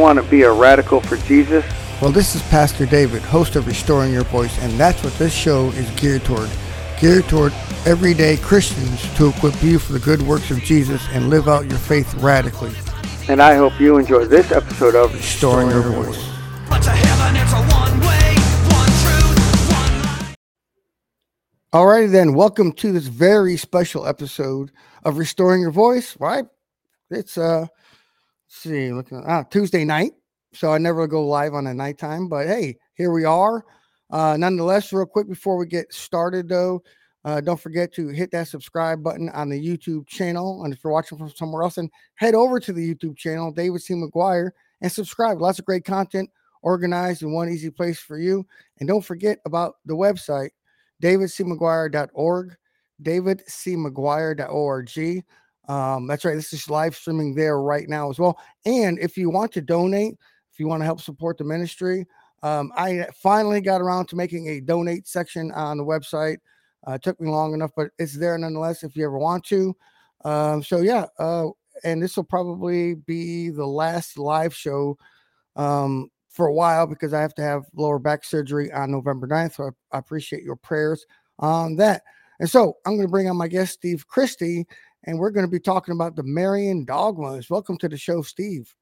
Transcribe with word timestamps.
Want 0.00 0.18
to 0.18 0.30
be 0.30 0.44
a 0.44 0.50
radical 0.50 1.02
for 1.02 1.18
Jesus? 1.18 1.62
Well, 2.00 2.10
this 2.10 2.34
is 2.34 2.40
Pastor 2.44 2.86
David, 2.86 3.20
host 3.20 3.54
of 3.54 3.66
Restoring 3.66 4.14
Your 4.14 4.24
Voice, 4.24 4.58
and 4.62 4.72
that's 4.80 5.04
what 5.04 5.12
this 5.18 5.30
show 5.30 5.68
is 5.72 5.90
geared 6.00 6.24
toward. 6.24 6.48
Geared 6.98 7.28
toward 7.28 7.52
everyday 7.84 8.38
Christians 8.38 9.02
to 9.16 9.28
equip 9.28 9.62
you 9.62 9.78
for 9.78 9.92
the 9.92 9.98
good 9.98 10.22
works 10.22 10.50
of 10.50 10.58
Jesus 10.60 11.06
and 11.10 11.28
live 11.28 11.48
out 11.48 11.68
your 11.68 11.76
faith 11.76 12.14
radically. 12.14 12.72
And 13.28 13.42
I 13.42 13.56
hope 13.56 13.78
you 13.78 13.98
enjoy 13.98 14.24
this 14.24 14.50
episode 14.50 14.94
of 14.94 15.12
Restoring, 15.12 15.68
Your, 15.68 15.82
Voice. 15.82 16.16
Alrighty 21.74 22.10
then, 22.10 22.32
welcome 22.32 22.72
to 22.72 22.90
this 22.90 23.06
very 23.06 23.58
special 23.58 24.06
episode 24.06 24.72
of 25.04 25.18
Restoring 25.18 25.60
Your 25.60 25.72
Voice. 25.72 26.18
Right? 26.18 26.46
It's 27.10 27.36
uh 27.36 27.66
see, 28.50 28.92
looking 28.92 29.22
ah, 29.26 29.42
Tuesday 29.44 29.84
night. 29.84 30.12
So 30.52 30.72
I 30.72 30.78
never 30.78 31.06
go 31.06 31.24
live 31.26 31.54
on 31.54 31.68
a 31.68 31.74
nighttime, 31.74 32.28
but 32.28 32.48
hey, 32.48 32.76
here 32.94 33.12
we 33.12 33.24
are. 33.24 33.64
Uh, 34.10 34.36
nonetheless, 34.36 34.92
real 34.92 35.06
quick 35.06 35.28
before 35.28 35.56
we 35.56 35.66
get 35.66 35.94
started, 35.94 36.48
though, 36.48 36.82
uh, 37.24 37.40
don't 37.40 37.60
forget 37.60 37.92
to 37.94 38.08
hit 38.08 38.32
that 38.32 38.48
subscribe 38.48 39.00
button 39.02 39.28
on 39.28 39.48
the 39.48 39.60
YouTube 39.60 40.08
channel. 40.08 40.64
And 40.64 40.74
if 40.74 40.82
you're 40.82 40.92
watching 40.92 41.18
from 41.18 41.30
somewhere 41.30 41.62
else, 41.62 41.76
then 41.76 41.88
head 42.16 42.34
over 42.34 42.58
to 42.58 42.72
the 42.72 42.94
YouTube 42.94 43.16
channel, 43.16 43.52
David 43.52 43.82
C. 43.82 43.94
McGuire, 43.94 44.50
and 44.80 44.90
subscribe. 44.90 45.40
Lots 45.40 45.60
of 45.60 45.64
great 45.64 45.84
content 45.84 46.28
organized 46.62 47.22
in 47.22 47.32
one 47.32 47.48
easy 47.48 47.70
place 47.70 48.00
for 48.00 48.18
you. 48.18 48.44
And 48.80 48.88
don't 48.88 49.04
forget 49.04 49.38
about 49.44 49.74
the 49.84 49.94
website, 49.94 50.50
davidcmcguire.org, 51.02 52.56
davidcmcguire.org. 53.02 55.24
Um, 55.68 56.06
that's 56.06 56.24
right. 56.24 56.34
This 56.34 56.52
is 56.52 56.68
live 56.68 56.96
streaming 56.96 57.34
there 57.34 57.60
right 57.60 57.88
now 57.88 58.10
as 58.10 58.18
well. 58.18 58.38
And 58.64 58.98
if 58.98 59.16
you 59.16 59.30
want 59.30 59.52
to 59.52 59.60
donate, 59.60 60.14
if 60.52 60.58
you 60.58 60.66
want 60.66 60.80
to 60.80 60.86
help 60.86 61.00
support 61.00 61.38
the 61.38 61.44
ministry, 61.44 62.06
um, 62.42 62.72
I 62.76 63.06
finally 63.14 63.60
got 63.60 63.80
around 63.80 64.06
to 64.06 64.16
making 64.16 64.48
a 64.48 64.60
donate 64.60 65.06
section 65.06 65.52
on 65.52 65.78
the 65.78 65.84
website. 65.84 66.38
Uh, 66.86 66.92
it 66.92 67.02
took 67.02 67.20
me 67.20 67.28
long 67.28 67.52
enough, 67.54 67.70
but 67.76 67.90
it's 67.98 68.16
there 68.16 68.36
nonetheless 68.38 68.82
if 68.82 68.96
you 68.96 69.04
ever 69.04 69.18
want 69.18 69.44
to. 69.44 69.76
Um, 70.24 70.62
so, 70.62 70.78
yeah. 70.78 71.06
Uh, 71.18 71.48
and 71.84 72.02
this 72.02 72.16
will 72.16 72.24
probably 72.24 72.94
be 72.94 73.50
the 73.50 73.66
last 73.66 74.18
live 74.18 74.54
show 74.54 74.96
um, 75.56 76.10
for 76.28 76.46
a 76.46 76.52
while 76.52 76.86
because 76.86 77.12
I 77.12 77.20
have 77.20 77.34
to 77.34 77.42
have 77.42 77.64
lower 77.74 77.98
back 77.98 78.24
surgery 78.24 78.72
on 78.72 78.90
November 78.90 79.26
9th. 79.26 79.54
So 79.54 79.64
I, 79.64 79.96
I 79.96 79.98
appreciate 79.98 80.42
your 80.42 80.56
prayers 80.56 81.04
on 81.38 81.76
that. 81.76 82.02
And 82.38 82.48
so 82.48 82.78
I'm 82.86 82.94
going 82.96 83.06
to 83.06 83.10
bring 83.10 83.28
on 83.28 83.36
my 83.36 83.48
guest, 83.48 83.74
Steve 83.74 84.06
Christie, 84.06 84.66
and 85.04 85.18
we're 85.18 85.30
going 85.30 85.46
to 85.46 85.50
be 85.50 85.60
talking 85.60 85.94
about 85.94 86.16
the 86.16 86.22
Marian 86.22 86.84
dogmas. 86.84 87.50
Welcome 87.50 87.78
to 87.78 87.88
the 87.88 87.96
show, 87.96 88.22
Steve. 88.22 88.74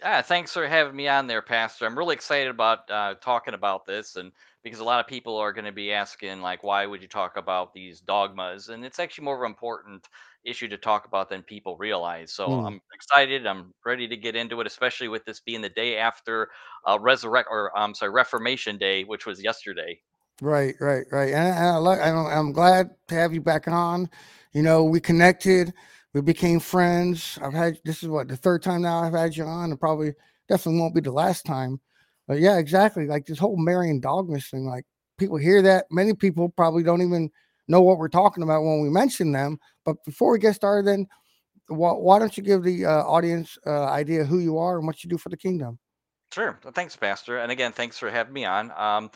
Yeah, 0.00 0.22
thanks 0.22 0.52
for 0.52 0.66
having 0.66 0.96
me 0.96 1.08
on 1.08 1.26
there, 1.26 1.40
Pastor. 1.40 1.86
I'm 1.86 1.96
really 1.96 2.14
excited 2.14 2.48
about 2.48 2.90
uh, 2.90 3.14
talking 3.22 3.54
about 3.54 3.86
this, 3.86 4.16
and 4.16 4.32
because 4.62 4.80
a 4.80 4.84
lot 4.84 5.00
of 5.00 5.06
people 5.06 5.36
are 5.36 5.52
going 5.52 5.64
to 5.64 5.72
be 5.72 5.92
asking, 5.92 6.42
like, 6.42 6.62
why 6.62 6.84
would 6.84 7.00
you 7.00 7.08
talk 7.08 7.36
about 7.36 7.72
these 7.72 8.00
dogmas? 8.00 8.68
And 8.68 8.84
it's 8.84 8.98
actually 8.98 9.24
more 9.24 9.36
of 9.36 9.42
an 9.42 9.46
important 9.46 10.06
issue 10.44 10.68
to 10.68 10.76
talk 10.76 11.06
about 11.06 11.30
than 11.30 11.42
people 11.42 11.76
realize. 11.76 12.32
So 12.32 12.48
Mm, 12.48 12.66
I'm 12.66 12.80
excited. 12.92 13.46
I'm 13.46 13.72
ready 13.86 14.08
to 14.08 14.16
get 14.16 14.36
into 14.36 14.60
it, 14.60 14.66
especially 14.66 15.08
with 15.08 15.24
this 15.24 15.40
being 15.40 15.62
the 15.62 15.70
day 15.70 15.96
after 15.96 16.50
uh, 16.86 16.98
Resurrect, 17.00 17.48
or 17.50 17.76
I'm 17.76 17.94
sorry, 17.94 18.12
Reformation 18.12 18.76
Day, 18.76 19.04
which 19.04 19.26
was 19.26 19.42
yesterday. 19.42 20.00
right, 20.42 20.74
right, 20.80 21.06
right. 21.12 21.32
And, 21.32 21.86
I 21.88 22.10
I'm, 22.10 22.26
I'm 22.26 22.52
glad 22.52 22.90
to 23.08 23.14
have 23.14 23.32
you 23.32 23.40
back 23.40 23.68
on. 23.68 24.10
You 24.54 24.62
know, 24.62 24.84
we 24.84 25.00
connected, 25.00 25.74
we 26.14 26.20
became 26.20 26.60
friends. 26.60 27.38
I've 27.42 27.52
had 27.52 27.78
this 27.84 28.02
is 28.02 28.08
what 28.08 28.28
the 28.28 28.36
third 28.36 28.62
time 28.62 28.82
now 28.82 29.00
I've 29.00 29.12
had 29.12 29.36
you 29.36 29.44
on, 29.44 29.70
and 29.70 29.80
probably 29.80 30.14
definitely 30.48 30.80
won't 30.80 30.94
be 30.94 31.00
the 31.00 31.12
last 31.12 31.44
time. 31.44 31.80
But 32.26 32.38
yeah, 32.38 32.56
exactly. 32.58 33.06
Like 33.06 33.26
this 33.26 33.38
whole 33.38 33.56
Marian 33.56 34.00
dogmas 34.00 34.48
thing, 34.48 34.64
like 34.64 34.84
people 35.18 35.36
hear 35.36 35.60
that. 35.62 35.86
Many 35.90 36.14
people 36.14 36.48
probably 36.48 36.82
don't 36.82 37.02
even 37.02 37.30
know 37.68 37.82
what 37.82 37.98
we're 37.98 38.08
talking 38.08 38.42
about 38.42 38.62
when 38.62 38.80
we 38.80 38.88
mention 38.88 39.32
them. 39.32 39.58
But 39.84 39.96
before 40.04 40.32
we 40.32 40.38
get 40.38 40.54
started, 40.54 40.86
then 40.86 41.06
why, 41.68 41.92
why 41.92 42.18
don't 42.18 42.36
you 42.36 42.42
give 42.42 42.62
the 42.62 42.86
uh, 42.86 43.02
audience 43.02 43.58
uh, 43.66 43.86
idea 43.86 44.24
who 44.24 44.38
you 44.38 44.58
are 44.58 44.78
and 44.78 44.86
what 44.86 45.02
you 45.02 45.10
do 45.10 45.18
for 45.18 45.28
the 45.30 45.36
kingdom? 45.36 45.78
Sure. 46.32 46.58
Thanks, 46.74 46.96
Pastor. 46.96 47.38
And 47.38 47.52
again, 47.52 47.72
thanks 47.72 47.98
for 47.98 48.10
having 48.10 48.32
me 48.32 48.44
on. 48.44 48.72
Um, 48.76 49.10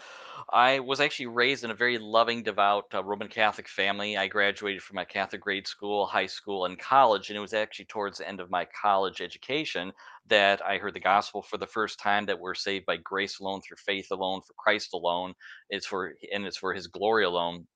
I 0.51 0.81
was 0.81 1.01
actually 1.01 1.27
raised 1.27 1.65
in 1.65 1.71
a 1.71 1.75
very 1.75 1.99
loving, 1.99 2.43
devout 2.43 2.87
uh, 2.95 3.05
Roman 3.05 3.29
Catholic 3.29 3.69
family. 3.69 4.17
I 4.17 4.29
graduated 4.29 4.83
from 4.83 4.97
my 4.97 5.05
Catholic 5.05 5.43
grade 5.43 5.67
school, 5.67 6.07
high 6.07 6.27
school, 6.27 6.65
and 6.65 6.79
college. 6.79 7.29
And 7.29 7.37
it 7.37 7.41
was 7.41 7.53
actually 7.55 7.85
towards 7.87 8.19
the 8.19 8.29
end 8.29 8.41
of 8.41 8.51
my 8.51 8.67
college 8.81 9.21
education 9.21 9.93
that 10.29 10.65
I 10.65 10.79
heard 10.79 10.95
the 10.95 11.01
gospel 11.01 11.43
for 11.43 11.59
the 11.59 11.67
first 11.67 11.99
time 11.99 12.27
that 12.27 12.41
we're 12.41 12.55
saved 12.55 12.87
by 12.87 12.97
grace 12.97 13.41
alone, 13.41 13.61
through 13.61 13.77
faith 13.85 14.11
alone, 14.11 14.41
for 14.47 14.55
Christ 14.55 14.95
alone. 14.95 15.35
It's 15.71 15.87
for 15.87 16.15
and 16.33 16.47
it's 16.47 16.59
for 16.59 16.73
His 16.75 16.87
glory 16.87 17.25
alone 17.25 17.67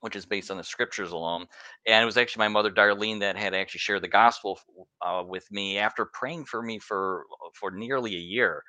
which 0.00 0.16
is 0.16 0.26
based 0.26 0.50
on 0.50 0.56
the 0.56 0.64
scriptures 0.64 1.12
alone. 1.12 1.46
And 1.86 2.02
it 2.02 2.06
was 2.06 2.16
actually 2.16 2.40
my 2.40 2.48
mother 2.48 2.70
Darlene 2.70 3.20
that 3.20 3.36
had 3.36 3.54
actually 3.54 3.78
shared 3.80 4.02
the 4.02 4.08
gospel 4.08 4.58
uh, 5.00 5.22
with 5.26 5.50
me 5.52 5.78
after 5.78 6.04
praying 6.04 6.46
for 6.46 6.60
me 6.62 6.78
for 6.80 7.24
for 7.54 7.70
nearly 7.70 8.14
a 8.14 8.18
year. 8.18 8.64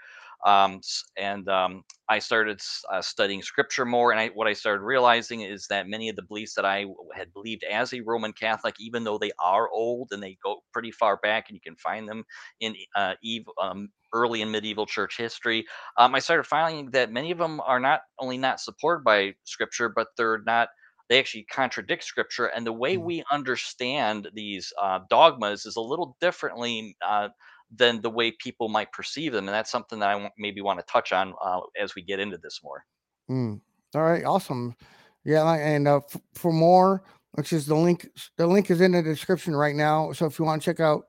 Um, 0.46 0.82
and 1.18 1.48
um, 1.50 1.84
I 2.10 2.20
started 2.20 2.62
uh, 2.92 3.02
studying 3.02 3.42
scripture 3.42 3.86
more, 3.86 4.12
and 4.12 4.20
I, 4.20 4.28
what 4.30 4.48
I 4.48 4.54
started 4.54 4.84
realizing 4.84 5.42
is 5.42 5.68
that 5.70 5.88
many 5.88 6.10
of 6.10 6.16
the 6.16 6.22
beliefs 6.24 6.54
that 6.56 6.66
I 6.66 6.86
had 7.16 7.34
believed 7.34 7.64
as 7.64 7.94
a 7.94 8.02
Roman 8.02 8.34
Catholic, 8.34 8.76
even 8.80 9.04
though 9.04 9.18
they 9.18 9.32
are 9.44 9.70
old 9.72 10.10
and 10.12 10.22
they 10.22 10.38
go 10.44 10.58
pretty 10.74 10.92
far 10.92 11.18
back, 11.24 11.46
and 11.50 11.56
you 11.56 11.62
can 11.62 11.76
find 11.78 12.08
them 12.08 12.24
in 12.60 12.76
uh, 12.96 13.14
ev- 13.26 13.46
um, 13.62 13.90
early 14.14 14.42
and 14.42 14.52
medieval 14.52 14.86
church 14.86 15.18
history, 15.18 15.66
um, 15.98 16.16
I 16.16 16.20
started 16.20 16.44
finding 16.44 16.92
that 16.92 17.12
many 17.12 17.32
of 17.32 17.38
them 17.38 17.60
are 17.62 17.80
not 17.80 18.02
only 18.20 18.38
not 18.38 18.60
supported 18.60 19.04
by 19.04 19.34
scripture, 19.46 19.90
but 19.90 20.08
they're 20.18 20.42
not 20.46 20.70
they 21.10 21.20
actually 21.20 21.44
contradict 21.52 22.04
scripture 22.04 22.46
and 22.46 22.66
the 22.66 22.72
way 22.72 22.96
Mm, 22.96 22.98
we 22.98 23.24
understand 23.32 24.30
these 24.34 24.72
uh, 24.82 25.00
dogmas 25.10 25.66
is 25.66 25.76
a 25.76 25.82
little 25.82 26.16
differently 26.22 26.96
uh, 27.06 27.28
than 27.76 28.02
the 28.02 28.10
way 28.10 28.32
people 28.32 28.70
might 28.70 28.92
perceive 28.92 29.32
them 29.32 29.48
and 29.48 29.54
that's 29.54 29.72
something 29.72 30.00
that 30.00 30.10
i 30.10 30.32
maybe 30.38 30.62
want 30.62 30.80
to 30.80 30.86
touch 30.86 31.12
on 31.12 31.34
uh, 31.44 31.60
as 31.80 31.96
we 31.96 32.02
get 32.02 32.20
into 32.20 32.38
this 32.38 32.62
more 32.64 32.86
mm. 33.30 33.60
All 33.96 34.02
right, 34.02 34.24
awesome. 34.26 34.76
Yeah, 35.24 35.54
and 35.54 35.88
uh, 35.88 35.98
f- 35.98 36.22
for 36.34 36.52
more, 36.52 37.04
which 37.34 37.54
is 37.54 37.66
the 37.66 37.76
link, 37.76 38.08
the 38.38 38.48
link 38.48 38.72
is 38.72 38.82
in 38.82 38.92
the 38.94 39.04
description 39.04 39.56
right 39.56 39.76
now. 39.76 40.12
So 40.14 40.26
if 40.26 40.40
you 40.40 40.46
want 40.46 40.62
to 40.62 40.66
check 40.66 40.80
out 40.80 41.06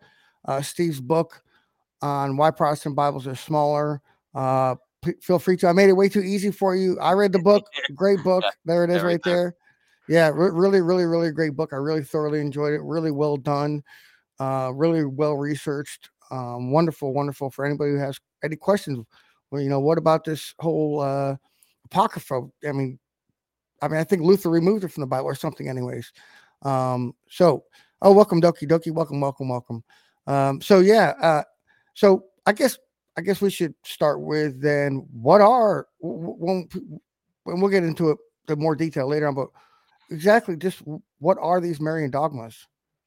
uh, 0.47 0.60
Steve's 0.60 1.00
book 1.00 1.42
on 2.03 2.36
why 2.36 2.50
Protestant 2.50 2.94
Bibles 2.94 3.26
are 3.26 3.34
smaller, 3.34 4.03
uh, 4.34 4.74
p- 5.03 5.14
feel 5.22 5.38
free 5.38 5.56
to. 5.58 5.69
I 5.69 5.72
made 5.72 5.88
it 5.88 5.94
way 5.94 6.08
too 6.08 6.20
easy 6.20 6.50
for 6.50 6.76
you. 6.76 6.98
I 7.00 7.12
read 7.12 7.32
the 7.32 7.38
book, 7.42 7.64
great 7.94 8.22
book. 8.22 8.44
There 8.66 8.84
it 8.84 8.91
is, 8.91 8.97
every 8.97 9.14
right 9.14 9.22
there. 9.24 9.56
Yeah, 10.06 10.28
re- 10.28 10.50
really, 10.53 10.82
really, 10.82 11.06
really 11.06 11.30
great 11.32 11.56
book. 11.56 11.72
I 11.72 11.76
really 11.76 12.04
thoroughly 12.04 12.41
enjoyed 12.41 12.74
it. 12.74 12.82
Really 12.82 13.10
well 13.10 13.38
done. 13.38 13.82
Uh, 14.38 14.72
really 14.74 15.06
well 15.06 15.36
researched. 15.36 16.10
Um, 16.30 16.70
wonderful, 16.70 17.12
wonderful 17.12 17.50
for 17.50 17.64
anybody 17.64 17.92
who 17.92 17.98
has 17.98 18.18
any 18.42 18.56
questions. 18.56 19.04
Well, 19.50 19.60
you 19.62 19.68
know, 19.68 19.80
what 19.80 19.98
about 19.98 20.24
this 20.24 20.54
whole 20.58 21.00
uh, 21.00 21.36
apocrypha? 21.84 22.42
I 22.66 22.72
mean, 22.72 22.98
I 23.82 23.88
mean, 23.88 24.00
I 24.00 24.04
think 24.04 24.22
Luther 24.22 24.50
removed 24.50 24.84
it 24.84 24.88
from 24.88 25.02
the 25.02 25.06
Bible 25.06 25.26
or 25.26 25.34
something, 25.34 25.68
anyways. 25.68 26.12
Um, 26.62 27.14
so, 27.28 27.64
oh, 28.02 28.12
welcome, 28.12 28.40
Doki 28.40 28.68
Doki, 28.68 28.92
welcome, 28.92 29.21
welcome, 29.21 29.48
welcome. 29.48 29.84
Um, 30.26 30.60
so 30.60 30.80
yeah, 30.80 31.15
uh, 31.21 31.42
so 31.94 32.24
I 32.47 32.53
guess 32.53 32.78
I 33.16 33.20
guess 33.20 33.41
we 33.41 33.50
should 33.50 33.74
start 33.84 34.20
with 34.20 34.60
then 34.60 35.06
what 35.12 35.41
are 35.41 35.86
when 36.00 36.68
we'll 37.44 37.68
get 37.68 37.84
into 37.84 38.10
it 38.10 38.18
in 38.48 38.59
more 38.59 38.74
detail 38.74 39.06
later 39.09 39.28
on, 39.28 39.34
but 39.34 39.48
exactly 40.10 40.56
just 40.56 40.82
what 41.18 41.38
are 41.41 41.60
these 41.60 41.80
Marian 41.80 42.10
dogmas? 42.10 42.66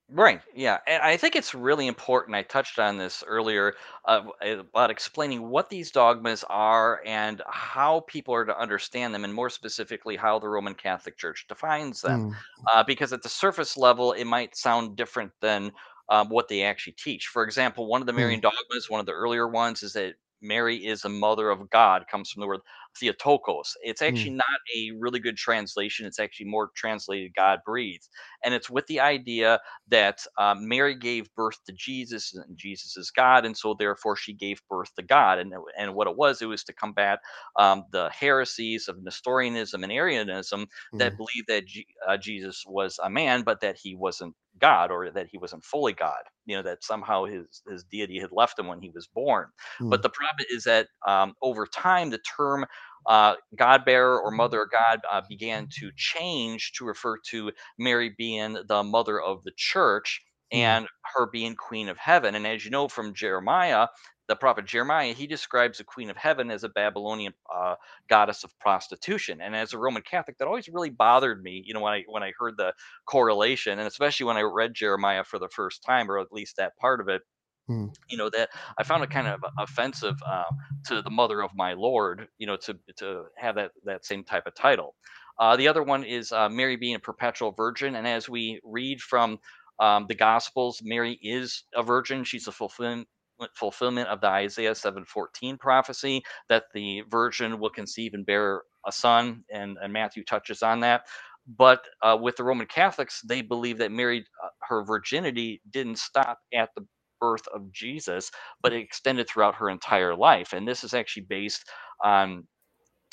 Right. 0.10 0.42
Yeah. 0.54 0.80
And 0.88 1.04
I 1.04 1.18
think 1.18 1.36
it's 1.36 1.54
really 1.54 1.86
important. 1.86 2.34
I 2.34 2.44
touched 2.44 2.80
on 2.80 2.98
this 2.98 3.26
earlier 3.28 3.76
uh, 4.06 4.24
about 4.42 4.90
explaining 4.90 5.50
what 5.50 5.70
these 5.70 5.92
dogmas 5.92 6.46
are 6.46 7.02
and 7.06 7.42
how 7.50 8.02
people 8.08 8.34
are 8.34 8.46
to 8.46 8.58
understand 8.58 9.14
them, 9.14 9.26
and 9.26 9.34
more 9.34 9.50
specifically, 9.50 10.16
how 10.16 10.40
the 10.40 10.48
Roman 10.48 10.76
Catholic 10.76 11.18
Church 11.18 11.46
defines 11.50 12.00
them. 12.02 12.26
Mm, 12.26 12.42
Uh, 12.74 12.84
because 12.86 13.12
at 13.12 13.22
the 13.22 13.28
surface 13.28 13.76
level, 13.76 14.14
it 14.14 14.24
might 14.24 14.56
sound 14.56 14.96
different 14.96 15.34
than 15.42 15.74
um, 16.08 16.30
what 16.30 16.48
they 16.48 16.64
actually 16.64 16.94
teach. 16.94 17.28
For 17.28 17.44
example, 17.44 17.86
one 17.88 18.00
of 18.02 18.08
the 18.08 18.14
mm, 18.16 18.38
Marian 18.38 18.40
dogmas, 18.40 18.90
one 18.90 19.02
of 19.02 19.06
the 19.08 19.12
earlier 19.12 19.46
ones, 19.50 19.84
is 19.84 19.92
that 19.94 20.16
Mary 20.42 20.86
is 20.86 21.04
a 21.04 21.10
mother 21.10 21.50
of 21.50 21.70
God, 21.70 22.06
comes 22.10 22.32
from 22.32 22.40
the 22.42 22.48
word 22.48 22.62
Theotokos. 23.00 23.76
It's 23.84 24.02
mm, 24.08 24.28
actually 24.28 24.34
not 24.36 24.46
a 24.78 24.92
really 25.00 25.20
good 25.20 25.38
translation. 25.38 26.06
It's 26.06 26.20
actually 26.20 26.48
more 26.48 26.72
translated 26.76 27.34
God 27.36 27.60
breathed. 27.66 28.08
And 28.44 28.54
it's 28.54 28.70
with 28.70 28.88
the 28.88 29.00
idea 29.02 29.60
that 29.90 30.20
um, 30.38 30.68
Mary 30.68 30.96
gave 30.96 31.34
birth 31.36 31.58
to 31.66 31.74
Jesus, 31.74 32.34
and 32.34 32.58
Jesus 32.58 32.98
is 32.98 33.12
God, 33.12 33.46
and 33.46 33.58
so 33.58 33.76
therefore 33.78 34.16
she 34.16 34.34
gave 34.34 34.62
birth 34.70 34.94
to 34.96 35.04
God. 35.04 35.40
And 35.40 35.54
and 35.78 35.94
what 35.96 36.08
it 36.08 36.18
was, 36.18 36.42
it 36.42 36.48
was 36.48 36.64
to 36.66 36.74
combat 36.74 37.20
um, 37.58 37.86
the 37.92 38.10
heresies 38.10 38.88
of 38.88 39.02
Nestorianism 39.04 39.84
and 39.84 39.92
Arianism 39.92 40.68
that 40.98 41.14
mm, 41.14 41.18
believed 41.18 41.48
that 41.48 41.66
G- 41.68 41.88
uh, 42.08 42.18
Jesus 42.18 42.64
was 42.68 43.00
a 43.04 43.10
man, 43.10 43.44
but 43.44 43.62
that 43.62 43.78
he 43.78 43.96
wasn't 43.96 44.36
God 44.60 44.92
or 44.92 45.12
that 45.12 45.28
he 45.32 45.38
wasn't 45.38 45.64
fully 45.64 45.94
God. 45.94 46.22
You 46.46 46.58
know 46.58 46.64
that 46.64 46.84
somehow 46.84 47.26
his 47.26 47.62
his 47.70 47.84
deity 47.84 48.20
had 48.20 48.32
left 48.32 48.60
him 48.60 48.68
when 48.68 48.82
he 48.82 48.90
was 48.90 49.08
born. 49.08 49.48
Mm. 49.82 49.90
But 49.90 50.04
the 50.04 50.10
problem 50.10 50.46
is 50.52 50.64
that 50.66 50.88
um, 51.08 51.34
over 51.42 51.66
time, 51.68 52.10
the 52.10 52.20
term 52.38 52.66
uh, 53.08 53.36
God 53.56 53.86
bearer 53.86 54.20
or 54.22 54.32
mother 54.32 54.64
of 54.64 54.72
God 54.72 55.02
uh, 55.12 55.22
began 55.28 55.68
to 55.80 55.92
change 55.96 56.74
to 56.74 56.86
refer 56.86 57.18
to 57.32 57.52
Mary 57.80 58.14
being 58.18 58.58
the 58.68 58.84
mother 58.84 59.22
of 59.22 59.44
the 59.44 59.52
church. 59.56 60.22
And 60.52 60.88
her 61.16 61.28
being 61.28 61.56
queen 61.56 61.90
of 61.90 61.98
heaven. 61.98 62.36
And 62.36 62.48
as 62.48 62.64
you 62.64 62.72
know 62.72 62.88
from 62.88 63.14
Jeremiah, 63.14 63.88
the 64.28 64.36
prophet 64.36 64.66
Jeremiah, 64.66 65.14
he 65.14 65.26
describes 65.26 65.78
the 65.78 65.84
queen 65.84 66.10
of 66.10 66.18
heaven 66.18 66.52
as 66.52 66.64
a 66.64 66.70
Babylonian 66.70 67.34
uh, 67.54 67.76
goddess 68.10 68.44
of 68.44 68.58
prostitution. 68.60 69.40
And 69.42 69.56
as 69.56 69.74
a 69.74 69.78
Roman 69.78 70.02
Catholic, 70.02 70.38
that 70.38 70.48
always 70.48 70.68
really 70.68 70.90
bothered 70.90 71.42
me. 71.42 71.64
You 71.66 71.74
know, 71.74 71.82
when 71.82 71.94
I 71.94 72.04
when 72.08 72.24
I 72.24 72.34
heard 72.38 72.56
the 72.58 72.74
correlation, 73.06 73.80
and 73.80 73.88
especially 73.88 74.26
when 74.26 74.38
I 74.38 74.42
read 74.42 74.74
Jeremiah 74.74 75.24
for 75.24 75.40
the 75.40 75.50
first 75.50 75.84
time, 75.84 76.12
or 76.12 76.20
at 76.20 76.32
least 76.32 76.58
that 76.58 76.78
part 76.78 77.02
of 77.02 77.08
it. 77.08 77.22
Mm. 77.70 77.94
You 78.10 78.18
know 78.18 78.30
that 78.30 78.50
I 78.78 78.84
found 78.84 79.04
it 79.04 79.10
kind 79.10 79.28
of 79.28 79.44
offensive 79.58 80.16
uh, 80.26 80.44
to 80.86 81.02
the 81.02 81.10
mother 81.10 81.42
of 81.42 81.52
my 81.56 81.74
Lord. 81.74 82.28
You 82.38 82.48
know, 82.48 82.58
to 82.58 82.78
to 82.98 83.24
have 83.38 83.56
that 83.56 83.72
that 83.86 84.06
same 84.06 84.24
type 84.24 84.48
of 84.48 84.56
title. 84.56 84.96
Uh, 85.40 85.56
the 85.56 85.68
other 85.68 85.84
one 85.84 86.04
is 86.04 86.32
uh, 86.32 86.50
Mary 86.50 86.78
being 86.78 86.96
a 86.96 87.00
perpetual 87.00 87.52
virgin, 87.52 87.96
and 87.96 88.08
as 88.08 88.28
we 88.28 88.60
read 88.64 89.02
from 89.02 89.38
um, 89.80 90.06
the 90.08 90.16
Gospels, 90.16 90.82
Mary 90.84 91.20
is 91.22 91.64
a 91.76 91.84
virgin. 91.84 92.24
She's 92.24 92.48
a 92.48 92.52
fulfillment 92.52 93.08
fulfillment 93.56 94.10
of 94.10 94.22
the 94.22 94.28
Isaiah 94.30 94.74
7:14 94.76 95.60
prophecy 95.60 96.24
that 96.50 96.66
the 96.74 97.04
virgin 97.10 97.60
will 97.60 97.70
conceive 97.70 98.14
and 98.14 98.26
bear 98.26 98.64
a 98.88 98.92
son, 98.92 99.44
and, 99.52 99.78
and 99.82 99.94
Matthew 99.94 100.24
touches 100.26 100.64
on 100.64 100.82
that. 100.82 101.04
But 101.48 101.86
uh, 102.04 102.18
with 102.22 102.38
the 102.38 102.44
Roman 102.46 102.68
Catholics, 102.68 103.22
they 103.22 103.42
believe 103.42 103.80
that 103.80 103.92
Mary, 103.92 104.26
uh, 104.44 104.50
her 104.70 104.84
virginity 104.86 105.62
didn't 105.72 106.00
stop 106.00 106.40
at 106.54 106.70
the 106.76 106.86
birth 107.22 107.48
of 107.54 107.72
Jesus, 107.72 108.32
but 108.62 108.74
it 108.74 108.82
extended 108.82 109.30
throughout 109.30 109.56
her 109.56 109.70
entire 109.70 110.16
life. 110.16 110.54
And 110.54 110.68
this 110.68 110.84
is 110.84 110.94
actually 110.94 111.26
based 111.30 111.66
on 112.04 112.48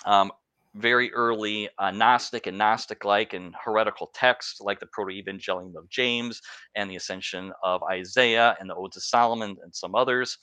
um, 0.06 0.32
very 0.74 1.12
early 1.12 1.68
uh, 1.78 1.90
Gnostic 1.90 2.46
and 2.46 2.58
Gnostic 2.58 3.04
like 3.04 3.32
and 3.32 3.54
heretical 3.64 4.10
texts 4.14 4.60
like 4.60 4.80
the 4.80 4.86
Proto 4.86 5.12
Evangelium 5.12 5.76
of 5.76 5.88
James 5.88 6.40
and 6.74 6.90
the 6.90 6.96
Ascension 6.96 7.52
of 7.62 7.82
Isaiah 7.84 8.56
and 8.60 8.68
the 8.68 8.74
Odes 8.74 8.96
of 8.96 9.04
Solomon 9.04 9.56
and 9.62 9.74
some 9.74 9.94
others. 9.94 10.38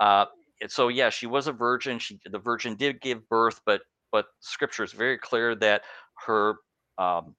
Uh, 0.00 0.26
so, 0.68 0.88
yeah, 0.88 1.10
she 1.10 1.26
was 1.26 1.46
a 1.46 1.52
virgin. 1.52 1.98
She, 1.98 2.18
the 2.24 2.38
virgin 2.38 2.76
did 2.76 3.00
give 3.00 3.28
birth, 3.28 3.60
but 3.66 3.82
but 4.12 4.26
Scripture 4.40 4.84
is 4.84 4.92
very 4.92 5.18
clear 5.18 5.56
that 5.56 5.82
her 6.26 6.54
um, 6.98 7.34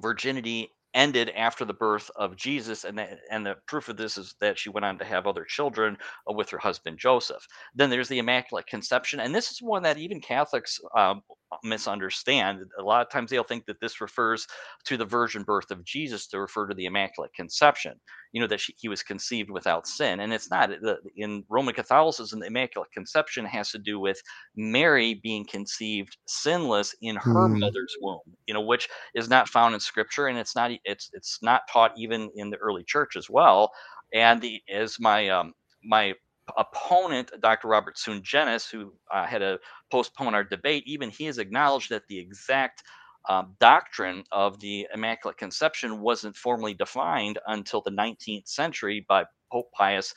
virginity 0.00 0.70
ended 0.94 1.30
after 1.36 1.64
the 1.64 1.74
birth 1.74 2.10
of 2.16 2.36
Jesus, 2.36 2.84
and 2.84 2.98
that, 2.98 3.18
and 3.30 3.46
the 3.46 3.56
proof 3.68 3.88
of 3.88 3.96
this 3.96 4.18
is 4.18 4.34
that 4.40 4.58
she 4.58 4.70
went 4.70 4.84
on 4.84 4.98
to 4.98 5.04
have 5.04 5.26
other 5.26 5.44
children 5.44 5.96
uh, 6.28 6.32
with 6.32 6.50
her 6.50 6.58
husband 6.58 6.98
Joseph. 6.98 7.46
Then 7.74 7.90
there's 7.90 8.08
the 8.08 8.18
Immaculate 8.18 8.66
Conception, 8.66 9.20
and 9.20 9.34
this 9.34 9.50
is 9.50 9.62
one 9.62 9.82
that 9.82 9.98
even 9.98 10.20
Catholics 10.20 10.80
um, 10.96 11.22
misunderstand. 11.64 12.60
A 12.78 12.82
lot 12.82 13.02
of 13.04 13.10
times 13.10 13.30
they'll 13.30 13.42
think 13.44 13.66
that 13.66 13.80
this 13.80 14.00
refers 14.00 14.46
to 14.84 14.96
the 14.96 15.04
virgin 15.04 15.42
birth 15.42 15.70
of 15.70 15.84
Jesus 15.84 16.26
to 16.28 16.40
refer 16.40 16.66
to 16.66 16.74
the 16.74 16.86
Immaculate 16.86 17.32
Conception. 17.34 18.00
You 18.32 18.40
know 18.40 18.46
that 18.48 18.60
she, 18.60 18.74
he 18.78 18.88
was 18.88 19.02
conceived 19.02 19.50
without 19.50 19.86
sin, 19.86 20.20
and 20.20 20.32
it's 20.32 20.50
not. 20.50 20.70
In 21.16 21.44
Roman 21.48 21.74
Catholicism, 21.74 22.40
the 22.40 22.46
Immaculate 22.46 22.92
Conception 22.92 23.44
has 23.46 23.70
to 23.70 23.78
do 23.78 23.98
with 23.98 24.20
Mary 24.56 25.14
being 25.22 25.44
conceived 25.44 26.16
sinless 26.26 26.94
in 27.02 27.16
her 27.16 27.48
Mm. 27.48 27.60
mother's 27.60 27.96
womb. 28.00 28.20
You 28.46 28.54
know, 28.54 28.60
which 28.60 28.88
is 29.14 29.28
not 29.28 29.48
found 29.48 29.74
in 29.74 29.80
Scripture, 29.80 30.26
and 30.28 30.38
it's 30.38 30.54
not. 30.54 30.70
It's 30.84 31.10
it's 31.12 31.38
not 31.42 31.62
taught 31.72 31.92
even 31.96 32.30
in 32.36 32.50
the 32.50 32.56
early 32.58 32.84
church 32.84 33.16
as 33.16 33.28
well. 33.28 33.72
And 34.12 34.40
the 34.40 34.60
as 34.72 34.96
my 35.00 35.28
um, 35.28 35.52
my 35.84 36.14
opponent, 36.56 37.30
Dr. 37.40 37.68
Robert 37.68 37.96
Sungenis, 37.96 38.70
who 38.70 38.92
uh, 39.12 39.26
had 39.26 39.38
to 39.38 39.58
postpone 39.90 40.34
our 40.34 40.44
debate, 40.44 40.84
even 40.86 41.10
he 41.10 41.24
has 41.26 41.38
acknowledged 41.38 41.90
that 41.90 42.06
the 42.08 42.18
exact 42.18 42.82
um, 43.28 43.54
doctrine 43.60 44.24
of 44.32 44.58
the 44.60 44.86
Immaculate 44.94 45.36
Conception 45.38 46.00
wasn't 46.00 46.36
formally 46.36 46.74
defined 46.74 47.38
until 47.46 47.82
the 47.82 47.90
19th 47.90 48.48
century 48.48 49.04
by 49.08 49.24
Pope 49.52 49.70
Pius, 49.72 50.14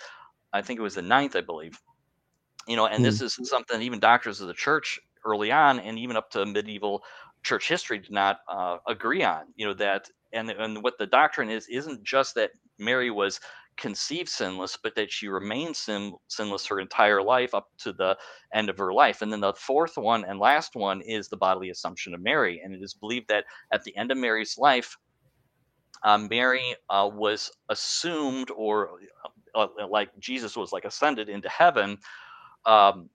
I 0.54 0.62
think 0.62 0.80
it 0.80 0.84
was 0.84 0.96
the 0.96 1.02
ninth, 1.02 1.36
I 1.36 1.42
believe. 1.42 1.80
You 2.68 2.78
know, 2.78 2.86
and 2.88 3.04
this 3.04 3.22
is 3.22 3.38
something 3.44 3.82
even 3.82 4.00
doctors 4.00 4.40
of 4.40 4.48
the 4.48 4.54
church 4.54 5.00
early 5.26 5.52
on, 5.52 5.80
and 5.80 6.00
even 6.00 6.16
up 6.16 6.30
to 6.32 6.46
medieval 6.46 7.04
church 7.44 7.68
history, 7.68 8.00
did 8.00 8.12
not 8.12 8.40
uh, 8.48 8.78
agree 8.88 9.24
on. 9.24 9.46
You 9.56 9.68
know 9.68 9.74
that, 9.76 10.10
and 10.32 10.50
and 10.50 10.82
what 10.82 10.98
the 10.98 11.08
doctrine 11.08 11.50
is 11.50 11.68
isn't 11.68 12.04
just 12.04 12.36
that 12.36 12.52
Mary 12.80 13.12
was 13.12 13.42
conceived 13.78 14.30
sinless, 14.30 14.78
but 14.82 14.96
that 14.96 15.12
she 15.12 15.28
remained 15.28 15.76
sin, 15.76 16.14
sinless 16.28 16.66
her 16.68 16.80
entire 16.80 17.22
life 17.22 17.54
up 17.54 17.70
to 17.80 17.94
the 17.94 18.18
end 18.54 18.70
of 18.70 18.78
her 18.78 18.94
life. 18.94 19.22
And 19.22 19.32
then 19.32 19.42
the 19.42 19.54
fourth 19.54 19.98
one 19.98 20.26
and 20.26 20.40
last 20.40 20.76
one 20.76 21.02
is 21.02 21.28
the 21.28 21.38
bodily 21.38 21.70
assumption 21.70 22.14
of 22.14 22.22
Mary. 22.22 22.62
And 22.64 22.74
it 22.74 22.82
is 22.82 22.94
believed 22.94 23.28
that 23.30 23.46
at 23.72 23.84
the 23.84 23.96
end 23.96 24.12
of 24.12 24.18
Mary's 24.18 24.58
life, 24.58 24.98
uh, 26.04 26.18
Mary 26.18 26.76
uh, 26.90 27.10
was 27.12 27.52
assumed, 27.70 28.52
or 28.52 29.00
uh, 29.56 29.68
like 29.90 30.10
Jesus 30.20 30.56
was 30.58 30.72
like 30.72 30.86
ascended 30.86 31.30
into 31.30 31.50
heaven, 31.50 31.98
um, 32.66 33.10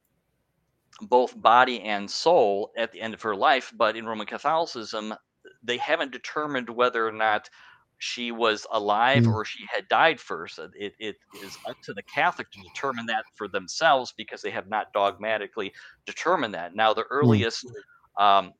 both 1.03 1.41
body 1.41 1.83
and 1.83 2.11
soul 2.11 2.73
at 2.77 2.93
the 2.93 3.01
end 3.01 3.15
of 3.15 3.23
her 3.23 3.37
life. 3.37 3.73
But 3.77 3.97
in 3.97 4.07
Roman 4.07 4.27
Catholicism, 4.27 5.15
they 5.63 5.77
haven't 5.77 6.13
determined 6.13 6.71
whether 6.71 7.07
or 7.07 7.13
not 7.13 7.51
she 7.99 8.31
was 8.33 8.67
alive 8.73 9.27
Mm. 9.27 9.33
or 9.33 9.45
she 9.45 9.67
had 9.73 9.89
died 9.89 10.21
first. 10.21 10.59
It, 10.59 10.95
it 10.99 11.17
is 11.33 11.59
up 11.69 11.77
to 11.85 11.95
the 11.95 12.03
Catholic 12.03 12.51
to 12.53 12.61
determine 12.61 13.07
that 13.07 13.25
for 13.37 13.49
themselves 13.49 14.13
because 14.17 14.43
they 14.43 14.51
have 14.51 14.69
not 14.69 14.93
dogmatically 14.95 15.73
determined 16.07 16.55
that. 16.55 16.75
Now, 16.75 16.95
the 16.95 17.05
earliest 17.11 17.73
um, 18.19 18.53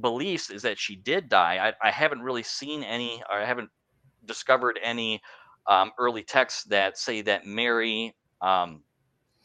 beliefs 0.00 0.50
is 0.50 0.62
that 0.62 0.78
she 0.78 0.96
did 0.96 1.28
die. 1.28 1.74
I, 1.82 1.88
I 1.88 1.90
haven't 1.90 2.22
really 2.22 2.42
seen 2.42 2.82
any, 2.82 3.22
or 3.30 3.38
I 3.40 3.44
haven't 3.46 3.70
discovered 4.24 4.78
any 4.82 5.20
um, 5.68 5.92
early 5.98 6.22
texts 6.22 6.64
that 6.64 6.98
say 6.98 7.22
that 7.22 7.46
Mary 7.46 8.14
um, 8.40 8.82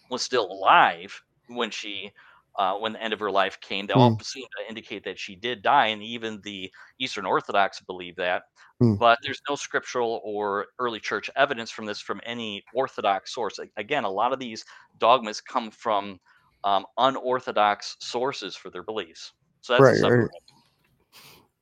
was 0.09 0.21
still 0.21 0.45
alive 0.51 1.21
when 1.47 1.69
she 1.71 2.11
uh, 2.57 2.75
when 2.75 2.93
the 2.93 3.03
end 3.03 3.13
of 3.13 3.19
her 3.19 3.31
life 3.31 3.59
came. 3.61 3.87
They 3.87 3.93
all 3.93 4.17
seem 4.21 4.45
to 4.57 4.69
indicate 4.69 5.03
that 5.05 5.19
she 5.19 5.35
did 5.35 5.61
die, 5.61 5.87
and 5.87 6.01
even 6.01 6.39
the 6.43 6.71
Eastern 6.99 7.25
Orthodox 7.25 7.81
believe 7.81 8.15
that. 8.17 8.43
Hmm. 8.79 8.95
But 8.95 9.19
there's 9.23 9.41
no 9.49 9.55
scriptural 9.55 10.21
or 10.23 10.67
early 10.79 10.99
church 10.99 11.29
evidence 11.35 11.71
from 11.71 11.85
this 11.85 11.99
from 11.99 12.21
any 12.25 12.63
Orthodox 12.73 13.33
source. 13.33 13.59
Again, 13.77 14.03
a 14.03 14.09
lot 14.09 14.33
of 14.33 14.39
these 14.39 14.65
dogmas 14.99 15.41
come 15.41 15.71
from 15.71 16.19
um, 16.63 16.85
unorthodox 16.97 17.95
sources 17.99 18.55
for 18.55 18.69
their 18.69 18.83
beliefs. 18.83 19.33
So 19.61 19.73
that's 19.73 19.83
Right, 19.83 19.95
separate 19.95 20.19
right. 20.21 20.29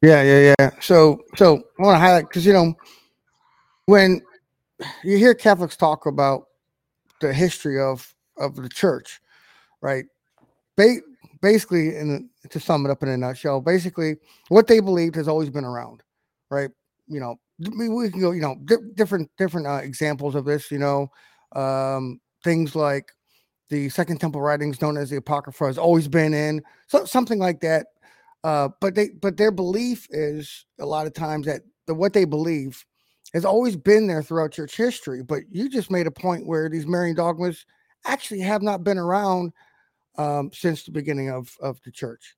Yeah, 0.02 0.22
yeah, 0.22 0.54
yeah. 0.60 0.70
So, 0.82 1.20
so 1.38 1.64
I 1.80 1.84
want 1.84 1.96
to 1.96 2.00
highlight 2.00 2.28
because 2.28 2.46
you 2.46 2.54
know 2.54 2.74
when 3.86 4.22
you 5.04 5.18
hear 5.18 5.34
Catholics 5.34 5.78
talk 5.78 6.06
about 6.06 6.46
the 7.22 7.34
history 7.34 7.80
of 7.80 8.14
of 8.38 8.56
the 8.56 8.70
church, 8.70 9.22
right? 9.82 10.06
Ba- 10.78 11.02
basically, 11.42 11.96
in 11.96 12.30
to 12.50 12.60
sum 12.60 12.86
it 12.86 12.92
up 12.92 13.04
in 13.04 13.10
a 13.10 13.18
nutshell, 13.18 13.62
basically 13.62 14.18
what 14.50 14.68
they 14.68 14.80
believed 14.80 15.16
has 15.16 15.28
always 15.28 15.50
been 15.50 15.66
around, 15.66 16.02
right? 16.50 16.70
You 17.08 17.20
know, 17.20 17.36
we, 17.78 17.90
we 17.90 18.10
can 18.10 18.20
go, 18.22 18.32
you 18.32 18.42
know, 18.42 18.56
di- 18.66 18.76
different 18.96 19.30
different 19.38 19.68
uh, 19.68 19.82
examples 19.84 20.36
of 20.36 20.46
this. 20.46 20.72
You 20.72 20.80
know, 20.80 21.08
um, 21.56 22.20
things 22.44 22.76
like 22.76 23.12
the 23.70 23.90
Second 23.90 24.20
Temple 24.20 24.42
writings, 24.42 24.82
known 24.82 24.98
as 24.98 25.10
the 25.10 25.18
Apocrypha, 25.18 25.66
has 25.66 25.78
always 25.78 26.08
been 26.08 26.34
in 26.34 26.62
so 26.88 27.06
something 27.06 27.40
like 27.40 27.62
that. 27.62 27.88
Uh, 28.44 28.70
but 28.82 28.96
they 28.96 29.10
but 29.22 29.38
their 29.38 29.52
belief 29.52 30.08
is 30.10 30.66
a 30.80 30.86
lot 30.86 31.08
of 31.08 31.14
times 31.14 31.46
that 31.46 31.62
the 31.88 31.94
what 31.94 32.14
they 32.14 32.26
believe 32.26 32.84
has 33.34 33.46
always 33.46 33.76
been 33.76 34.08
there 34.08 34.22
throughout 34.22 34.52
church 34.52 34.76
history. 34.76 35.24
But 35.24 35.44
you 35.50 35.70
just 35.70 35.90
made 35.92 36.08
a 36.08 36.12
point 36.12 36.46
where 36.46 36.70
these 36.70 36.86
Marian 36.86 37.16
dogmas 37.16 37.66
actually 38.06 38.42
have 38.42 38.62
not 38.62 38.84
been 38.84 38.98
around 38.98 39.54
um, 40.18 40.52
since 40.54 40.84
the 40.84 40.92
beginning 40.92 41.30
of 41.30 41.56
of 41.62 41.82
the 41.84 41.92
church. 41.92 42.36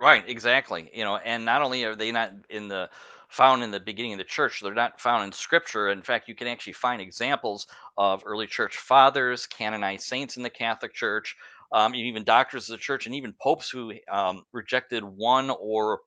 Right, 0.00 0.28
exactly. 0.28 0.90
You 0.94 1.04
know, 1.04 1.16
and 1.16 1.44
not 1.44 1.62
only 1.62 1.84
are 1.84 1.96
they 1.96 2.12
not 2.12 2.32
in 2.50 2.68
the 2.68 2.88
found 3.28 3.62
in 3.62 3.70
the 3.70 3.80
beginning 3.80 4.12
of 4.12 4.18
the 4.18 4.24
church, 4.24 4.60
they're 4.60 4.72
not 4.72 5.00
found 5.00 5.24
in 5.24 5.32
scripture. 5.32 5.88
In 5.88 6.02
fact, 6.02 6.28
you 6.28 6.34
can 6.34 6.46
actually 6.46 6.72
find 6.74 7.00
examples 7.00 7.66
of 7.96 8.22
early 8.24 8.46
church 8.46 8.76
fathers, 8.76 9.46
canonized 9.46 10.04
saints 10.04 10.36
in 10.36 10.42
the 10.42 10.50
Catholic 10.50 10.94
Church, 10.94 11.36
um, 11.72 11.94
even 11.94 12.24
doctors 12.24 12.70
of 12.70 12.78
the 12.78 12.82
church, 12.82 13.06
and 13.06 13.14
even 13.14 13.34
popes 13.40 13.68
who 13.68 13.92
um, 14.10 14.44
rejected 14.52 15.02
one 15.04 15.50
or 15.50 16.00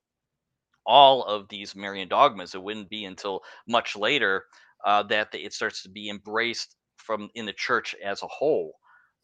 all 0.84 1.24
of 1.24 1.48
these 1.48 1.76
Marian 1.76 2.08
dogmas. 2.08 2.54
It 2.54 2.62
wouldn't 2.62 2.88
be 2.90 3.04
until 3.04 3.42
much 3.68 3.94
later 3.94 4.46
uh, 4.84 5.02
that 5.04 5.28
it 5.34 5.52
starts 5.52 5.82
to 5.82 5.88
be 5.88 6.08
embraced 6.10 6.74
from 6.96 7.30
in 7.34 7.46
the 7.46 7.52
church 7.52 7.94
as 8.02 8.22
a 8.22 8.26
whole. 8.26 8.72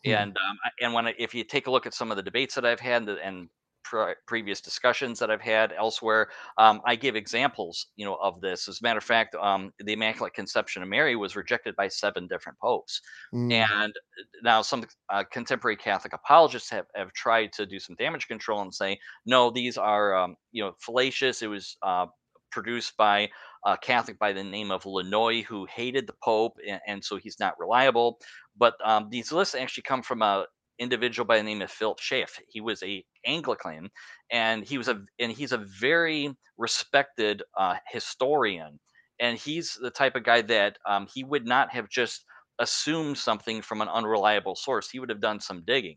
Hmm. 0.05 0.11
And 0.13 0.31
um, 0.31 0.59
and 0.81 0.95
when 0.95 1.07
I, 1.09 1.15
if 1.19 1.35
you 1.35 1.45
take 1.45 1.67
a 1.67 1.71
look 1.71 1.87
at 1.87 1.95
some 1.95 2.11
of 2.11 2.17
the 2.17 2.23
debates 2.23 2.55
that 2.55 2.65
I've 2.65 2.81
had 2.81 3.09
and, 3.09 3.49
pre- 3.89 4.15
previous 4.27 4.61
discussions 4.61 5.19
that 5.19 5.31
I've 5.31 5.41
had 5.41 5.73
elsewhere, 5.73 6.29
um, 6.59 6.81
I 6.85 6.97
give 6.97 7.17
examples, 7.17 7.87
you 7.97 8.05
know, 8.05 8.17
of 8.17 8.41
this. 8.41 8.69
As 8.69 8.81
a 8.81 8.83
matter 8.83 8.99
of 8.99 9.05
fact, 9.05 9.35
um, 9.35 9.73
the 9.79 9.95
Immaculate 9.95 10.35
Conception 10.35 10.83
of 10.83 10.89
Mary 10.89 11.17
was 11.17 11.37
rejected 11.37 11.75
by 11.77 11.89
seven 11.89 12.27
different 12.27 12.59
popes, 12.59 13.01
Mm, 13.35 13.53
and 13.53 13.93
uh, 13.93 14.25
now 14.43 14.63
some 14.63 14.85
uh, 15.11 15.25
contemporary 15.33 15.77
Catholic 15.77 16.13
apologists 16.13 16.71
have, 16.71 16.87
have 16.95 17.13
tried 17.13 17.53
to 17.55 17.67
do 17.67 17.79
some 17.79 17.97
damage 17.97 18.29
control 18.29 18.63
and 18.63 18.75
say, 18.75 18.99
no, 19.27 19.51
these 19.51 19.79
are, 19.79 20.15
um, 20.17 20.37
you 20.53 20.63
know, 20.63 20.73
fallacious. 20.81 21.43
It 21.43 21.49
was 21.49 21.77
uh, 21.83 22.07
produced 22.51 22.97
by 22.97 23.29
a 23.69 23.77
Catholic 23.77 24.19
by 24.19 24.33
the 24.33 24.43
name 24.43 24.71
of 24.71 24.85
Launoy 24.85 25.45
who 25.45 25.67
hated 25.67 26.07
the 26.07 26.15
Pope, 26.25 26.57
and, 26.67 26.81
and 26.87 27.05
so 27.05 27.17
he's 27.17 27.39
not 27.39 27.59
reliable. 27.59 28.19
But 28.57 28.75
um, 28.85 29.09
these 29.11 29.31
lists 29.31 29.55
actually 29.55 29.83
come 29.83 30.03
from 30.03 30.23
a 30.23 30.47
individual 30.79 31.27
by 31.27 31.37
the 31.37 31.43
name 31.43 31.61
of 31.61 31.71
Philip 31.71 31.99
Schaff. 31.99 32.39
He 32.49 32.61
was 32.61 32.83
a 32.83 33.05
Anglican, 33.27 33.91
and 34.31 34.65
he 34.65 34.79
was 34.79 34.89
a 34.89 35.03
and 35.19 35.31
he's 35.33 35.53
a 35.53 35.59
very 35.59 36.35
respected 36.57 37.43
uh, 37.57 37.77
historian. 37.89 38.81
And 39.21 39.37
he's 39.37 39.77
the 39.81 39.91
type 39.91 40.15
of 40.17 40.25
guy 40.25 40.43
that 40.43 40.79
um, 40.87 41.09
he 41.13 41.25
would 41.25 41.45
not 41.45 41.71
have 41.73 41.89
just 41.91 42.25
assumed 42.61 43.19
something 43.19 43.61
from 43.63 43.83
an 43.83 43.89
unreliable 43.89 44.57
source. 44.57 44.89
He 44.89 45.01
would 45.01 45.11
have 45.11 45.21
done 45.21 45.41
some 45.41 45.65
digging 45.67 45.97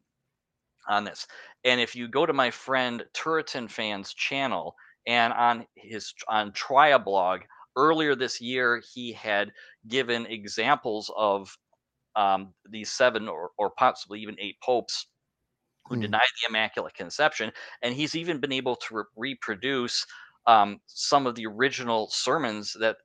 on 0.89 1.05
this. 1.05 1.27
And 1.63 1.79
if 1.79 1.95
you 1.95 2.07
go 2.07 2.25
to 2.25 2.33
my 2.33 2.51
friend 2.51 3.03
Turretin 3.13 3.69
Fan's 3.69 4.13
channel 4.13 4.75
and 5.07 5.33
on 5.33 5.65
his 5.75 6.13
on 6.27 6.51
Triablogue 6.51 7.41
earlier 7.75 8.15
this 8.15 8.41
year, 8.41 8.81
he 8.93 9.13
had 9.13 9.51
given 9.87 10.25
examples 10.25 11.11
of 11.15 11.57
um, 12.15 12.53
these 12.69 12.91
seven 12.91 13.27
or, 13.27 13.51
or 13.57 13.69
possibly 13.71 14.19
even 14.21 14.35
eight 14.39 14.57
popes 14.61 15.07
who 15.87 15.95
mm, 15.95 16.01
denied 16.01 16.21
the 16.21 16.49
Immaculate 16.49 16.93
Conception, 16.93 17.51
and 17.81 17.95
he's 17.95 18.15
even 18.15 18.39
been 18.39 18.51
able 18.51 18.75
to 18.75 18.95
re- 18.95 19.03
reproduce 19.15 20.05
um, 20.47 20.79
some 20.87 21.27
of 21.27 21.35
the 21.35 21.45
original 21.45 22.09
sermons 22.11 22.75
that 22.79 22.97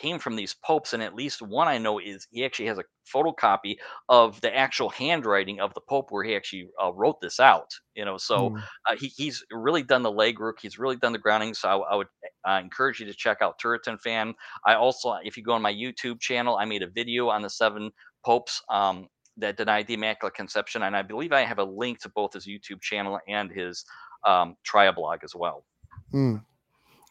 came 0.00 0.18
from 0.18 0.36
these 0.36 0.54
popes. 0.54 0.92
And 0.92 1.02
at 1.02 1.14
least 1.14 1.42
one 1.42 1.68
I 1.68 1.78
know 1.78 1.98
is 1.98 2.26
he 2.30 2.44
actually 2.44 2.66
has 2.66 2.78
a 2.78 2.84
photocopy 3.12 3.76
of 4.08 4.40
the 4.40 4.54
actual 4.54 4.88
handwriting 4.88 5.60
of 5.60 5.74
the 5.74 5.80
pope 5.80 6.08
where 6.10 6.24
he 6.24 6.34
actually 6.34 6.68
uh, 6.82 6.92
wrote 6.92 7.20
this 7.20 7.40
out. 7.40 7.70
You 7.94 8.04
know, 8.04 8.16
so 8.18 8.50
mm, 8.50 8.62
uh, 8.88 8.96
he, 8.96 9.08
he's 9.08 9.44
really 9.50 9.82
done 9.82 10.02
the 10.02 10.12
legwork. 10.12 10.54
He's 10.60 10.78
really 10.78 10.96
done 10.96 11.12
the 11.12 11.18
grounding. 11.18 11.54
So 11.54 11.68
I, 11.68 11.76
I 11.76 11.96
would 11.96 12.08
uh, 12.48 12.60
encourage 12.62 13.00
you 13.00 13.06
to 13.06 13.14
check 13.14 13.38
out 13.40 13.58
Turretin 13.58 14.00
Fan. 14.00 14.34
I 14.64 14.74
also, 14.74 15.14
if 15.24 15.36
you 15.36 15.42
go 15.42 15.52
on 15.52 15.62
my 15.62 15.72
YouTube 15.72 16.20
channel, 16.20 16.56
I 16.56 16.64
made 16.64 16.82
a 16.82 16.88
video 16.88 17.28
on 17.28 17.42
the 17.42 17.50
seven 17.50 17.90
popes. 18.24 18.62
Um, 18.70 19.08
that 19.38 19.58
denied 19.58 19.86
the 19.86 19.92
Immaculate 19.92 20.34
Conception, 20.34 20.82
and 20.82 20.96
I 20.96 21.02
believe 21.02 21.30
I 21.30 21.42
have 21.42 21.58
a 21.58 21.64
link 21.64 22.00
to 22.00 22.08
both 22.08 22.32
his 22.32 22.46
YouTube 22.46 22.80
channel 22.80 23.20
and 23.28 23.50
his 23.50 23.84
um, 24.26 24.56
blog 24.72 25.20
as 25.24 25.34
well. 25.34 25.64
mm. 26.12 26.42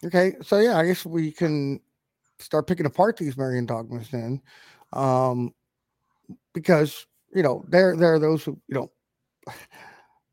Okay, 0.03 0.35
so 0.41 0.59
yeah, 0.59 0.77
I 0.77 0.85
guess 0.85 1.05
we 1.05 1.31
can 1.31 1.79
start 2.39 2.67
picking 2.67 2.85
apart 2.85 3.17
these 3.17 3.37
Marian 3.37 3.65
dogmas 3.65 4.09
then, 4.09 4.41
um, 4.93 5.53
because 6.53 7.05
you 7.33 7.43
know 7.43 7.63
there 7.67 7.95
there 7.95 8.13
are 8.13 8.19
those 8.19 8.43
who 8.43 8.59
you 8.67 8.75
know, 8.75 8.91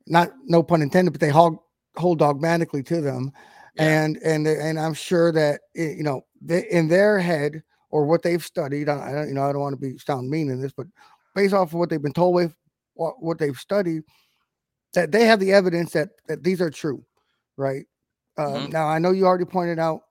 not 0.06 0.32
no 0.44 0.62
pun 0.62 0.82
intended, 0.82 1.12
but 1.12 1.20
they 1.20 1.28
hold 1.30 1.58
hold 1.96 2.18
dogmatically 2.18 2.82
to 2.84 3.00
them, 3.00 3.32
Yeah. 3.76 4.04
and 4.04 4.16
and 4.18 4.46
and 4.46 4.78
I'm 4.78 4.94
sure 4.94 5.32
that 5.32 5.60
eh, 5.76 5.92
you 5.96 6.02
know 6.02 6.22
they, 6.40 6.66
in 6.70 6.88
their 6.88 7.18
head 7.18 7.62
or 7.90 8.06
what 8.06 8.22
they've 8.22 8.44
studied. 8.44 8.88
I, 8.88 9.12
don't 9.12 9.28
you 9.28 9.34
know 9.34 9.44
I 9.48 9.52
don't 9.52 9.60
want 9.60 9.74
to 9.74 9.80
be 9.80 9.98
sound 9.98 10.30
mean 10.30 10.50
in 10.50 10.60
this, 10.60 10.72
but 10.72 10.86
based 11.34 11.54
off 11.54 11.68
of 11.68 11.74
what 11.74 11.90
they've 11.90 12.02
been 12.02 12.12
told 12.12 12.34
with 12.34 12.54
what, 12.94 13.22
what 13.22 13.38
they've 13.38 13.56
studied, 13.56 14.02
that 14.94 15.12
they 15.12 15.24
have 15.26 15.40
the 15.40 15.52
evidence 15.52 15.92
that 15.92 16.10
that 16.28 16.42
these 16.42 16.60
are 16.60 16.70
true, 16.70 17.04
right? 17.56 17.84
Um, 18.38 18.66
hmm 18.66 18.70
now 18.70 18.86
I 18.86 18.98
know 18.98 19.10
you 19.12 19.26
already 19.26 19.44
pointed 19.44 19.78
out 19.78 20.02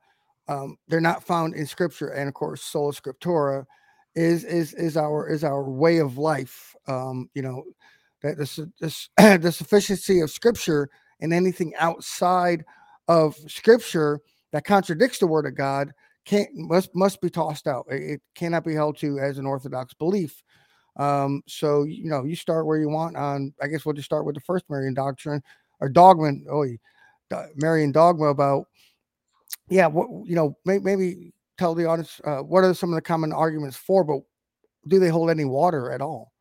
um, 0.51 0.77
they're 0.88 1.00
not 1.00 1.24
found 1.24 1.55
in 1.55 1.65
scripture, 1.65 2.10
and 2.10 2.27
of 2.27 2.34
course, 2.34 2.62
sola 2.62 2.91
scriptura 2.91 3.65
is 4.15 4.43
is 4.43 4.74
is 4.74 4.98
our 4.98 5.29
is 5.29 5.43
our 5.43 5.63
way 5.63 5.98
of 5.98 6.17
life. 6.17 6.75
Um, 6.88 7.29
you 7.34 7.41
know 7.41 7.63
that 8.22 8.38
the, 8.38 8.46
su- 8.46 8.72
the, 8.79 9.51
sufficiency 9.51 10.20
of 10.20 10.29
scripture 10.29 10.89
and 11.22 11.34
anything 11.34 11.74
outside 11.79 12.65
of 13.08 13.36
scripture 13.48 14.20
that 14.51 14.65
contradicts 14.65 15.20
the 15.20 15.27
word 15.27 15.46
of 15.46 15.55
God 15.55 15.91
can't 16.25 16.50
must 16.53 16.93
must 16.93 17.22
be 17.22 17.29
tossed 17.29 17.67
out. 17.67 17.86
It, 17.89 18.01
it 18.01 18.22
cannot 18.36 18.65
be 18.65 18.74
held 18.74 18.98
to 18.98 19.20
as 19.20 19.38
an 19.38 19.46
orthodox 19.46 19.93
belief. 19.93 20.43
Um, 20.98 21.43
so 21.48 21.84
you 21.84 22.10
know, 22.10 22.25
you 22.25 22.36
start 22.36 22.65
where 22.65 22.77
you 22.77 22.89
want 22.89 23.15
on. 23.15 23.53
I 23.62 23.67
guess 23.67 23.86
we'll 23.86 23.96
just 23.96 24.05
start 24.05 24.25
with 24.25 24.36
the 24.36 24.41
first 24.41 24.65
Marian 24.70 24.93
doctrine 24.93 25.41
or 25.79 25.88
dogma. 25.88 26.34
Oh, 26.51 26.65
Marian 27.55 27.93
dogma 27.93 28.25
about 28.25 28.65
yeah. 29.72 29.88
What 29.88 30.08
you 30.28 30.36
know, 30.36 30.56
may, 30.66 30.78
maybe 30.80 31.34
tell 31.58 31.74
the 31.74 31.86
audience 31.86 32.22
uh, 32.24 32.40
what 32.40 32.63
are 32.63 32.74
some 32.74 32.90
of 32.90 32.96
the 32.96 33.01
common 33.01 33.34
arguments 33.34 33.78
for, 33.78 34.04
but 34.04 34.20
do 34.88 35.00
they 35.00 35.10
hold 35.10 35.30
any 35.30 35.46
water 35.46 35.92
at 35.92 36.01
all? 36.01 36.32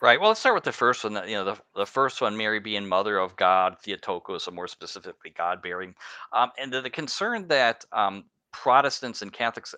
Right. 0.00 0.18
Well, 0.18 0.30
let's 0.30 0.40
start 0.40 0.54
with 0.54 0.64
the 0.64 0.72
first 0.72 1.04
one. 1.04 1.14
You 1.28 1.34
know, 1.34 1.44
the 1.44 1.58
the 1.74 1.86
first 1.86 2.22
one, 2.22 2.36
Mary 2.36 2.60
being 2.60 2.88
mother 2.88 3.18
of 3.18 3.36
God, 3.36 3.76
Theotokos, 3.82 4.48
or 4.48 4.52
more 4.52 4.68
specifically, 4.68 5.32
God 5.36 5.60
bearing, 5.60 5.94
um, 6.32 6.50
and 6.58 6.72
the, 6.72 6.80
the 6.80 6.90
concern 6.90 7.48
that 7.48 7.84
um, 7.92 8.24
Protestants 8.52 9.22
and 9.22 9.32
Catholics 9.32 9.74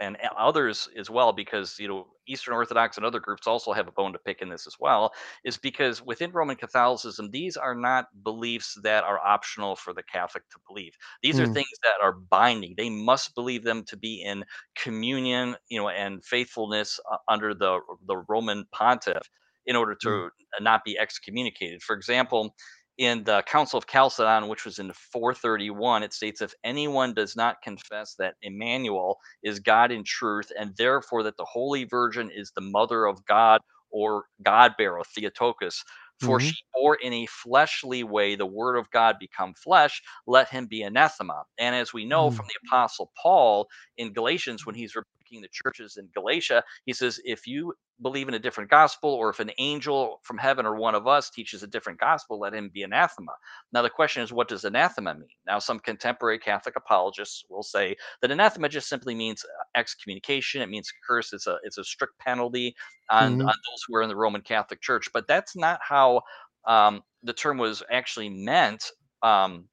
and 0.00 0.16
others 0.36 0.88
as 0.98 1.08
well, 1.08 1.32
because 1.32 1.78
you 1.78 1.88
know 1.88 2.08
Eastern 2.26 2.54
Orthodox 2.54 2.96
and 2.96 3.06
other 3.06 3.20
groups 3.20 3.46
also 3.46 3.72
have 3.72 3.86
a 3.88 3.92
bone 3.92 4.12
to 4.12 4.18
pick 4.18 4.42
in 4.42 4.48
this 4.48 4.66
as 4.66 4.76
well, 4.80 5.12
is 5.44 5.56
because 5.56 6.02
within 6.02 6.32
Roman 6.32 6.56
Catholicism, 6.56 7.30
these 7.30 7.56
are 7.56 7.74
not 7.74 8.06
beliefs 8.24 8.76
that 8.82 9.04
are 9.04 9.18
optional 9.24 9.76
for 9.76 9.92
the 9.92 10.02
Catholic 10.02 10.48
to 10.50 10.58
believe. 10.66 10.92
These 11.22 11.40
are 11.40 11.46
Mm, 11.46 11.46
things 11.46 11.68
that 11.82 11.96
are 12.02 12.12
binding. 12.12 12.74
They 12.76 12.90
must 12.90 13.34
believe 13.34 13.64
them 13.64 13.84
to 13.86 13.96
be 13.96 14.22
in 14.22 14.44
communion, 14.76 15.56
you 15.68 15.80
know, 15.80 15.88
and 15.88 16.24
faithfulness 16.24 16.98
uh, 17.10 17.18
under 17.28 17.54
the 17.54 17.80
the 18.06 18.18
Roman 18.28 18.66
Pontiff 18.72 19.28
in 19.66 19.76
order 19.76 19.96
mm, 20.02 20.20
to 20.20 20.30
not 20.60 20.84
be 20.84 20.98
excommunicated. 20.98 21.82
For 21.82 21.94
example, 21.96 22.54
in 22.98 23.24
the 23.24 23.42
Council 23.46 23.78
of 23.78 23.86
Chalcedon, 23.86 24.48
which 24.48 24.64
was 24.64 24.78
in 24.78 24.92
431, 24.92 26.02
it 26.02 26.12
states 26.12 26.40
if 26.42 26.54
anyone 26.64 27.14
does 27.14 27.36
not 27.36 27.62
confess 27.62 28.14
that 28.18 28.36
Emmanuel 28.42 29.18
is 29.42 29.60
God 29.60 29.92
in 29.92 30.04
truth, 30.04 30.50
and 30.58 30.74
therefore 30.76 31.22
that 31.24 31.36
the 31.36 31.44
Holy 31.46 31.84
Virgin 31.84 32.30
is 32.34 32.52
the 32.54 32.62
mother 32.62 33.06
of 33.06 33.24
God 33.26 33.60
or 33.90 34.24
God 34.42 34.74
bearer, 34.78 35.02
Theotokos, 35.14 35.82
for 36.18 36.40
mhm, 36.40 36.40
she 36.40 36.56
bore 36.74 36.96
in 36.96 37.12
a 37.12 37.26
fleshly 37.26 38.04
way 38.04 38.36
the 38.36 38.46
word 38.46 38.76
of 38.76 38.90
God 38.90 39.16
become 39.20 39.54
flesh, 39.54 40.02
let 40.26 40.48
him 40.48 40.66
be 40.66 40.82
anathema. 40.82 41.44
And 41.58 41.74
as 41.76 41.92
we 41.92 42.04
know 42.06 42.30
from 42.30 42.44
mm, 42.44 42.48
the 42.48 42.58
Apostle 42.68 43.12
Paul 43.22 43.68
in 43.98 44.12
Galatians, 44.12 44.66
when 44.66 44.74
he's 44.74 44.96
rebuking 45.36 45.42
the 45.42 45.48
churches 45.70 45.96
in 45.96 46.08
Galatia, 46.14 46.62
he 46.84 46.92
says, 46.92 47.20
if 47.24 47.46
you 47.46 47.74
believe 48.02 48.28
in 48.28 48.34
a 48.34 48.38
different 48.38 48.70
gospel, 48.70 49.10
or 49.10 49.30
if 49.30 49.40
an 49.40 49.50
angel 49.58 50.20
from 50.22 50.38
heaven 50.38 50.66
or 50.66 50.76
one 50.76 50.94
of 50.94 51.06
us 51.06 51.30
teaches 51.30 51.62
a 51.62 51.66
different 51.66 52.00
gospel, 52.00 52.38
let 52.38 52.54
him 52.54 52.70
be 52.72 52.82
anathema. 52.82 53.32
Now, 53.72 53.82
the 53.82 53.90
question 53.90 54.22
is, 54.22 54.32
what 54.32 54.48
does 54.48 54.64
anathema 54.64 55.14
mean? 55.14 55.28
Now, 55.46 55.58
some 55.58 55.78
contemporary 55.80 56.38
Catholic 56.38 56.76
apologists 56.76 57.44
will 57.48 57.62
say 57.62 57.96
that 58.22 58.30
anathema 58.30 58.68
just 58.68 58.88
simply 58.88 59.14
means 59.14 59.44
uh, 59.44 59.78
excommunication. 59.78 60.62
It 60.62 60.68
means 60.68 60.92
curse. 61.08 61.32
It's 61.32 61.46
a 61.46 61.58
it's 61.64 61.78
a 61.78 61.84
strict 61.84 62.18
penalty 62.18 62.74
on, 63.10 63.32
on 63.32 63.36
mhm, 63.36 63.54
those 63.70 63.84
who 63.88 63.96
are 63.96 64.02
in 64.02 64.08
the 64.08 64.16
Roman 64.16 64.42
Catholic 64.42 64.80
Church. 64.82 65.08
But 65.12 65.26
that's 65.28 65.56
not 65.56 65.80
how 65.82 66.22
um, 66.66 67.02
the 67.22 67.34
term 67.34 67.58
was 67.58 67.82
actually 67.90 68.30
meant. 68.30 68.84
Um, 69.22 69.68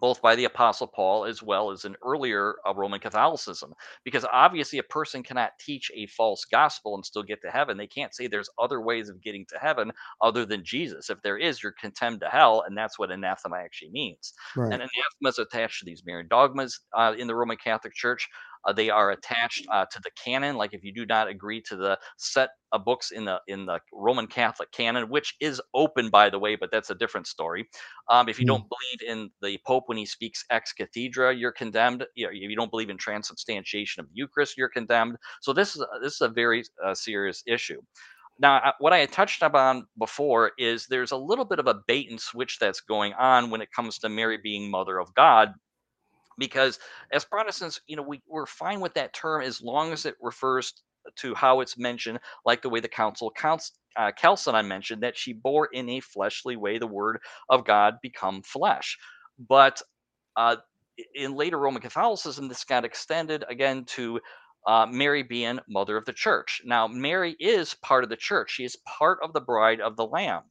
both 0.00 0.22
by 0.22 0.34
the 0.34 0.44
Apostle 0.44 0.86
Paul 0.86 1.24
as 1.24 1.42
well 1.42 1.70
as 1.70 1.84
in 1.84 1.96
earlier 2.04 2.56
uh, 2.66 2.74
Roman 2.74 3.00
Catholicism. 3.00 3.72
Because 4.04 4.24
obviously, 4.32 4.78
a 4.78 4.84
person 4.84 5.22
cannot 5.22 5.52
teach 5.60 5.90
a 5.94 6.06
false 6.06 6.44
gospel 6.44 6.94
and 6.94 7.04
still 7.04 7.22
get 7.22 7.40
to 7.42 7.50
heaven. 7.50 7.76
They 7.76 7.86
can't 7.86 8.14
say 8.14 8.26
there's 8.26 8.50
other 8.58 8.80
ways 8.80 9.08
of 9.08 9.22
getting 9.22 9.46
to 9.50 9.58
heaven 9.58 9.92
other 10.20 10.44
than 10.44 10.64
Jesus. 10.64 11.10
If 11.10 11.20
there 11.22 11.38
is, 11.38 11.62
you're 11.62 11.74
condemned 11.80 12.20
to 12.20 12.28
hell, 12.28 12.64
and 12.66 12.76
that's 12.76 12.98
what 12.98 13.10
anathema 13.10 13.56
actually 13.56 13.90
means. 13.90 14.32
And 14.54 14.64
right. 14.64 14.74
anathema 14.74 15.28
is 15.28 15.38
attached 15.38 15.80
to 15.80 15.84
these 15.84 16.02
Marian 16.04 16.28
dogmas 16.28 16.80
uh, 16.96 17.14
in 17.16 17.26
the 17.26 17.34
Roman 17.34 17.56
Catholic 17.56 17.94
Church. 17.94 18.28
Uh, 18.64 18.72
they 18.72 18.90
are 18.90 19.12
attached 19.12 19.66
uh, 19.72 19.84
to 19.90 20.00
the 20.02 20.10
canon. 20.22 20.56
Like 20.56 20.74
if 20.74 20.84
you 20.84 20.92
do 20.92 21.06
not 21.06 21.28
agree 21.28 21.62
to 21.62 21.76
the 21.76 21.98
set 22.16 22.50
of 22.72 22.84
books 22.84 23.10
in 23.10 23.24
the 23.24 23.40
in 23.48 23.66
the 23.66 23.80
Roman 23.92 24.26
Catholic 24.26 24.70
canon, 24.72 25.08
which 25.08 25.34
is 25.40 25.60
open 25.74 26.10
by 26.10 26.30
the 26.30 26.38
way, 26.38 26.56
but 26.56 26.70
that's 26.70 26.90
a 26.90 26.94
different 26.94 27.26
story 27.26 27.68
um, 28.08 28.28
if 28.28 28.38
you 28.38 28.44
Mm, 28.44 28.46
don't 28.46 28.64
believe 28.68 29.10
in 29.10 29.30
the 29.42 29.58
Pope 29.66 29.84
when 29.86 29.98
he 29.98 30.06
speaks 30.06 30.44
ex 30.50 30.72
cathedra, 30.72 31.34
you're 31.34 31.52
condemned. 31.52 32.04
You 32.14 32.26
know, 32.26 32.30
if 32.32 32.50
you 32.50 32.56
don't 32.56 32.70
believe 32.70 32.90
in 32.90 32.98
transubstantiation 32.98 34.00
of 34.00 34.06
the 34.08 34.14
Eucharist, 34.14 34.56
you're 34.56 34.68
condemned. 34.68 35.16
So 35.40 35.52
this 35.52 35.74
is 35.76 35.82
a, 35.82 35.86
this 36.02 36.14
is 36.14 36.20
a 36.22 36.28
very 36.28 36.64
uh, 36.84 36.94
serious 36.94 37.42
issue. 37.46 37.80
Now, 38.40 38.72
what 38.78 38.92
I 38.92 38.98
had 38.98 39.12
touched 39.12 39.42
upon 39.42 39.86
before 39.98 40.52
is 40.58 40.86
there's 40.86 41.12
a 41.12 41.16
little 41.16 41.44
bit 41.44 41.58
of 41.58 41.66
a 41.66 41.80
bait 41.86 42.10
and 42.10 42.20
switch 42.20 42.58
that's 42.58 42.80
going 42.80 43.12
on 43.14 43.50
when 43.50 43.60
it 43.60 43.72
comes 43.72 43.98
to 43.98 44.08
Mary 44.08 44.38
being 44.42 44.70
Mother 44.70 44.98
of 44.98 45.14
God, 45.14 45.54
because 46.38 46.78
as 47.12 47.24
Protestants, 47.24 47.80
you 47.86 47.96
know, 47.96 48.02
we, 48.02 48.22
we're 48.28 48.46
fine 48.46 48.80
with 48.80 48.94
that 48.94 49.12
term 49.14 49.42
as 49.42 49.60
long 49.60 49.92
as 49.92 50.06
it 50.06 50.14
refers 50.20 50.72
to 51.16 51.34
how 51.34 51.60
it's 51.60 51.78
mentioned, 51.78 52.20
like 52.44 52.62
the 52.62 52.68
way 52.68 52.80
the 52.80 52.88
Council 52.88 53.30
counts, 53.30 53.72
uh, 53.96 54.12
Chalcedon 54.12 54.68
mentioned 54.68 55.02
that 55.02 55.16
she 55.16 55.32
bore 55.32 55.66
in 55.66 55.88
a 55.88 56.00
fleshly 56.00 56.56
way 56.56 56.78
the 56.78 56.86
word 56.86 57.18
of 57.48 57.64
God 57.64 57.94
become 58.02 58.42
flesh. 58.42 58.96
But 59.48 59.82
uh, 60.36 60.56
in 61.14 61.34
later 61.34 61.58
Roman 61.58 61.82
Catholicism, 61.82 62.48
this 62.48 62.64
got 62.64 62.84
extended 62.84 63.44
again 63.48 63.84
to 63.86 64.20
uh, 64.66 64.86
Mary 64.86 65.22
being 65.22 65.60
mother 65.68 65.96
of 65.96 66.04
the 66.04 66.12
church. 66.12 66.60
Now, 66.64 66.86
Mary 66.86 67.36
is 67.38 67.74
part 67.74 68.04
of 68.04 68.10
the 68.10 68.16
church, 68.16 68.52
she 68.52 68.64
is 68.64 68.76
part 68.86 69.18
of 69.22 69.32
the 69.32 69.40
bride 69.40 69.80
of 69.80 69.96
the 69.96 70.06
Lamb. 70.06 70.42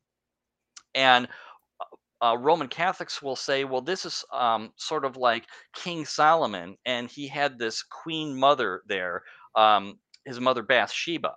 And 0.96 1.28
uh, 2.22 2.36
Roman 2.40 2.68
Catholics 2.68 3.22
will 3.22 3.36
say, 3.36 3.64
well, 3.64 3.82
this 3.82 4.06
is 4.06 4.26
um, 4.34 4.72
sort 4.76 5.06
of 5.06 5.18
like 5.18 5.46
King 5.76 6.06
Solomon, 6.06 6.76
and 6.86 7.10
he 7.10 7.28
had 7.28 7.60
this 7.60 7.84
queen 7.84 8.36
mother 8.36 8.82
there, 8.88 9.24
um, 9.56 10.00
his 10.28 10.40
mother 10.40 10.62
Bathsheba. 10.62 11.34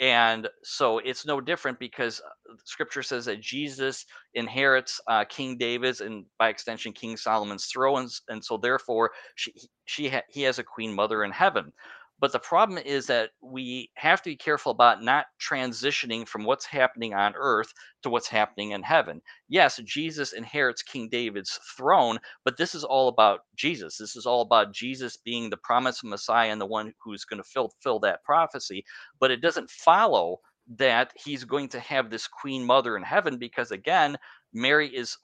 And 0.00 0.48
so 0.62 0.98
it's 0.98 1.26
no 1.26 1.40
different 1.40 1.80
because 1.80 2.20
uh, 2.20 2.54
scripture 2.64 3.02
says 3.02 3.24
that 3.24 3.40
Jesus 3.40 4.06
inherits 4.34 5.00
uh, 5.08 5.24
King 5.24 5.58
David's 5.58 6.00
and 6.00 6.24
by 6.38 6.50
extension 6.50 6.92
King 6.92 7.16
Solomon's 7.16 7.66
throne. 7.66 8.08
And 8.28 8.44
so 8.44 8.58
therefore 8.58 9.10
she, 9.34 9.52
she 9.86 10.08
ha- 10.08 10.22
he 10.28 10.42
has 10.42 10.60
a 10.60 10.64
queen 10.64 10.94
mother 10.94 11.24
in 11.24 11.32
heaven. 11.32 11.72
But 12.20 12.32
the 12.32 12.40
problem 12.40 12.78
is 12.78 13.06
that 13.06 13.30
we 13.40 13.90
have 13.94 14.22
to 14.22 14.30
be 14.30 14.36
careful 14.36 14.72
about 14.72 15.02
not 15.02 15.26
transitioning 15.40 16.26
from 16.26 16.44
what's 16.44 16.66
happening 16.66 17.14
on 17.14 17.34
earth 17.36 17.72
to 18.02 18.10
what's 18.10 18.28
happening 18.28 18.72
in 18.72 18.82
heaven. 18.82 19.22
Yes, 19.48 19.80
Jesus 19.84 20.32
inherits 20.32 20.82
King 20.82 21.08
David's 21.08 21.60
throne, 21.76 22.18
but 22.44 22.56
this 22.56 22.74
is 22.74 22.82
all 22.82 23.08
about 23.08 23.40
Jesus. 23.56 23.96
This 23.98 24.16
is 24.16 24.26
all 24.26 24.42
about 24.42 24.72
Jesus 24.72 25.16
being 25.16 25.48
the 25.48 25.56
promised 25.58 26.02
Messiah 26.04 26.50
and 26.50 26.60
the 26.60 26.66
one 26.66 26.92
who's 27.02 27.24
going 27.24 27.42
to 27.42 27.48
fulfill 27.48 28.00
that 28.00 28.24
prophecy. 28.24 28.84
But 29.20 29.30
it 29.30 29.40
doesn't 29.40 29.70
follow 29.70 30.38
that 30.76 31.12
he's 31.24 31.44
going 31.44 31.68
to 31.68 31.80
have 31.80 32.10
this 32.10 32.26
queen 32.26 32.64
mother 32.64 32.96
in 32.96 33.02
heaven 33.02 33.38
because, 33.38 33.70
again, 33.70 34.18
Mary 34.52 34.88
is 34.88 35.16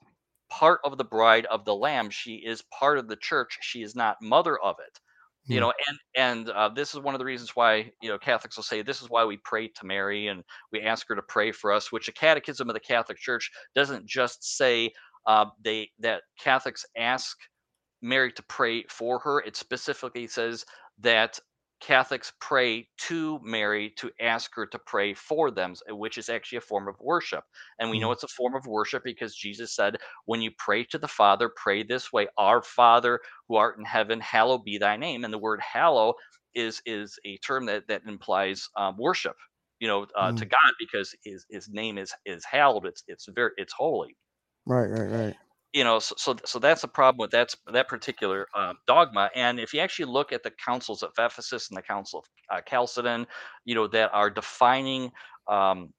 part 0.49 0.79
of 0.83 0.97
the 0.97 1.03
bride 1.03 1.45
of 1.47 1.65
the 1.65 1.75
lamb 1.75 2.09
she 2.09 2.35
is 2.35 2.63
part 2.79 2.97
of 2.99 3.07
the 3.07 3.15
church 3.15 3.57
she 3.61 3.81
is 3.81 3.95
not 3.95 4.15
mother 4.21 4.59
of 4.59 4.75
it 4.79 4.99
you 5.47 5.59
know 5.59 5.71
and 5.87 5.99
and 6.15 6.49
uh, 6.49 6.69
this 6.69 6.93
is 6.93 6.99
one 6.99 7.13
of 7.15 7.19
the 7.19 7.25
reasons 7.25 7.51
why 7.55 7.91
you 8.01 8.09
know 8.09 8.17
catholics 8.17 8.55
will 8.55 8.63
say 8.63 8.81
this 8.81 9.01
is 9.01 9.09
why 9.09 9.23
we 9.23 9.37
pray 9.37 9.67
to 9.67 9.85
mary 9.85 10.27
and 10.27 10.43
we 10.71 10.81
ask 10.81 11.07
her 11.07 11.15
to 11.15 11.21
pray 11.23 11.51
for 11.51 11.71
us 11.71 11.91
which 11.91 12.07
the 12.07 12.11
catechism 12.11 12.69
of 12.69 12.73
the 12.73 12.79
catholic 12.79 13.17
church 13.17 13.51
doesn't 13.75 14.05
just 14.07 14.57
say 14.57 14.91
uh, 15.27 15.45
they 15.63 15.89
that 15.99 16.21
catholics 16.39 16.85
ask 16.97 17.37
mary 18.05 18.31
to 18.31 18.43
pray 18.43 18.83
for 18.89 19.19
her. 19.19 19.41
It 19.41 19.55
specifically 19.55 20.27
says 20.27 20.65
that 20.99 21.39
catholics 21.85 22.33
pray 22.39 22.87
to 22.97 23.39
mary 23.43 23.91
to 23.91 24.11
ask 24.19 24.51
her 24.55 24.65
to 24.65 24.79
pray 24.79 25.13
for 25.13 25.51
them 25.51 25.73
which 25.89 26.17
is 26.17 26.29
actually 26.29 26.57
a 26.57 26.61
form 26.61 26.87
of 26.87 26.95
worship 26.99 27.43
and 27.79 27.89
we 27.89 27.99
know 27.99 28.11
Hmm. 28.11 28.13
it's 28.13 28.23
a 28.23 28.27
form 28.27 28.55
of 28.55 28.65
worship 28.65 29.03
because 29.03 29.35
jesus 29.35 29.75
said 29.75 29.97
when 30.25 30.41
you 30.41 30.51
pray 30.57 30.83
to 30.83 30.97
the 30.97 31.07
father 31.07 31.49
pray 31.55 31.83
this 31.83 32.11
way 32.11 32.27
our 32.37 32.61
father 32.61 33.19
who 33.47 33.55
art 33.55 33.77
in 33.77 33.85
heaven, 33.85 34.19
hallowed 34.19 34.63
be 34.63 34.77
thy 34.77 34.97
name. 34.97 35.23
And 35.23 35.33
the 35.33 35.37
word 35.37 35.61
hallow 35.61 36.15
is 36.53 36.81
is 36.85 37.19
a 37.25 37.37
term 37.37 37.65
that 37.67 37.87
that 37.87 38.03
implies 38.07 38.67
um, 38.77 38.97
worship, 38.97 39.35
you 39.79 39.87
know, 39.87 40.07
uh, 40.15 40.31
Hmm. 40.31 40.37
to 40.37 40.45
God 40.45 40.73
because 40.79 41.15
his 41.23 41.45
his 41.49 41.69
name 41.69 41.97
is 41.97 42.13
is 42.25 42.45
hallowed. 42.45 42.85
It's 42.85 43.03
it's 43.07 43.27
very 43.33 43.51
it's 43.57 43.73
holy. 43.73 44.17
Right, 44.65 44.87
right, 44.89 45.09
right. 45.09 45.37
You 45.75 45.83
know, 45.83 45.99
so 45.99 46.15
so, 46.17 46.37
so 46.45 46.59
that's 46.59 46.81
the 46.83 46.87
problem 46.87 47.19
with 47.19 47.31
that 47.31 47.53
that 47.73 47.89
particular 47.89 48.47
um, 48.55 48.77
dogma. 48.87 49.29
And 49.35 49.59
if 49.59 49.73
you 49.73 49.81
actually 49.81 50.05
look 50.11 50.31
at 50.33 50.43
the 50.43 50.51
councils 50.51 51.03
of 51.03 51.11
Ephesus 51.19 51.69
and 51.69 51.77
the 51.77 51.83
Council 51.83 52.21
of 52.51 52.57
uh, 52.57 52.61
Chalcedon, 52.69 53.27
you 53.65 53.75
know, 53.75 53.87
that 53.89 54.11
are 54.13 54.29
defining 54.31 55.11
um, 55.49 55.93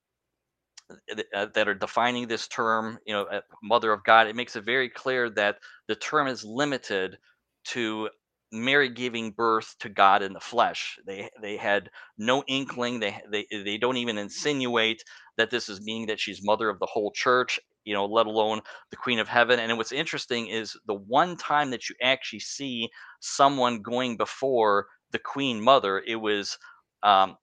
th- 1.15 1.27
uh, 1.35 1.47
that 1.55 1.69
are 1.69 1.75
defining 1.75 2.27
this 2.29 2.49
term, 2.49 2.99
you 3.07 3.15
know, 3.15 3.25
uh, 3.25 3.41
mother 3.63 3.93
of 3.93 4.05
God, 4.05 4.27
it 4.27 4.37
makes 4.37 4.57
it 4.57 4.65
very 4.65 4.89
clear 4.89 5.31
that 5.31 5.59
the 5.89 5.97
term 5.97 6.29
is 6.29 6.45
limited 6.45 7.19
to 7.67 8.09
Mary 8.53 8.89
giving 8.89 9.33
birth 9.33 9.75
to 9.81 9.89
God 9.89 10.23
in 10.23 10.33
the 10.33 10.41
flesh. 10.41 10.99
They 11.07 11.31
they 11.43 11.57
had 11.57 11.91
no 12.19 12.45
inkling. 12.47 13.01
They 13.01 13.21
they 13.31 13.47
they 13.51 13.79
don't 13.79 13.97
even 13.99 14.19
insinuate 14.19 15.03
that 15.37 15.51
this 15.51 15.69
is 15.69 15.81
meaning 15.83 16.07
that 16.09 16.21
she's 16.21 16.45
mother 16.45 16.69
of 16.69 16.79
the 16.79 16.87
whole 16.87 17.13
church. 17.13 17.59
You 17.85 17.95
know, 17.95 18.07
let 18.07 18.27
alone 18.27 18.61
the 18.91 18.97
Queen 18.97 19.19
of 19.21 19.29
Heaven. 19.29 19.61
And 19.61 19.77
what's 19.79 19.93
interesting 19.93 20.49
is 20.49 20.77
the 20.87 20.95
one 20.95 21.37
time 21.37 21.71
that 21.71 21.89
you 21.89 21.95
actually 22.03 22.41
see 22.41 22.89
someone 23.21 23.83
going 23.83 24.17
before 24.17 24.87
the 25.13 25.19
Queen 25.21 25.61
Mother, 25.63 26.03
it 26.07 26.17
was 26.17 26.59
um, 27.03 27.37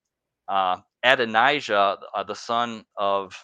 uh, 0.48 0.78
Adonijah, 1.04 1.98
uh, 2.16 2.24
the 2.24 2.36
son 2.36 2.84
of 2.98 3.36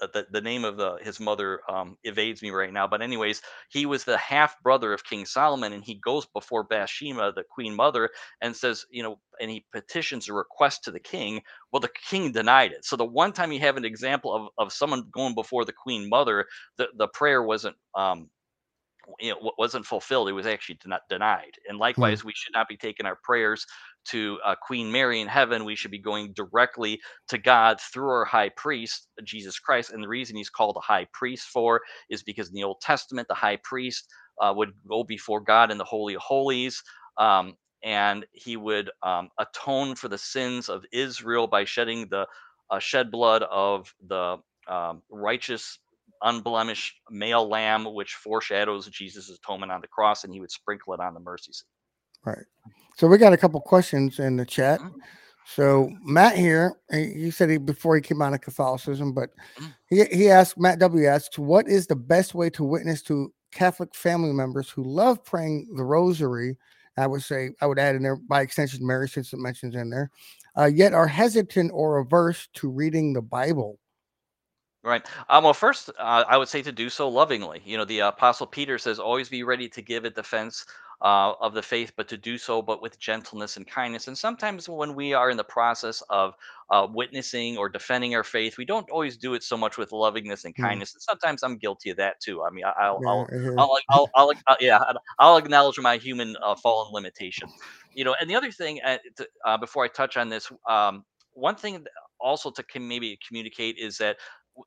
the, 0.00 0.26
the 0.30 0.40
name 0.40 0.64
of 0.64 0.76
the 0.76 0.98
his 1.02 1.20
mother 1.20 1.60
um, 1.68 1.96
evades 2.04 2.42
me 2.42 2.50
right 2.50 2.72
now. 2.72 2.86
But 2.86 3.02
anyways, 3.02 3.42
he 3.70 3.86
was 3.86 4.04
the 4.04 4.16
half 4.16 4.60
brother 4.62 4.92
of 4.92 5.04
King 5.04 5.26
Solomon, 5.26 5.72
and 5.72 5.84
he 5.84 5.94
goes 5.96 6.26
before 6.26 6.64
Bathsheba, 6.64 7.32
the 7.34 7.44
queen 7.44 7.74
mother, 7.74 8.10
and 8.40 8.54
says, 8.54 8.84
you 8.90 9.02
know, 9.02 9.18
and 9.40 9.50
he 9.50 9.64
petitions 9.72 10.28
a 10.28 10.32
request 10.32 10.84
to 10.84 10.90
the 10.90 11.00
king. 11.00 11.42
Well, 11.72 11.80
the 11.80 11.90
king 12.08 12.32
denied 12.32 12.72
it. 12.72 12.84
So 12.84 12.96
the 12.96 13.04
one 13.04 13.32
time 13.32 13.52
you 13.52 13.60
have 13.60 13.76
an 13.76 13.84
example 13.84 14.34
of, 14.34 14.48
of 14.58 14.72
someone 14.72 15.08
going 15.10 15.34
before 15.34 15.64
the 15.64 15.72
queen 15.72 16.08
mother, 16.08 16.46
the, 16.76 16.88
the 16.96 17.08
prayer 17.08 17.42
wasn't 17.42 17.76
um, 17.94 18.28
you 19.20 19.30
know, 19.30 19.38
what 19.40 19.58
wasn't 19.58 19.86
fulfilled. 19.86 20.28
It 20.28 20.32
was 20.32 20.46
actually 20.46 20.78
not 20.86 21.02
denied. 21.08 21.52
And 21.68 21.78
Hmm. 21.96 22.14
likewise, 22.14 22.24
we 22.24 22.32
should 22.34 22.52
not 22.54 22.68
be 22.68 22.76
taking 22.76 23.06
our 23.06 23.18
prayers 23.22 23.66
to 24.06 24.38
uh, 24.44 24.54
Queen 24.62 24.90
Mary 24.90 25.20
in 25.20 25.28
heaven. 25.28 25.64
We 25.64 25.76
should 25.76 25.90
be 25.90 25.98
going 25.98 26.32
directly 26.32 27.00
to 27.28 27.38
God 27.38 27.80
through 27.80 28.08
our 28.10 28.24
high 28.24 28.50
priest, 28.50 29.08
Jesus 29.24 29.58
Christ. 29.58 29.90
And 29.92 30.02
the 30.02 30.08
reason 30.08 30.36
he's 30.36 30.50
called 30.50 30.76
a 30.76 30.80
high 30.80 31.06
priest 31.12 31.48
for 31.48 31.82
is 32.08 32.22
because 32.22 32.48
in 32.48 32.54
the 32.54 32.64
Old 32.64 32.80
Testament, 32.80 33.28
the 33.28 33.34
high 33.34 33.58
priest 33.62 34.08
uh, 34.40 34.52
would 34.56 34.72
go 34.88 35.04
before 35.04 35.40
God 35.40 35.70
in 35.70 35.78
the 35.78 35.84
Holy 35.84 36.14
of 36.14 36.22
Holies. 36.22 36.82
Um, 37.16 37.56
and 37.82 38.26
he 38.32 38.56
would 38.56 38.90
um, 39.02 39.28
atone 39.38 39.94
for 39.94 40.08
the 40.08 40.18
sins 40.18 40.68
of 40.68 40.84
Israel 40.92 41.46
by 41.46 41.64
shedding 41.64 42.08
the 42.08 42.26
uh, 42.70 42.78
shed 42.78 43.10
blood 43.10 43.42
of 43.44 43.94
the 44.06 44.38
um, 44.66 45.02
righteous 45.10 45.78
unblemished 46.22 47.00
male 47.10 47.48
lamb, 47.48 47.92
which 47.94 48.14
foreshadows 48.14 48.86
Jesus' 48.88 49.30
atonement 49.30 49.72
on 49.72 49.80
the 49.80 49.88
cross, 49.88 50.24
and 50.24 50.32
he 50.32 50.40
would 50.40 50.50
sprinkle 50.50 50.94
it 50.94 51.00
on 51.00 51.14
the 51.14 51.20
mercy 51.20 51.52
seat. 51.52 51.66
Right. 52.24 52.44
So 52.96 53.06
we 53.06 53.18
got 53.18 53.32
a 53.32 53.36
couple 53.36 53.60
questions 53.60 54.18
in 54.18 54.36
the 54.36 54.44
chat. 54.44 54.80
Mhm. 54.80 54.94
So 55.46 55.90
Matt 56.02 56.36
here, 56.36 56.74
he 56.90 57.30
said 57.30 57.48
he 57.48 57.56
before 57.56 57.94
he 57.94 58.02
came 58.02 58.20
out 58.20 58.34
of 58.34 58.40
Catholicism, 58.40 59.12
but 59.14 59.30
Mhm. 59.56 59.74
he 59.88 60.04
he 60.06 60.30
asked 60.30 60.58
Matt 60.58 60.78
W 60.78 61.06
asks, 61.06 61.38
what 61.38 61.68
is 61.68 61.86
the 61.86 61.96
best 61.96 62.34
way 62.34 62.50
to 62.50 62.64
witness 62.64 63.02
to 63.04 63.32
Catholic 63.52 63.94
family 63.94 64.32
members 64.32 64.68
who 64.68 64.82
love 64.82 65.24
praying 65.24 65.74
the 65.76 65.84
Rosary? 65.84 66.58
I 66.98 67.06
would 67.06 67.22
say 67.22 67.50
I 67.62 67.66
would 67.66 67.78
add 67.78 67.94
in 67.94 68.02
there 68.02 68.16
by 68.16 68.42
extension 68.42 68.84
Mary, 68.86 69.08
since 69.08 69.32
it 69.32 69.38
mentions 69.38 69.74
in 69.76 69.88
there, 69.88 70.10
uh, 70.58 70.66
yet 70.66 70.92
are 70.92 71.06
hesitant 71.06 71.70
or 71.72 71.98
averse 71.98 72.48
to 72.54 72.68
reading 72.68 73.12
the 73.12 73.22
Bible. 73.22 73.78
Right. 74.88 75.06
Um, 75.28 75.44
well, 75.44 75.54
first, 75.54 75.90
uh, 75.98 76.24
I 76.28 76.36
would 76.38 76.48
say 76.48 76.62
to 76.62 76.72
do 76.72 76.88
so 76.88 77.08
lovingly. 77.08 77.62
You 77.64 77.76
know, 77.76 77.84
the 77.84 78.00
Apostle 78.00 78.46
Peter 78.46 78.78
says, 78.78 78.98
always 78.98 79.28
be 79.28 79.42
ready 79.42 79.68
to 79.68 79.82
give 79.82 80.04
a 80.04 80.10
defense 80.10 80.64
uh, 81.02 81.34
of 81.40 81.52
the 81.54 81.62
faith, 81.62 81.92
but 81.96 82.08
to 82.08 82.16
do 82.16 82.38
so, 82.38 82.62
but 82.62 82.80
with 82.80 82.98
gentleness 82.98 83.56
and 83.56 83.66
kindness. 83.66 84.08
And 84.08 84.16
sometimes 84.16 84.68
when 84.68 84.94
we 84.94 85.12
are 85.14 85.30
in 85.30 85.36
the 85.36 85.44
process 85.44 86.02
of 86.08 86.34
uh, 86.70 86.86
witnessing 86.90 87.58
or 87.58 87.68
defending 87.68 88.14
our 88.14 88.24
faith, 88.24 88.56
we 88.56 88.64
don't 88.64 88.88
always 88.90 89.16
do 89.18 89.34
it 89.34 89.42
so 89.42 89.56
much 89.56 89.76
with 89.78 89.92
lovingness 89.92 90.44
and 90.44 90.56
Hmm. 90.56 90.78
kindness. 90.78 90.94
And 90.94 91.02
sometimes 91.02 91.42
I'm 91.42 91.58
guilty 91.58 91.90
of 91.90 91.98
that 91.98 92.20
too. 92.20 92.42
I 92.42 92.50
mean, 92.50 92.64
I- 92.64 92.84
I'll, 92.86 93.02
Yeah, 93.02 93.06
I'll, 93.06 93.28
here. 93.30 93.58
I'll, 93.58 93.78
I'll, 93.90 94.10
I'll, 94.14 94.32
uh, 94.48 94.56
yeah, 94.60 94.78
I'll 95.18 95.36
acknowledge 95.36 95.78
my 95.78 95.98
human 95.98 96.36
uh, 96.42 96.54
fallen 96.56 96.92
limitation. 96.92 97.52
You 97.94 98.04
know, 98.04 98.14
and 98.20 98.30
the 98.30 98.36
other 98.36 98.50
thing, 98.52 98.80
uh, 98.84 98.98
to, 99.16 99.28
uh, 99.44 99.58
before 99.58 99.84
I 99.84 99.88
touch 99.88 100.16
on 100.16 100.28
this, 100.28 100.50
um, 100.68 101.04
one 101.32 101.56
thing 101.56 101.84
also 102.20 102.50
to 102.50 102.64
maybe 102.80 103.18
communicate 103.26 103.76
is 103.78 103.98
that 103.98 104.16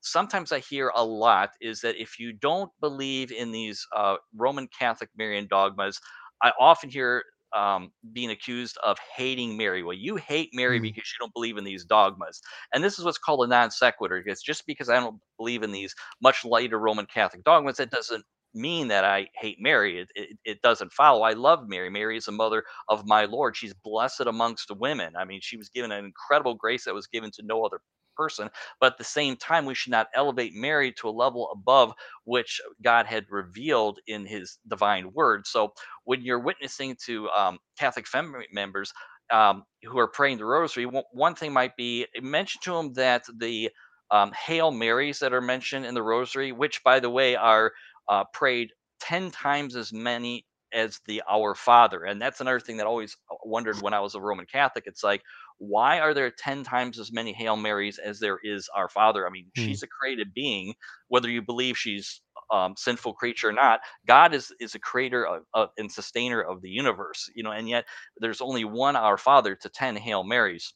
sometimes 0.02 0.52
I 0.52 0.60
hear 0.60 0.92
a 0.96 1.04
lot 1.04 1.52
is 1.62 1.82
that 1.82 2.02
if 2.02 2.20
you 2.20 2.34
don't 2.34 2.72
believe 2.80 3.32
in 3.32 3.52
these 3.52 3.86
uh, 3.96 4.16
Roman 4.36 4.68
Catholic 4.78 5.10
Marian 5.18 5.48
dogmas, 5.48 6.00
I 6.42 6.52
often 6.60 6.90
hear 6.90 7.24
um, 7.56 7.92
being 8.14 8.32
accused 8.32 8.78
of 8.84 8.98
hating 9.16 9.58
Mary. 9.58 9.84
Well, 9.84 9.96
you 9.98 10.16
hate 10.16 10.50
Mary 10.54 10.80
Hmm. 10.80 10.82
because 10.82 11.04
you 11.04 11.20
don't 11.20 11.34
believe 11.34 11.58
in 11.58 11.64
these 11.64 11.84
dogmas. 11.86 12.42
And 12.74 12.84
this 12.84 12.98
is 12.98 13.06
what's 13.06 13.18
called 13.18 13.46
a 13.46 13.48
non 13.48 13.72
sequitur. 13.72 14.22
Because 14.24 14.42
just 14.42 14.66
because 14.66 14.90
I 14.90 15.00
don't 15.00 15.20
believe 15.38 15.64
in 15.64 15.72
these 15.72 15.94
much 16.22 16.44
lighter 16.46 16.80
Roman 16.80 17.06
Catholic 17.06 17.44
dogmas, 17.44 17.78
that 17.78 17.92
doesn't 17.92 18.24
mean 18.54 18.88
that 18.90 19.04
I 19.06 19.28
hate 19.36 19.58
Mary. 19.60 20.00
It, 20.00 20.10
it, 20.16 20.38
it 20.46 20.62
doesn't 20.62 20.92
follow. 20.94 21.22
I 21.24 21.34
love 21.34 21.68
Mary. 21.68 21.90
Mary 21.90 22.18
is 22.18 22.26
the 22.26 22.32
mother 22.32 22.64
of 22.90 23.06
my 23.06 23.26
Lord. 23.26 23.56
She's 23.56 23.74
blessed 23.74 24.22
amongst 24.22 24.72
women. 24.72 25.14
I 25.18 25.26
mean, 25.26 25.40
she 25.42 25.58
was 25.58 25.70
given 25.70 25.92
an 25.92 26.06
incredible 26.06 26.56
grace 26.56 26.86
that 26.86 26.94
was 26.94 27.08
given 27.08 27.32
to 27.32 27.44
no 27.44 27.66
other 27.66 27.80
person. 28.16 28.50
But 28.80 28.94
at 28.94 28.98
the 28.98 29.04
same 29.04 29.36
time, 29.38 29.66
we 29.66 29.76
should 29.76 29.92
not 29.92 30.08
elevate 30.16 30.54
Mary 30.56 30.92
to 30.94 31.10
a 31.10 31.12
level 31.12 31.50
above 31.54 31.94
which 32.26 32.62
God 32.84 33.06
had 33.06 33.26
revealed 33.30 34.00
in 34.08 34.26
his 34.26 34.60
divine 34.68 35.12
word. 35.14 35.48
So 35.48 35.74
when 36.06 36.22
you're 36.22 36.40
witnessing 36.40 36.98
to 37.06 37.30
um, 37.30 37.60
Catholic 37.80 38.08
family 38.08 38.48
members, 38.52 38.92
um, 39.32 39.64
who 39.84 39.98
are 40.00 40.10
praying 40.10 40.38
the 40.40 40.46
rosary, 40.46 40.86
one, 40.86 41.36
thing 41.36 41.54
might 41.54 41.76
be 41.78 42.06
mention 42.22 42.62
to 42.64 42.74
them 42.74 42.94
that 42.94 43.24
the 43.38 43.70
um, 44.12 44.32
Hail 44.34 44.72
Marys 44.72 45.20
that 45.20 45.34
are 45.34 45.42
mentioned 45.42 45.86
in 45.86 45.94
the 45.94 46.04
rosary, 46.04 46.52
which 46.52 46.84
by 46.84 47.00
the 47.00 47.10
way 47.10 47.36
are 47.36 47.72
uh, 48.10 48.26
prayed 48.34 48.72
10 49.02 49.32
times 49.32 49.76
as 49.76 49.94
many 49.94 50.46
as 50.74 51.00
the 51.08 51.22
Our 51.30 51.56
Father. 51.56 52.04
And 52.04 52.22
that's 52.22 52.42
another 52.42 52.60
thing 52.60 52.78
that 52.78 52.86
I 52.86 52.90
always 52.90 53.16
uh, 53.32 53.36
wondered 53.46 53.82
when 53.82 53.94
I 53.94 54.02
was 54.02 54.16
a 54.16 54.22
Roman 54.22 54.46
Catholic. 54.46 54.86
It's 54.88 55.04
like, 55.04 55.22
why 55.62 56.00
are 56.00 56.14
there 56.14 56.32
10 56.32 56.64
times 56.64 57.00
as 57.00 57.12
many 57.12 57.34
Hail 57.34 57.56
Marys 57.56 58.00
as 58.00 58.20
there 58.20 58.40
is 58.44 58.70
Our 58.76 58.90
Father? 58.90 59.28
I 59.28 59.30
mean, 59.30 59.52
Mm. 59.58 59.64
she's 59.64 59.84
a 59.84 59.88
created 59.88 60.34
being, 60.34 60.74
whether 61.08 61.30
you 61.30 61.42
believe 61.42 61.78
she's 61.78 62.22
um, 62.52 62.76
sinful 62.78 63.14
creature 63.14 63.50
or 63.50 63.54
not. 63.54 63.82
God 64.08 64.34
is 64.34 64.54
is 64.60 64.76
a 64.76 64.80
creator 64.80 65.26
of, 65.26 65.44
of, 65.54 65.70
and 65.78 65.92
sustainer 65.92 66.42
of 66.42 66.62
the 66.62 66.70
universe, 66.70 67.30
you 67.36 67.44
know, 67.44 67.52
and 67.52 67.70
yet 67.70 67.86
there's 68.18 68.42
only 68.42 68.66
one 68.66 68.96
Our 68.96 69.18
Father 69.18 69.56
to 69.56 69.70
10 69.70 69.96
Hail 69.96 70.24
Marys 70.24 70.74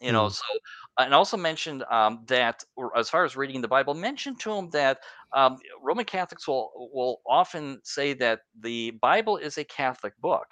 you 0.00 0.12
know 0.12 0.28
Mm. 0.28 0.30
so 0.30 0.42
and 0.98 1.14
also 1.14 1.36
mentioned 1.36 1.84
um, 1.90 2.24
that 2.26 2.64
or 2.76 2.96
as 2.96 3.08
far 3.10 3.24
as 3.24 3.36
reading 3.36 3.60
the 3.60 3.68
bible 3.68 3.94
mentioned 3.94 4.40
to 4.40 4.52
him 4.52 4.70
that 4.70 4.98
um, 5.34 5.58
roman 5.82 6.04
catholics 6.04 6.46
will 6.48 6.70
will 6.92 7.20
often 7.28 7.80
say 7.84 8.12
that 8.14 8.40
the 8.60 8.90
bible 9.02 9.36
is 9.36 9.58
a 9.58 9.64
catholic 9.64 10.14
book 10.20 10.46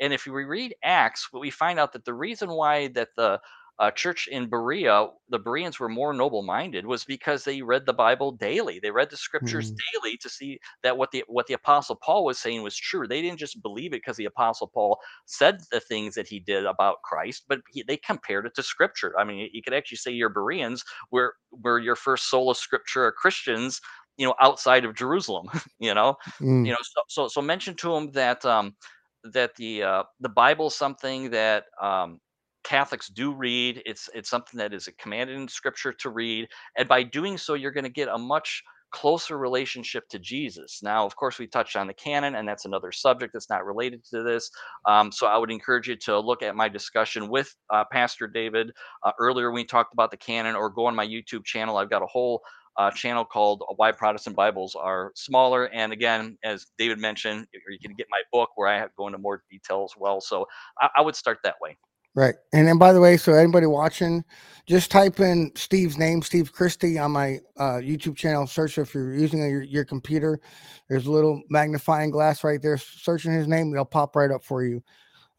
and 0.00 0.12
if 0.12 0.26
we 0.26 0.44
read 0.44 0.74
acts 0.84 1.28
we 1.32 1.50
find 1.50 1.78
out 1.78 1.92
that 1.92 2.04
the 2.04 2.14
reason 2.14 2.50
why 2.50 2.88
that 2.88 3.08
the 3.16 3.40
uh, 3.80 3.90
church 3.92 4.28
in 4.30 4.48
berea 4.48 5.06
the 5.28 5.38
bereans 5.38 5.78
were 5.78 5.88
more 5.88 6.12
noble-minded 6.12 6.84
was 6.86 7.04
because 7.04 7.44
they 7.44 7.62
read 7.62 7.86
the 7.86 7.92
bible 7.92 8.32
daily 8.32 8.80
they 8.80 8.90
read 8.90 9.08
the 9.10 9.16
scriptures 9.16 9.72
Mm. 9.72 9.82
daily 9.94 10.16
to 10.16 10.28
see 10.28 10.58
that 10.82 10.96
what 10.96 11.10
the 11.12 11.24
what 11.28 11.46
the 11.46 11.54
apostle 11.54 11.96
paul 12.04 12.24
was 12.24 12.38
saying 12.38 12.62
was 12.62 12.76
true 12.76 13.06
they 13.06 13.22
didn't 13.22 13.38
just 13.38 13.62
believe 13.62 13.92
it 13.92 13.98
because 13.98 14.16
the 14.16 14.24
apostle 14.24 14.68
paul 14.74 14.98
said 15.26 15.58
the 15.70 15.80
things 15.80 16.14
that 16.14 16.26
he 16.26 16.40
did 16.40 16.64
about 16.66 17.02
Christ, 17.04 17.44
but 17.48 17.60
he, 17.70 17.82
they 17.86 17.96
compared 17.96 18.46
it 18.46 18.54
to 18.56 18.62
Scripture. 18.62 19.14
I 19.18 19.24
mean, 19.24 19.48
you 19.52 19.62
could 19.62 19.74
actually 19.74 19.98
say 19.98 20.10
your 20.12 20.28
Bereans 20.30 20.82
were 21.10 21.34
were 21.52 21.78
your 21.78 21.96
first 21.96 22.28
sola 22.30 22.54
scriptura 22.54 23.12
Christians, 23.12 23.80
you 24.18 24.26
know, 24.26 24.34
outside 24.40 24.84
of 24.84 24.94
Jerusalem. 24.94 25.48
you 25.78 25.94
know, 25.94 26.16
you 26.62 26.72
Mm. 26.72 26.72
know, 26.72 26.78
so 26.82 27.02
so, 27.08 27.28
so 27.28 27.42
mention 27.42 27.74
to 27.76 27.92
them 27.94 28.12
that 28.12 28.44
um, 28.44 28.76
that 29.24 29.54
the 29.56 29.82
uh, 29.82 30.02
the 30.20 30.28
Bible 30.28 30.68
is 30.68 30.74
something 30.76 31.30
that 31.30 31.64
um, 31.82 32.20
Catholics 32.64 33.08
do 33.08 33.32
read. 33.32 33.82
It's 33.86 34.10
it's 34.14 34.30
something 34.30 34.58
that 34.58 34.74
is 34.74 34.88
commanded 34.98 35.36
in 35.36 35.48
Scripture 35.48 35.92
to 35.94 36.10
read, 36.10 36.48
and 36.76 36.88
by 36.88 37.02
doing 37.04 37.38
so, 37.38 37.54
you're 37.54 37.72
going 37.72 37.84
to 37.84 37.90
get 37.90 38.08
a 38.08 38.18
much 38.18 38.62
closer 38.90 39.36
relationship 39.38 40.08
to 40.08 40.18
Jesus. 40.18 40.80
Now, 40.82 41.04
of 41.04 41.14
course, 41.14 41.38
we 41.38 41.46
touched 41.46 41.76
on 41.76 41.86
the 41.86 41.94
canon, 41.94 42.34
and 42.36 42.48
that's 42.48 42.64
another 42.64 42.90
subject 42.90 43.34
that's 43.34 43.50
not 43.50 43.66
related 43.66 44.02
to 44.06 44.22
this. 44.22 44.50
Um, 44.86 45.12
so 45.12 45.26
I 45.26 45.36
would 45.36 45.50
encourage 45.50 45.88
you 45.88 45.96
to 45.96 46.18
look 46.18 46.42
at 46.42 46.56
my 46.56 46.68
discussion 46.68 47.28
with 47.28 47.54
uh, 47.70 47.84
Pastor 47.92 48.26
David 48.26 48.72
uh, 49.04 49.12
earlier 49.18 49.50
when 49.50 49.56
we 49.60 49.64
talked 49.66 49.92
about 49.92 50.10
the 50.10 50.16
canon, 50.16 50.56
or 50.56 50.70
go 50.70 50.86
on 50.86 50.94
my 50.94 51.06
YouTube 51.06 51.44
channel. 51.44 51.76
I've 51.76 51.90
got 51.90 52.02
a 52.02 52.06
whole 52.06 52.42
uh, 52.78 52.90
channel 52.92 53.24
called 53.24 53.62
Why 53.76 53.92
Protestant 53.92 54.36
Bibles 54.36 54.74
Are 54.74 55.12
Smaller. 55.14 55.66
And 55.74 55.92
again, 55.92 56.38
as 56.44 56.66
David 56.78 56.98
mentioned, 56.98 57.46
you 57.52 57.78
can 57.80 57.94
get 57.94 58.06
my 58.10 58.22
book 58.32 58.50
where 58.54 58.68
I 58.68 58.86
go 58.96 59.08
into 59.08 59.18
more 59.18 59.42
detail 59.50 59.84
as 59.84 59.98
well. 59.98 60.20
So 60.20 60.46
I, 60.80 60.88
I 60.96 61.00
would 61.02 61.16
start 61.16 61.38
that 61.44 61.56
way. 61.60 61.76
Right. 62.14 62.34
And 62.52 62.66
then, 62.66 62.78
by 62.78 62.92
the 62.92 63.00
way, 63.00 63.16
so 63.16 63.34
anybody 63.34 63.66
watching, 63.66 64.24
just 64.66 64.90
type 64.90 65.20
in 65.20 65.52
Steve's 65.54 65.98
name, 65.98 66.22
Steve 66.22 66.52
Christie, 66.52 66.98
on 66.98 67.12
my 67.12 67.38
uh, 67.58 67.76
YouTube 67.76 68.16
channel. 68.16 68.46
Search 68.46 68.78
if 68.78 68.94
you're 68.94 69.14
using 69.14 69.38
your, 69.38 69.62
your 69.62 69.84
computer. 69.84 70.40
There's 70.88 71.06
a 71.06 71.12
little 71.12 71.42
magnifying 71.50 72.10
glass 72.10 72.42
right 72.42 72.60
there. 72.60 72.78
Searching 72.78 73.32
his 73.32 73.46
name, 73.46 73.72
it'll 73.72 73.84
pop 73.84 74.16
right 74.16 74.30
up 74.30 74.42
for 74.42 74.64
you. 74.64 74.82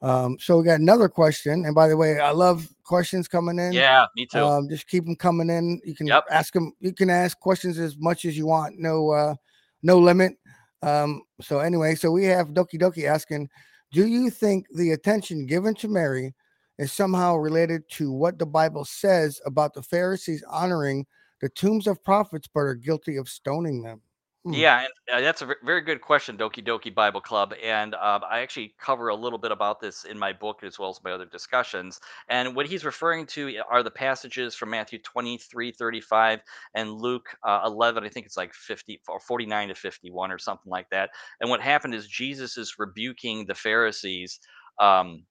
Um, 0.01 0.37
so 0.39 0.57
we 0.57 0.63
got 0.63 0.79
another 0.79 1.09
question. 1.09 1.65
And 1.65 1.75
by 1.75 1.87
the 1.87 1.97
way, 1.97 2.19
I 2.19 2.31
love 2.31 2.67
questions 2.83 3.27
coming 3.27 3.59
in. 3.59 3.73
Yeah, 3.73 4.05
me 4.15 4.25
too. 4.25 4.39
Um, 4.39 4.69
just 4.69 4.87
keep 4.87 5.05
them 5.05 5.15
coming 5.15 5.49
in. 5.49 5.81
You 5.83 5.95
can 5.95 6.07
Yep. 6.07 6.25
ask 6.31 6.53
them. 6.53 6.73
You 6.79 6.93
can 6.93 7.09
ask 7.09 7.37
questions 7.39 7.77
as 7.77 7.97
much 7.97 8.25
as 8.25 8.37
you 8.37 8.47
want. 8.47 8.79
No, 8.79 9.11
uh, 9.11 9.35
no 9.83 9.97
limit. 9.97 10.37
Um, 10.81 11.23
so 11.41 11.59
anyway, 11.59 11.95
so 11.95 12.11
we 12.11 12.25
have 12.25 12.49
Doki 12.49 12.79
Doki 12.79 13.05
asking, 13.05 13.49
do 13.91 14.07
you 14.07 14.29
think 14.29 14.65
the 14.73 14.91
attention 14.91 15.45
given 15.45 15.75
to 15.75 15.87
Mary 15.89 16.33
is 16.77 16.93
somehow 16.93 17.35
related 17.35 17.83
to 17.89 18.11
what 18.11 18.39
the 18.39 18.45
Bible 18.45 18.85
says 18.85 19.41
about 19.45 19.73
the 19.73 19.83
Pharisees 19.83 20.43
honoring 20.49 21.05
the 21.41 21.49
tombs 21.49 21.87
of 21.87 22.01
prophets 22.03 22.47
but 22.53 22.61
are 22.61 22.75
guilty 22.75 23.17
of 23.17 23.27
stoning 23.27 23.81
them? 23.81 24.01
Hmm. 24.45 24.61
Yeah, 24.61 24.79
and 24.81 24.89
uh, 25.17 25.21
that's 25.21 25.43
a 25.43 25.45
ve- 25.45 25.53
very 25.63 25.81
good 25.81 26.01
question, 26.01 26.35
Doki 26.35 26.65
Doki 26.65 26.93
Bible 26.93 27.21
Club. 27.21 27.53
And 27.63 27.93
um, 27.93 28.23
I 28.27 28.39
actually 28.39 28.73
cover 28.79 29.09
a 29.09 29.15
little 29.15 29.37
bit 29.37 29.51
about 29.51 29.79
this 29.79 30.05
in 30.05 30.17
my 30.17 30.33
book 30.33 30.63
as 30.63 30.79
well 30.79 30.89
as 30.89 30.99
my 31.03 31.11
other 31.11 31.25
discussions. 31.25 31.99
And 32.29 32.55
what 32.55 32.65
he's 32.65 32.83
referring 32.83 33.27
to 33.27 33.55
are 33.69 33.83
the 33.83 33.91
passages 33.91 34.55
from 34.55 34.71
Matthew 34.71 34.97
23, 35.03 35.71
35, 35.71 36.39
and 36.73 36.91
Luke 36.93 37.27
uh, 37.47 37.61
11, 37.65 38.03
I 38.03 38.09
think 38.09 38.25
it's 38.25 38.37
like 38.37 38.53
50 38.55 38.99
or 39.07 39.19
49 39.19 39.67
to 39.67 39.75
51 39.75 40.31
or 40.31 40.39
something 40.39 40.71
like 40.71 40.89
that. 40.89 41.11
And 41.41 41.49
what 41.51 41.61
happened 41.61 41.93
is 41.93 42.07
Jesus 42.07 42.57
is 42.57 42.73
rebuking 42.79 43.45
the 43.45 43.55
Pharisees 43.55 44.39
um, 44.79 45.25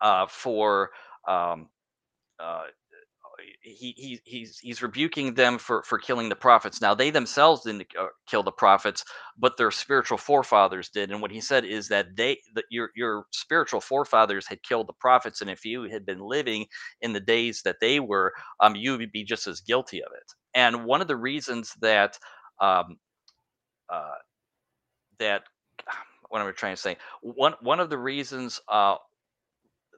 uh, 0.00 0.26
for. 0.28 0.90
Um, 1.28 1.68
uh, 2.40 2.64
he, 3.64 3.94
he 3.96 4.20
he's 4.24 4.58
he's 4.58 4.82
rebuking 4.82 5.34
them 5.34 5.58
for 5.58 5.82
for 5.84 5.98
killing 5.98 6.28
the 6.28 6.36
prophets. 6.36 6.80
Now 6.80 6.94
they 6.94 7.10
themselves 7.10 7.62
didn't 7.64 7.86
uh, 7.98 8.06
kill 8.28 8.42
the 8.42 8.52
prophets, 8.52 9.04
but 9.38 9.56
their 9.56 9.70
spiritual 9.70 10.18
forefathers 10.18 10.90
did. 10.90 11.10
And 11.10 11.22
what 11.22 11.30
he 11.30 11.40
said 11.40 11.64
is 11.64 11.88
that 11.88 12.16
they 12.16 12.38
that 12.54 12.66
your 12.70 12.90
your 12.94 13.26
spiritual 13.32 13.80
forefathers 13.80 14.46
had 14.46 14.62
killed 14.62 14.88
the 14.88 14.92
prophets, 14.94 15.40
and 15.40 15.50
if 15.50 15.64
you 15.64 15.84
had 15.84 16.06
been 16.06 16.20
living 16.20 16.66
in 17.00 17.12
the 17.14 17.20
days 17.20 17.62
that 17.64 17.76
they 17.80 18.00
were, 18.00 18.34
um, 18.60 18.76
you 18.76 18.98
would 18.98 19.12
be 19.12 19.24
just 19.24 19.46
as 19.46 19.60
guilty 19.62 20.02
of 20.02 20.12
it. 20.14 20.32
And 20.54 20.84
one 20.84 21.00
of 21.00 21.08
the 21.08 21.16
reasons 21.16 21.72
that 21.80 22.18
um, 22.60 22.98
uh, 23.90 24.12
that 25.18 25.42
what 26.28 26.40
am 26.40 26.48
I 26.48 26.52
trying 26.52 26.74
to 26.76 26.80
say? 26.82 26.96
One 27.22 27.54
one 27.60 27.80
of 27.80 27.90
the 27.90 27.98
reasons 27.98 28.60
uh, 28.68 28.96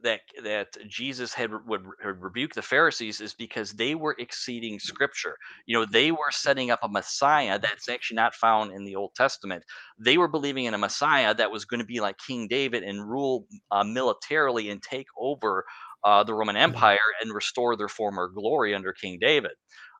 that 0.03 0.21
that 0.43 0.77
Jesus 0.89 1.33
had 1.35 1.51
would 1.67 1.85
rebuke 2.05 2.55
the 2.55 2.63
Pharisees 2.63 3.21
is 3.21 3.35
because 3.35 3.73
they 3.73 3.95
were 3.95 4.17
exceeding 4.19 4.79
Scripture. 4.79 5.37
You 5.67 5.79
know, 5.79 5.87
they 5.87 6.11
were 6.13 6.31
setting 6.31 6.71
up 6.71 6.81
a 6.83 6.89
Messiah 6.89 7.59
that's 7.59 7.89
actually 7.89 8.17
not 8.17 8.35
found 8.35 8.73
in 8.73 8.85
the 8.85 8.97
Old 8.97 9.15
Testament. 9.15 9.65
They 9.99 10.19
were 10.19 10.29
believing 10.29 10.65
in 10.65 10.75
a 10.75 10.79
Messiah 10.79 11.35
that 11.35 11.51
was 11.51 11.65
going 11.65 11.81
to 11.81 11.87
be 11.87 12.01
like 12.01 12.17
King 12.27 12.49
David 12.49 12.83
and 12.83 13.09
rule 13.09 13.47
uh, 13.71 13.85
militarily 13.85 14.71
and 14.71 14.83
take 14.83 15.07
over 15.19 15.65
uh, 16.05 16.23
the 16.25 16.35
Roman 16.35 16.57
Empire 16.57 16.99
and 17.23 17.33
restore 17.33 17.77
their 17.77 17.89
former 17.89 18.29
glory 18.29 18.75
under 18.75 18.93
King 18.93 19.19
David. 19.21 19.53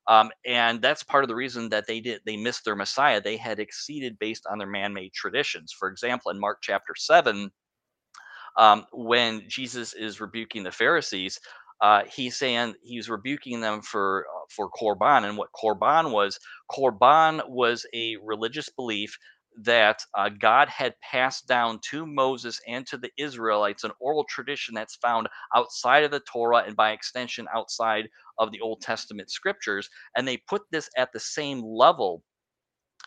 Um, 0.09 0.31
and 0.45 0.81
that's 0.81 1.03
part 1.03 1.25
of 1.25 1.29
the 1.29 1.35
reason 1.35 1.69
that 1.71 1.87
they 1.89 2.01
did 2.01 2.21
they 2.25 2.37
missed 2.37 2.65
their 2.65 2.77
Messiah. 2.77 3.21
They 3.21 3.37
had 3.37 3.59
exceeded 3.59 4.19
based 4.21 4.45
on 4.49 4.59
their 4.59 4.69
man-made 4.69 5.13
traditions. 5.13 5.75
For 5.77 5.89
example, 5.89 6.31
in 6.31 6.39
Mark 6.39 6.59
chapter 6.63 6.95
seven 6.97 7.51
um, 8.59 8.87
when 8.93 9.45
Jesus 9.49 9.95
is 9.95 10.21
rebuking 10.21 10.63
the 10.65 10.73
Pharisees, 10.73 11.39
uh, 11.81 12.05
he's 12.05 12.37
saying 12.37 12.75
he's 12.83 13.11
rebuking 13.11 13.61
them 13.61 13.83
for 13.83 14.27
uh, 14.35 14.45
for 14.51 14.71
korban, 14.71 15.25
and 15.29 15.37
what 15.37 15.51
korban 15.53 16.11
was. 16.13 16.39
Korban 16.71 17.49
was 17.49 17.87
a 17.95 18.17
religious 18.25 18.69
belief 18.71 19.19
that 19.63 20.01
uh, 20.15 20.29
God 20.29 20.69
had 20.69 20.95
passed 21.01 21.47
down 21.47 21.81
to 21.91 22.07
Moses 22.07 22.61
and 22.67 22.87
to 22.89 22.99
the 22.99 23.11
Israelites, 23.19 23.85
an 23.85 23.93
oral 24.01 24.25
tradition 24.29 24.75
that's 24.75 24.97
found 24.97 25.29
outside 25.55 26.05
of 26.05 26.11
the 26.11 26.21
Torah 26.21 26.65
and 26.67 26.77
by 26.77 26.93
extension 26.93 27.47
outside 27.55 28.09
of 28.39 28.53
the 28.53 28.61
Old 28.61 28.81
Testament 28.83 29.31
scriptures, 29.31 29.89
and 30.17 30.27
they 30.29 30.39
put 30.39 30.63
this 30.71 30.91
at 30.97 31.13
the 31.13 31.21
same 31.21 31.63
level 31.63 32.23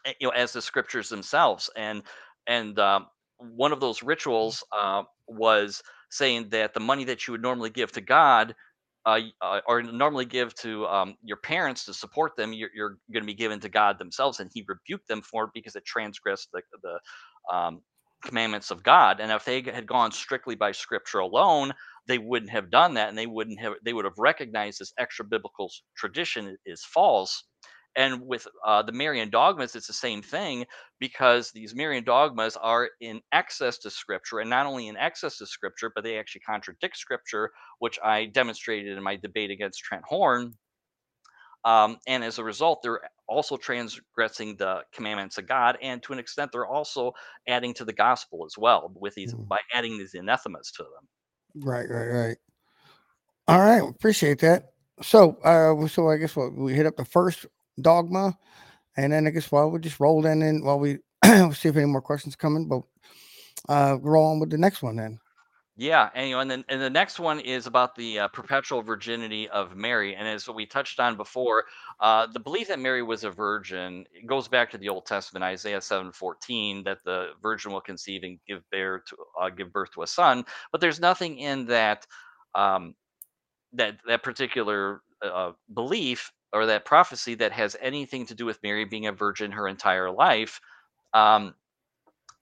eh, 0.05 0.13
you 0.19 0.27
know 0.27 0.33
as 0.33 0.53
the 0.53 0.62
scriptures 0.62 1.09
themselves 1.09 1.69
and 1.75 2.03
and 2.47 2.79
um, 2.79 3.07
one 3.38 3.71
of 3.71 3.79
those 3.79 4.03
rituals 4.03 4.63
uh, 4.77 5.03
was 5.30 5.82
saying 6.12 6.50
that 6.50 6.74
the 6.74 6.80
money 6.80 7.04
that 7.06 7.28
you 7.28 7.32
would 7.34 7.42
normally 7.42 7.70
give 7.70 7.92
to 7.92 8.02
god 8.02 8.56
uh, 9.06 9.20
uh, 9.42 9.62
or 9.68 9.82
normally 9.82 10.26
give 10.26 10.54
to 10.56 10.86
um, 10.88 11.15
your 11.24 11.38
parents 11.38 11.86
to 11.86 11.94
support 11.94 12.36
them 12.36 12.54
you're, 12.54 12.70
you're 12.76 12.98
going 13.13 13.24
to 13.24 13.28
be 13.28 13.34
given 13.34 13.60
to 13.60 13.70
god 13.70 13.98
themselves 14.00 14.39
and 14.39 14.50
he 14.54 14.65
rebuked 14.68 15.08
them 15.08 15.22
for 15.22 15.46
it 15.46 15.52
because 15.54 15.76
it 15.76 15.86
transgressed 15.86 16.50
the, 16.54 16.62
the 16.84 17.56
um, 17.56 17.82
commandments 18.26 18.72
of 18.72 18.84
god 18.84 19.20
and 19.22 19.32
if 19.32 19.46
they 19.46 19.62
had 19.62 19.88
gone 19.88 20.12
strictly 20.12 20.56
by 20.56 20.72
scripture 20.72 21.20
alone 21.20 21.74
they 22.08 22.18
wouldn't 22.18 22.52
have 22.52 22.70
done 22.70 22.94
that 22.96 23.08
and 23.10 23.18
they 23.18 23.28
wouldn't 23.28 23.60
have 23.60 23.74
they 23.86 23.94
would 23.94 24.06
have 24.06 24.18
recognized 24.18 24.80
this 24.80 24.94
extra 24.98 25.24
biblical 25.24 25.72
tradition 25.96 26.58
is 26.65 26.84
false 26.84 27.46
and 27.95 28.21
with 28.21 28.47
uh, 28.65 28.82
the 28.82 28.91
Marian 28.91 29.30
dogmas, 29.30 29.75
it's 29.75 29.88
the 29.88 29.93
same 29.93 30.21
thing 30.21 30.65
because 30.99 31.52
these 31.52 31.75
Marian 31.75 32.04
dogmas 32.04 32.56
are 32.56 32.89
in 33.02 33.21
excess 33.32 33.78
to 33.80 33.89
Scripture, 33.89 34.39
and 34.39 34.49
not 34.49 34.65
only 34.65 34.88
in 34.88 34.97
excess 34.97 35.38
to 35.38 35.45
Scripture, 35.45 35.91
but 35.93 36.04
they 36.04 36.17
actually 36.17 36.41
contradict 36.41 36.97
Scripture, 36.97 37.52
which 37.80 37.99
I 38.04 38.25
demonstrated 38.25 38.97
in 38.97 39.04
my 39.04 39.15
debate 39.15 39.52
against 39.52 39.80
Trent 39.80 40.04
Horn. 40.06 40.54
Um, 41.65 41.97
and 42.08 42.23
as 42.23 42.39
a 42.39 42.43
result, 42.43 42.82
they're 42.82 43.02
also 43.28 43.58
transgressing 43.58 44.56
the 44.56 44.84
commandments 44.93 45.38
of 45.38 45.47
God, 45.47 45.78
and 45.82 46.02
to 46.04 46.13
an 46.13 46.19
extent, 46.19 46.52
they're 46.52 46.65
also 46.65 47.13
adding 47.47 47.73
to 47.75 47.86
the 47.86 47.93
gospel 47.93 48.45
as 48.45 48.58
well 48.58 48.91
with 48.95 49.13
these 49.15 49.34
Mm. 49.34 49.47
by 49.47 49.60
adding 49.73 49.97
these 49.97 50.13
anathemas 50.13 50.71
to 50.78 50.84
them. 50.84 51.08
Right, 51.56 51.89
right, 51.89 52.08
right. 52.08 52.38
All 53.47 53.60
right, 53.60 53.82
appreciate 53.82 54.39
that. 54.39 54.73
So, 55.02 55.38
uh, 55.43 55.88
so 55.88 56.10
I 56.10 56.17
guess 56.17 56.36
what 56.36 56.54
we 56.54 56.73
hit 56.73 56.86
up 56.86 56.95
the 56.95 57.06
first 57.06 57.45
dogma, 57.82 58.38
and 58.98 59.13
then 59.13 59.28
I 59.28 59.32
guess 59.32 59.52
well 59.52 59.72
we 59.72 59.80
just 59.80 60.00
rolled 60.00 60.26
in 60.26 60.42
and 60.42 60.63
while 60.63 60.80
we 60.80 61.00
we'll 61.24 61.54
see 61.54 61.70
if 61.70 61.76
any 61.76 61.86
more 61.86 62.02
questions 62.02 62.36
coming, 62.36 62.68
but 62.68 62.82
uh, 63.68 63.98
roll 64.02 64.28
on 64.28 64.39
with 64.39 64.50
the 64.50 64.58
next 64.58 64.82
one 64.82 64.96
then. 64.96 65.20
Yeah, 65.82 66.10
and 66.13 66.28
you 66.28 66.36
know, 66.36 66.42
and 66.42 66.52
then 66.52 66.65
and 66.68 66.82
the 66.82 66.89
next 66.89 67.22
one 67.22 67.39
is 67.39 67.65
about 67.65 67.96
the 67.96 68.20
uh, 68.20 68.28
perpetual 68.28 68.82
virginity 68.82 69.48
of 69.48 69.78
Mary, 69.78 70.13
and 70.13 70.28
as 70.28 70.46
we 70.50 70.65
touched 70.65 71.00
on 71.00 71.15
before, 71.15 71.63
uh, 72.02 72.28
the 72.34 72.39
belief 72.42 72.68
that 72.68 72.80
Mary 72.80 73.02
was 73.02 73.24
a 73.24 73.32
virgin 73.32 74.04
goes 74.26 74.50
back 74.50 74.70
to 74.72 74.78
the 74.78 74.89
Old 74.89 75.06
Testament, 75.06 75.46
Isaiah 75.46 75.80
seven 75.80 76.12
fourteen, 76.12 76.84
that 76.84 76.98
the 77.06 77.30
virgin 77.42 77.72
will 77.72 77.80
conceive 77.80 78.24
and 78.24 78.38
give 78.46 78.62
bear 78.72 79.04
to 79.08 79.15
uh, 79.42 79.50
give 79.52 79.72
birth 79.72 79.92
to 79.94 80.02
a 80.02 80.08
son. 80.08 80.44
But 80.74 80.82
there's 80.82 81.00
nothing 81.00 81.39
in 81.39 81.68
that 81.68 82.06
um, 82.56 82.94
that 83.72 84.00
that 84.06 84.22
particular 84.22 85.00
uh, 85.22 85.54
belief 85.74 86.30
or 86.53 86.65
that 86.65 86.85
prophecy 86.85 87.35
that 87.35 87.51
has 87.51 87.75
anything 87.81 88.25
to 88.27 88.35
do 88.35 88.45
with 88.45 88.62
Mary 88.63 88.85
being 88.85 89.07
a 89.07 89.12
virgin 89.12 89.51
her 89.51 89.67
entire 89.67 90.12
life. 90.12 90.59
Um, 91.13 91.55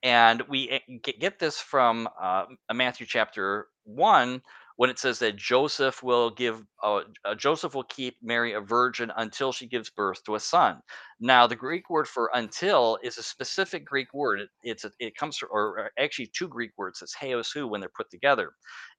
and 0.02 0.42
we 0.48 0.70
eh, 0.70 1.10
get 1.18 1.38
this 1.38 1.58
from 1.58 2.08
uh, 2.20 2.44
Matthew 2.72 3.06
chapter 3.06 3.68
1 3.84 4.42
when 4.76 4.90
it 4.90 4.98
says 4.98 5.18
that 5.18 5.34
Joseph 5.36 6.04
will 6.04 6.30
give 6.30 6.64
uh, 6.84 7.00
uh, 7.24 7.34
Joseph 7.34 7.74
will 7.74 7.82
keep 7.84 8.16
Mary 8.22 8.52
a 8.52 8.60
virgin 8.60 9.10
until 9.16 9.50
she 9.52 9.66
gives 9.66 9.90
birth 9.90 10.22
to 10.24 10.36
a 10.36 10.40
son. 10.40 10.80
Now 11.18 11.48
the 11.48 11.56
Greek 11.56 11.90
word 11.90 12.06
for 12.06 12.30
until 12.34 12.98
is 13.02 13.18
a 13.18 13.22
specific 13.24 13.84
Greek 13.84 14.14
word. 14.14 14.40
It, 14.40 14.48
it's 14.62 14.84
a, 14.84 14.92
it 15.00 15.16
comes 15.16 15.36
from, 15.36 15.48
or 15.50 15.90
actually 15.98 16.28
two 16.28 16.46
Greek 16.46 16.70
words. 16.78 17.02
It's 17.02 17.16
heos 17.16 17.50
who 17.52 17.66
when 17.66 17.80
they're 17.80 17.90
put 17.96 18.08
together, 18.10 18.52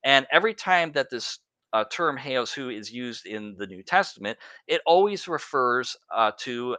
and 0.03 0.27
every 0.33 0.53
time 0.53 0.91
that 0.93 1.09
this 1.09 1.39
uh, 1.73 1.85
term 1.91 2.17
heos 2.17 2.53
who 2.53 2.69
is 2.69 2.91
used 2.91 3.25
in 3.25 3.55
the 3.57 3.67
New 3.67 3.83
Testament, 3.83 4.37
it 4.67 4.81
always 4.85 5.27
refers 5.27 5.95
uh, 6.13 6.31
to 6.39 6.77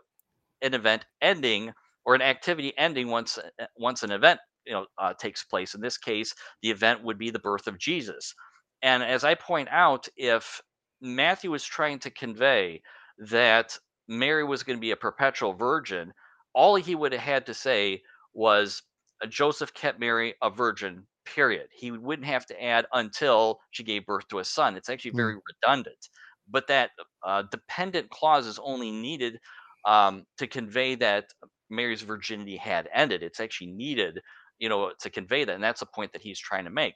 an 0.62 0.74
event 0.74 1.04
ending 1.20 1.72
or 2.04 2.14
an 2.14 2.22
activity 2.22 2.76
ending 2.76 3.08
once 3.08 3.38
uh, 3.38 3.66
once 3.76 4.02
an 4.02 4.10
event 4.10 4.40
you 4.66 4.72
know 4.72 4.86
uh, 4.98 5.14
takes 5.14 5.44
place. 5.44 5.74
In 5.74 5.80
this 5.80 5.98
case, 5.98 6.34
the 6.62 6.70
event 6.70 7.02
would 7.02 7.18
be 7.18 7.30
the 7.30 7.38
birth 7.38 7.66
of 7.66 7.78
Jesus. 7.78 8.34
And 8.82 9.02
as 9.02 9.24
I 9.24 9.34
point 9.34 9.68
out, 9.70 10.08
if 10.16 10.60
Matthew 11.00 11.50
was 11.50 11.64
trying 11.64 11.98
to 12.00 12.10
convey 12.10 12.82
that 13.18 13.78
Mary 14.08 14.44
was 14.44 14.62
going 14.62 14.76
to 14.78 14.80
be 14.80 14.90
a 14.92 14.96
perpetual 14.96 15.52
virgin, 15.52 16.12
all 16.54 16.76
he 16.76 16.94
would 16.94 17.12
have 17.12 17.20
had 17.20 17.46
to 17.46 17.54
say 17.54 18.02
was 18.32 18.82
uh, 19.22 19.26
Joseph 19.26 19.74
kept 19.74 20.00
Mary 20.00 20.34
a 20.42 20.50
virgin. 20.50 21.06
Period. 21.34 21.68
He 21.72 21.92
wouldn't 21.92 22.26
have 22.26 22.46
to 22.46 22.62
add 22.62 22.86
until 22.92 23.60
she 23.70 23.84
gave 23.84 24.06
birth 24.06 24.26
to 24.28 24.40
a 24.40 24.44
son. 24.44 24.76
It's 24.76 24.88
actually 24.88 25.12
very 25.12 25.36
mm. 25.36 25.40
redundant. 25.62 26.08
But 26.48 26.66
that 26.66 26.90
uh, 27.24 27.44
dependent 27.50 28.10
clause 28.10 28.46
is 28.46 28.58
only 28.62 28.90
needed 28.90 29.38
um, 29.84 30.24
to 30.38 30.46
convey 30.46 30.96
that 30.96 31.26
Mary's 31.70 32.02
virginity 32.02 32.56
had 32.56 32.88
ended. 32.92 33.22
It's 33.22 33.38
actually 33.38 33.68
needed, 33.68 34.20
you 34.58 34.68
know, 34.68 34.92
to 35.00 35.10
convey 35.10 35.44
that, 35.44 35.54
and 35.54 35.62
that's 35.62 35.82
a 35.82 35.86
point 35.86 36.12
that 36.12 36.22
he's 36.22 36.40
trying 36.40 36.64
to 36.64 36.70
make. 36.70 36.94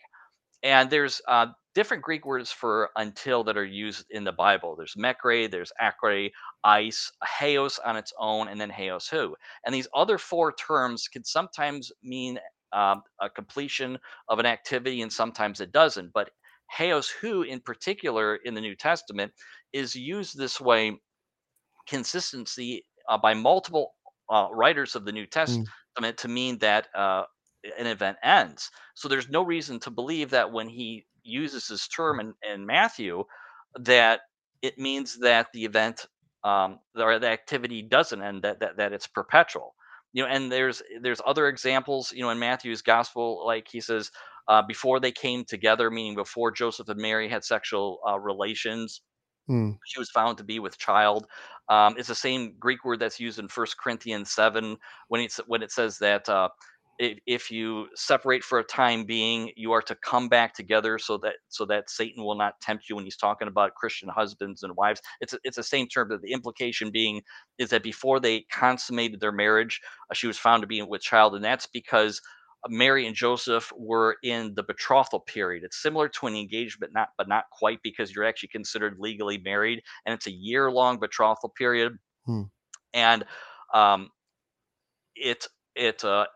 And 0.64 0.90
there's 0.90 1.20
uh, 1.28 1.48
different 1.74 2.02
Greek 2.02 2.24
words 2.24 2.50
for 2.50 2.90
until 2.96 3.44
that 3.44 3.56
are 3.56 3.64
used 3.64 4.06
in 4.10 4.24
the 4.24 4.32
Bible. 4.32 4.74
There's 4.74 4.94
mekre, 4.94 5.50
there's 5.50 5.72
akre, 5.80 6.30
ice, 6.64 7.12
heos 7.38 7.78
on 7.84 7.96
its 7.96 8.12
own, 8.18 8.48
and 8.48 8.60
then 8.60 8.70
heos 8.70 9.08
who. 9.08 9.36
And 9.64 9.74
these 9.74 9.88
other 9.94 10.18
four 10.18 10.52
terms 10.52 11.06
can 11.06 11.24
sometimes 11.24 11.92
mean 12.02 12.38
um, 12.74 13.02
a 13.20 13.30
completion 13.30 13.98
of 14.28 14.38
an 14.38 14.46
activity, 14.46 15.02
and 15.02 15.12
sometimes 15.12 15.60
it 15.60 15.72
doesn't. 15.72 16.12
But 16.12 16.30
heos 16.78 17.08
who, 17.20 17.42
in 17.42 17.60
particular, 17.60 18.36
in 18.36 18.54
the 18.54 18.60
New 18.60 18.74
Testament, 18.74 19.32
is 19.72 19.94
used 19.94 20.36
this 20.36 20.60
way 20.60 20.98
consistency 21.86 22.84
uh, 23.08 23.18
by 23.18 23.34
multiple 23.34 23.94
uh, 24.30 24.48
writers 24.50 24.94
of 24.94 25.04
the 25.04 25.12
New 25.12 25.26
mm. 25.26 25.30
Testament 25.30 25.68
mm. 26.00 26.16
to 26.16 26.28
mean 26.28 26.58
that 26.58 26.88
uh, 26.94 27.24
an 27.78 27.86
event 27.86 28.16
ends. 28.22 28.70
So 28.94 29.08
there's 29.08 29.28
no 29.28 29.42
reason 29.42 29.78
to 29.80 29.90
believe 29.90 30.30
that 30.30 30.52
when 30.52 30.68
he 30.68 31.06
uses 31.22 31.68
this 31.68 31.88
term 31.88 32.20
in, 32.20 32.34
in 32.52 32.66
Matthew, 32.66 33.24
that 33.80 34.20
it 34.62 34.78
means 34.78 35.18
that 35.20 35.48
the 35.52 35.64
event 35.64 36.06
um, 36.42 36.78
or 36.96 37.18
the 37.18 37.28
activity 37.28 37.82
doesn't 37.82 38.22
end, 38.22 38.42
that, 38.42 38.60
that 38.60 38.76
that 38.76 38.92
it's 38.92 39.06
perpetual. 39.06 39.74
You 40.14 40.22
know, 40.24 40.30
and 40.30 40.50
there's 40.50 40.82
there's 41.02 41.20
other 41.26 41.48
examples. 41.48 42.12
You 42.12 42.22
know, 42.22 42.30
in 42.30 42.38
Matthew's 42.38 42.82
gospel, 42.82 43.44
like 43.46 43.68
he 43.70 43.82
says, 43.82 44.10
uh, 44.48 44.62
before 44.62 45.00
they 45.00 45.12
came 45.12 45.44
together, 45.44 45.90
meaning 45.90 46.14
before 46.14 46.52
Joseph 46.52 46.88
and 46.88 47.00
Mary 47.00 47.28
had 47.28 47.44
sexual 47.44 48.00
uh, 48.08 48.18
relations, 48.18 49.02
Mm. 49.48 49.78
She 49.84 49.98
was 49.98 50.10
found 50.10 50.38
to 50.38 50.44
be 50.44 50.58
with 50.58 50.78
child. 50.78 51.26
Um, 51.68 51.96
it's 51.98 52.08
the 52.08 52.14
same 52.14 52.56
Greek 52.58 52.84
word 52.84 53.00
that's 53.00 53.20
used 53.20 53.38
in 53.38 53.48
First 53.48 53.78
Corinthians 53.78 54.30
seven 54.30 54.76
when 55.08 55.20
it's 55.20 55.38
when 55.46 55.62
it 55.62 55.70
says 55.70 55.98
that 55.98 56.28
uh, 56.28 56.48
if, 56.98 57.18
if 57.26 57.50
you 57.50 57.88
separate 57.94 58.44
for 58.44 58.58
a 58.58 58.64
time 58.64 59.04
being, 59.04 59.50
you 59.56 59.72
are 59.72 59.82
to 59.82 59.94
come 59.96 60.28
back 60.28 60.54
together 60.54 60.98
so 60.98 61.18
that 61.18 61.34
so 61.48 61.64
that 61.66 61.90
Satan 61.90 62.24
will 62.24 62.36
not 62.36 62.60
tempt 62.60 62.88
you 62.88 62.96
when 62.96 63.04
he's 63.04 63.16
talking 63.16 63.48
about 63.48 63.74
Christian 63.74 64.08
husbands 64.08 64.62
and 64.62 64.76
wives. 64.76 65.00
It's 65.20 65.34
it's 65.44 65.56
the 65.56 65.62
same 65.62 65.88
term. 65.88 66.08
That 66.08 66.22
the 66.22 66.32
implication 66.32 66.90
being 66.90 67.22
is 67.58 67.70
that 67.70 67.82
before 67.82 68.20
they 68.20 68.44
consummated 68.50 69.20
their 69.20 69.32
marriage, 69.32 69.80
uh, 70.10 70.14
she 70.14 70.26
was 70.26 70.38
found 70.38 70.62
to 70.62 70.66
be 70.66 70.82
with 70.82 71.02
child, 71.02 71.34
and 71.34 71.44
that's 71.44 71.66
because 71.66 72.20
Mary 72.68 73.06
and 73.06 73.16
Joseph 73.16 73.72
were 73.76 74.16
in 74.22 74.54
the 74.54 74.62
betrothal 74.62 75.20
period. 75.20 75.64
It's 75.64 75.82
similar 75.82 76.08
to 76.08 76.26
an 76.26 76.36
engagement, 76.36 76.92
not 76.94 77.08
but 77.18 77.28
not 77.28 77.44
quite 77.50 77.80
because 77.82 78.14
you're 78.14 78.24
actually 78.24 78.50
considered 78.50 78.96
legally 78.98 79.38
married, 79.38 79.82
and 80.06 80.14
it's 80.14 80.26
a 80.26 80.32
year 80.32 80.70
long 80.70 80.98
betrothal 80.98 81.50
period. 81.50 81.98
Hmm. 82.26 82.42
And 82.92 83.24
um, 83.74 84.10
it 85.16 85.46
it 85.74 86.04
uh, 86.04 86.26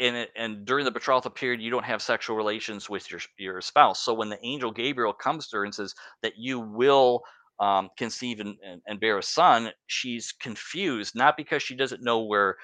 and 0.00 0.28
and 0.36 0.64
during 0.64 0.84
the 0.84 0.90
betrothal 0.90 1.30
period, 1.30 1.60
you 1.60 1.70
don't 1.70 1.84
have 1.84 2.02
sexual 2.02 2.36
relations 2.36 2.88
with 2.88 3.10
your 3.10 3.20
your 3.38 3.60
spouse. 3.60 4.00
So 4.00 4.14
when 4.14 4.28
the 4.28 4.44
angel 4.44 4.70
Gabriel 4.70 5.12
comes 5.12 5.48
to 5.48 5.58
her 5.58 5.64
and 5.64 5.74
says 5.74 5.94
that 6.22 6.34
you 6.36 6.60
will 6.60 7.22
um, 7.60 7.88
conceive 7.96 8.40
and, 8.40 8.56
and, 8.64 8.80
and, 8.86 9.00
bear 9.00 9.18
a 9.18 9.22
son, 9.22 9.72
she's 9.88 10.30
confused, 10.30 11.16
not 11.16 11.36
because 11.36 11.60
she 11.60 11.74
doesn't 11.74 12.04
know 12.04 12.20
where 12.22 12.56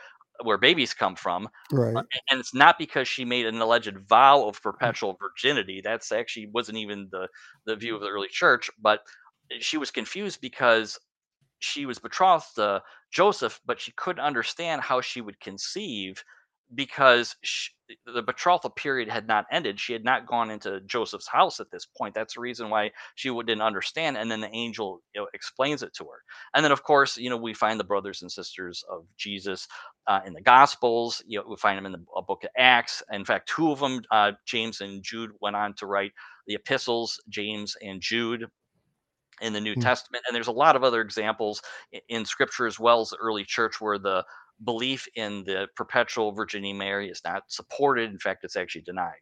where 0.42 0.58
babies 0.58 0.94
come 0.94 1.14
from. 1.14 1.48
Uh, 1.72 1.76
right. 1.76 2.04
and 2.30 2.40
it's 2.40 2.54
not 2.54 2.78
because 2.78 3.06
she 3.06 3.24
made 3.24 3.46
an 3.46 3.60
alleged 3.60 3.96
vow 4.08 4.46
of 4.46 4.58
mm. 4.58 4.62
perpetual 4.62 5.16
virginity. 5.20 5.80
That's 5.82 6.12
actually 6.12 6.46
wasn't 6.46 6.78
even 6.78 7.08
the 7.10 7.28
the 7.66 7.76
view 7.76 7.92
mm. 7.92 7.96
of 7.96 8.02
the 8.02 8.08
early 8.08 8.28
church, 8.28 8.70
but 8.80 9.00
she 9.60 9.76
was 9.76 9.90
confused 9.90 10.40
because 10.40 10.98
she 11.58 11.86
was 11.86 11.98
betrothed 11.98 12.54
to 12.56 12.82
Joseph, 13.10 13.60
but 13.64 13.80
she 13.80 13.92
couldn't 13.92 14.24
understand 14.24 14.82
how 14.82 15.00
she 15.00 15.20
would 15.20 15.40
conceive 15.40 16.22
because 16.74 17.36
she, 17.42 17.70
the 18.06 18.22
betrothal 18.22 18.70
period 18.70 19.08
had 19.08 19.26
not 19.26 19.44
ended. 19.52 19.78
She 19.78 19.92
had 19.92 20.04
not 20.04 20.26
gone 20.26 20.50
into 20.50 20.80
Joseph's 20.82 21.28
house 21.28 21.60
at 21.60 21.70
this 21.70 21.86
point. 21.86 22.14
That's 22.14 22.34
the 22.34 22.40
reason 22.40 22.70
why 22.70 22.90
she 23.14 23.28
didn't 23.28 23.60
understand. 23.60 24.16
And 24.16 24.30
then 24.30 24.40
the 24.40 24.54
angel 24.54 25.02
you 25.14 25.20
know, 25.20 25.28
explains 25.34 25.82
it 25.82 25.92
to 25.94 26.04
her. 26.04 26.22
And 26.54 26.64
then, 26.64 26.72
of 26.72 26.82
course, 26.82 27.16
you 27.16 27.28
know, 27.28 27.36
we 27.36 27.52
find 27.52 27.78
the 27.78 27.84
brothers 27.84 28.22
and 28.22 28.32
sisters 28.32 28.82
of 28.90 29.04
Jesus 29.16 29.68
uh, 30.06 30.20
in 30.26 30.32
the 30.32 30.40
Gospels. 30.40 31.22
You 31.26 31.40
know, 31.40 31.44
we 31.48 31.56
find 31.56 31.76
them 31.76 31.86
in 31.86 31.92
the 31.92 32.22
book 32.26 32.44
of 32.44 32.50
Acts. 32.56 33.02
In 33.12 33.24
fact, 33.24 33.48
two 33.48 33.70
of 33.70 33.80
them, 33.80 34.02
uh, 34.10 34.32
James 34.46 34.80
and 34.80 35.02
Jude, 35.02 35.32
went 35.40 35.56
on 35.56 35.74
to 35.74 35.86
write 35.86 36.12
the 36.46 36.54
epistles, 36.54 37.20
James 37.28 37.76
and 37.82 38.00
Jude 38.00 38.46
in 39.40 39.52
the 39.52 39.60
New 39.60 39.72
mm-hmm. 39.72 39.80
Testament. 39.82 40.24
And 40.26 40.34
there's 40.34 40.46
a 40.46 40.52
lot 40.52 40.76
of 40.76 40.84
other 40.84 41.00
examples 41.00 41.60
in, 41.92 42.00
in 42.08 42.24
Scripture 42.24 42.66
as 42.66 42.78
well 42.78 43.00
as 43.00 43.10
the 43.10 43.16
early 43.16 43.44
church 43.44 43.80
where 43.80 43.98
the 43.98 44.24
belief 44.62 45.06
in 45.16 45.44
the 45.44 45.68
perpetual 45.76 46.32
Virginity 46.32 46.72
Mary 46.72 47.10
is 47.10 47.20
not 47.24 47.42
supported. 47.48 48.10
In 48.10 48.18
fact, 48.18 48.44
it's 48.44 48.56
actually 48.56 48.82
denied. 48.82 49.12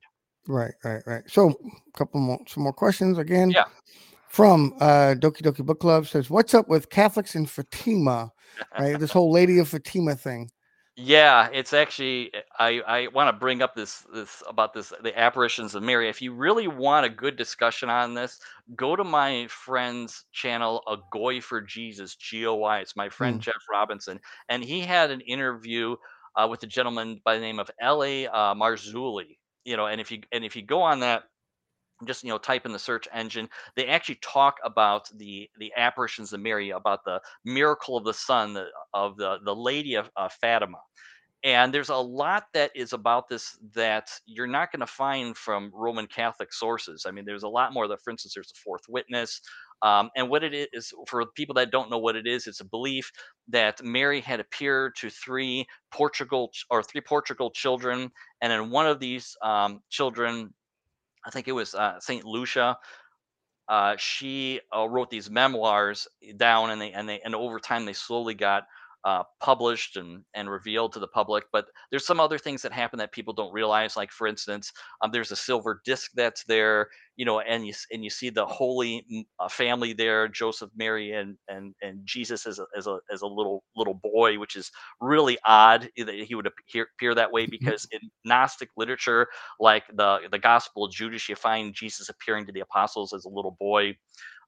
Right, 0.47 0.75
right, 0.85 1.03
right. 1.07 1.23
So, 1.29 1.51
a 1.51 1.99
couple 1.99 2.21
more, 2.21 2.39
some 2.49 2.65
more 2.65 2.73
questions 2.73 3.19
again. 3.19 3.51
Yeah. 3.51 3.65
From 4.29 4.75
uh, 4.81 5.15
Doki 5.19 5.43
Doki 5.43 5.65
Book 5.65 5.79
Club 5.81 6.07
says, 6.07 6.31
"What's 6.31 6.55
up 6.55 6.67
with 6.69 6.89
Catholics 6.89 7.35
in 7.35 7.47
Fatima? 7.47 8.33
Right, 8.79 8.99
this 8.99 9.13
whole 9.13 9.31
Lady 9.31 9.59
of 9.59 9.69
Fatima 9.69 10.15
thing." 10.15 10.51
Yeah, 10.97 11.49
it's 11.53 11.73
actually 11.73 12.33
I 12.59 12.81
I 12.87 13.07
want 13.09 13.29
to 13.29 13.33
bring 13.39 13.63
up 13.63 13.75
this 13.75 14.05
this 14.13 14.43
about 14.47 14.75
this 14.75 14.93
the 15.03 15.19
apparitions 15.19 15.75
of 15.75 15.83
Mary. 15.83 16.09
If 16.11 16.21
you 16.21 16.35
really 16.35 16.69
want 16.69 17.07
a 17.07 17.09
good 17.09 17.37
discussion 17.37 17.89
on 17.89 18.13
this, 18.13 18.39
go 18.77 18.95
to 18.95 19.03
my 19.03 19.47
friend's 19.49 20.25
channel, 20.33 20.83
A 20.87 20.99
Goy 21.11 21.41
for 21.41 21.63
Jesus, 21.63 22.15
G 22.17 22.45
O 22.47 22.57
Y. 22.57 22.81
It's 22.81 22.95
my 22.95 23.09
friend 23.09 23.41
mm. 23.41 23.43
Jeff 23.43 23.55
Robinson, 23.71 24.21
and 24.51 24.63
he 24.63 24.81
had 24.81 25.11
an 25.11 25.23
interview 25.23 25.97
uh, 26.37 26.47
with 26.51 26.63
a 26.63 26.67
gentleman 26.67 27.23
by 27.25 27.37
the 27.37 27.41
name 27.41 27.59
of 27.59 27.71
L 27.81 28.05
A 28.05 28.27
uh, 28.27 28.55
Marzulli. 28.55 29.39
You 29.65 29.79
know, 29.79 29.87
and 29.87 29.99
if 29.99 30.11
you 30.11 30.21
and 30.31 30.45
if 30.45 30.57
you 30.57 30.63
go 30.63 30.83
on 30.83 31.01
that 31.01 31.23
just 32.07 32.23
you 32.25 32.31
know 32.31 32.39
type 32.39 32.67
in 32.67 32.73
the 32.73 32.79
search 32.79 33.07
engine 33.13 33.49
they 33.77 33.87
actually 33.87 34.19
talk 34.23 34.57
about 34.65 35.09
the 35.17 35.49
the 35.59 35.73
apparitions 35.77 36.33
of 36.33 36.41
mary 36.41 36.71
about 36.71 37.05
the 37.05 37.21
miracle 37.45 37.97
of 37.97 38.05
the 38.05 38.15
sun 38.15 38.55
the, 38.55 38.67
of 38.95 39.17
the 39.17 39.39
the 39.45 39.55
lady 39.55 39.95
of 39.95 40.11
uh, 40.17 40.29
fatima 40.41 40.79
and 41.45 41.75
there's 41.75 41.89
a 41.89 41.97
lot 41.97 42.45
that 42.55 42.71
is 42.75 42.93
about 42.93 43.29
this 43.29 43.59
that 43.75 44.09
you're 44.27 44.47
not 44.47 44.71
going 44.71 44.81
to 44.81 44.87
find 44.87 45.37
from 45.37 45.73
Roman 45.75 46.07
Catholic 46.07 46.53
sources. 46.53 47.05
I 47.07 47.11
mean, 47.11 47.25
there's 47.25 47.43
a 47.43 47.49
lot 47.49 47.73
more 47.73 47.89
that, 47.89 48.01
for 48.01 48.11
instance, 48.13 48.35
there's 48.35 48.53
a 48.53 48.61
fourth 48.63 48.83
witness. 48.89 49.41
Um, 49.83 50.11
and 50.15 50.29
what 50.29 50.45
it 50.45 50.69
is, 50.73 50.93
for 51.09 51.25
people 51.35 51.55
that 51.57 51.73
don't 51.73 51.91
know 51.91 51.99
what 51.99 52.15
it 52.15 52.29
is, 52.29 52.47
it's 52.47 52.61
a 52.61 52.65
belief 52.65 53.11
that 53.49 53.83
Mary 53.83 54.21
had 54.21 54.39
appeared 54.39 54.95
to 54.99 55.11
three 55.11 55.67
Portugal 55.91 56.53
or 56.71 56.85
three 56.85 57.01
Portugal 57.01 57.51
children, 57.51 58.09
and 58.41 58.53
then 58.53 58.71
one 58.71 58.87
of 58.87 59.01
these 59.01 59.37
um, 59.43 59.81
children, 59.91 60.55
I 61.25 61.31
think 61.31 61.49
it 61.49 61.53
was 61.53 61.75
uh, 61.75 62.01
Saint 62.01 62.25
Lucia, 62.25 62.79
uh, 63.69 63.97
she 63.99 64.61
uh, 64.77 64.89
wrote 64.89 65.11
these 65.11 65.31
memoirs 65.31 66.09
down, 66.37 66.71
and 66.71 66.81
they 66.81 66.93
and 66.93 67.09
they 67.09 67.21
and 67.21 67.35
over 67.35 67.59
time 67.61 67.85
they 67.87 67.93
slowly 67.93 68.35
got 68.35 68.65
uh, 69.05 69.23
published 69.41 69.97
and 69.97 70.25
and 70.35 70.51
revealed 70.51 70.93
to 70.93 71.01
the 71.01 71.09
public. 71.09 71.45
But 71.53 71.67
there's 71.91 72.07
some 72.07 72.21
other 72.21 72.39
things 72.39 72.63
that 72.63 72.73
happen 72.73 72.99
that 72.99 73.13
people 73.13 73.35
don't 73.35 73.53
realize. 73.53 73.97
Like 73.97 74.11
for 74.11 74.27
instance, 74.27 74.73
um, 75.03 75.11
there's 75.13 75.33
a 75.33 75.37
silver 75.37 75.81
disc 75.85 76.11
that's 76.15 76.45
there, 76.45 76.89
you 77.17 77.25
know, 77.25 77.41
and 77.41 77.67
you 77.67 77.73
and 77.93 78.05
you 78.05 78.11
see 78.11 78.31
the 78.31 78.47
Holy 78.47 79.27
uh, 79.41 79.49
Family 79.49 79.93
there, 79.93 80.29
Joseph, 80.29 80.71
Mary, 80.77 81.13
and 81.13 81.37
and 81.49 81.75
and 81.83 82.01
Jesus 82.05 82.47
as 82.47 82.59
a 82.59 82.67
as 82.77 82.87
a 82.87 82.99
as 83.13 83.23
a 83.23 83.27
little 83.27 83.65
little 83.77 83.95
boy, 83.95 84.39
which 84.39 84.57
is 84.57 84.71
really 85.01 85.39
odd 85.47 85.89
that 85.97 86.15
he 86.15 86.35
would 86.35 86.47
appear, 86.47 86.89
appear 86.97 87.15
that 87.15 87.33
way 87.33 87.47
Mm-hmm. 87.47 87.47
because 87.47 87.87
in 87.93 88.01
Gnostic 88.25 88.71
literature, 88.77 89.27
like 89.61 89.85
the 89.95 90.21
the 90.31 90.39
Gospel 90.39 90.85
of 90.87 90.93
Judas, 90.93 91.29
you 91.29 91.37
find 91.37 91.75
Jesus 91.75 92.09
appearing 92.09 92.47
to 92.47 92.53
the 92.53 92.61
apostles 92.61 93.13
as 93.13 93.25
a 93.25 93.29
little 93.31 93.57
boy 93.59 93.97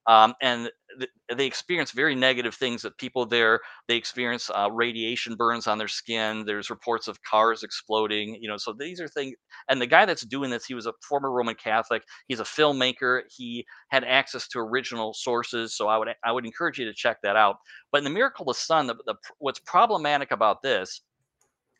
um, 0.07 0.33
and 0.41 0.69
th- 0.99 1.09
they 1.35 1.45
experience 1.45 1.91
very 1.91 2.15
negative 2.15 2.55
things 2.55 2.81
that 2.81 2.97
people 2.97 3.25
there 3.25 3.59
they 3.87 3.95
experience 3.95 4.49
uh, 4.53 4.69
radiation 4.71 5.35
burns 5.35 5.67
on 5.67 5.77
their 5.77 5.87
skin 5.87 6.43
there's 6.45 6.69
reports 6.69 7.07
of 7.07 7.21
cars 7.23 7.63
exploding 7.63 8.37
you 8.41 8.49
know 8.49 8.57
so 8.57 8.73
these 8.77 8.99
are 9.01 9.07
things 9.07 9.35
and 9.69 9.81
the 9.81 9.87
guy 9.87 10.05
that's 10.05 10.25
doing 10.25 10.49
this 10.49 10.65
he 10.65 10.73
was 10.73 10.85
a 10.85 10.93
former 11.07 11.31
roman 11.31 11.55
catholic 11.55 12.03
he's 12.27 12.39
a 12.39 12.43
filmmaker 12.43 13.21
he 13.29 13.65
had 13.89 14.03
access 14.03 14.47
to 14.47 14.59
original 14.59 15.13
sources 15.13 15.75
so 15.75 15.87
i 15.87 15.97
would 15.97 16.09
i 16.23 16.31
would 16.31 16.45
encourage 16.45 16.77
you 16.79 16.85
to 16.85 16.93
check 16.93 17.17
that 17.23 17.35
out 17.35 17.57
but 17.91 17.99
in 17.99 18.03
the 18.03 18.09
miracle 18.09 18.43
of 18.43 18.55
the 18.55 18.59
sun 18.59 18.87
the, 18.87 18.95
the 19.05 19.15
what's 19.39 19.59
problematic 19.59 20.31
about 20.31 20.61
this 20.61 21.01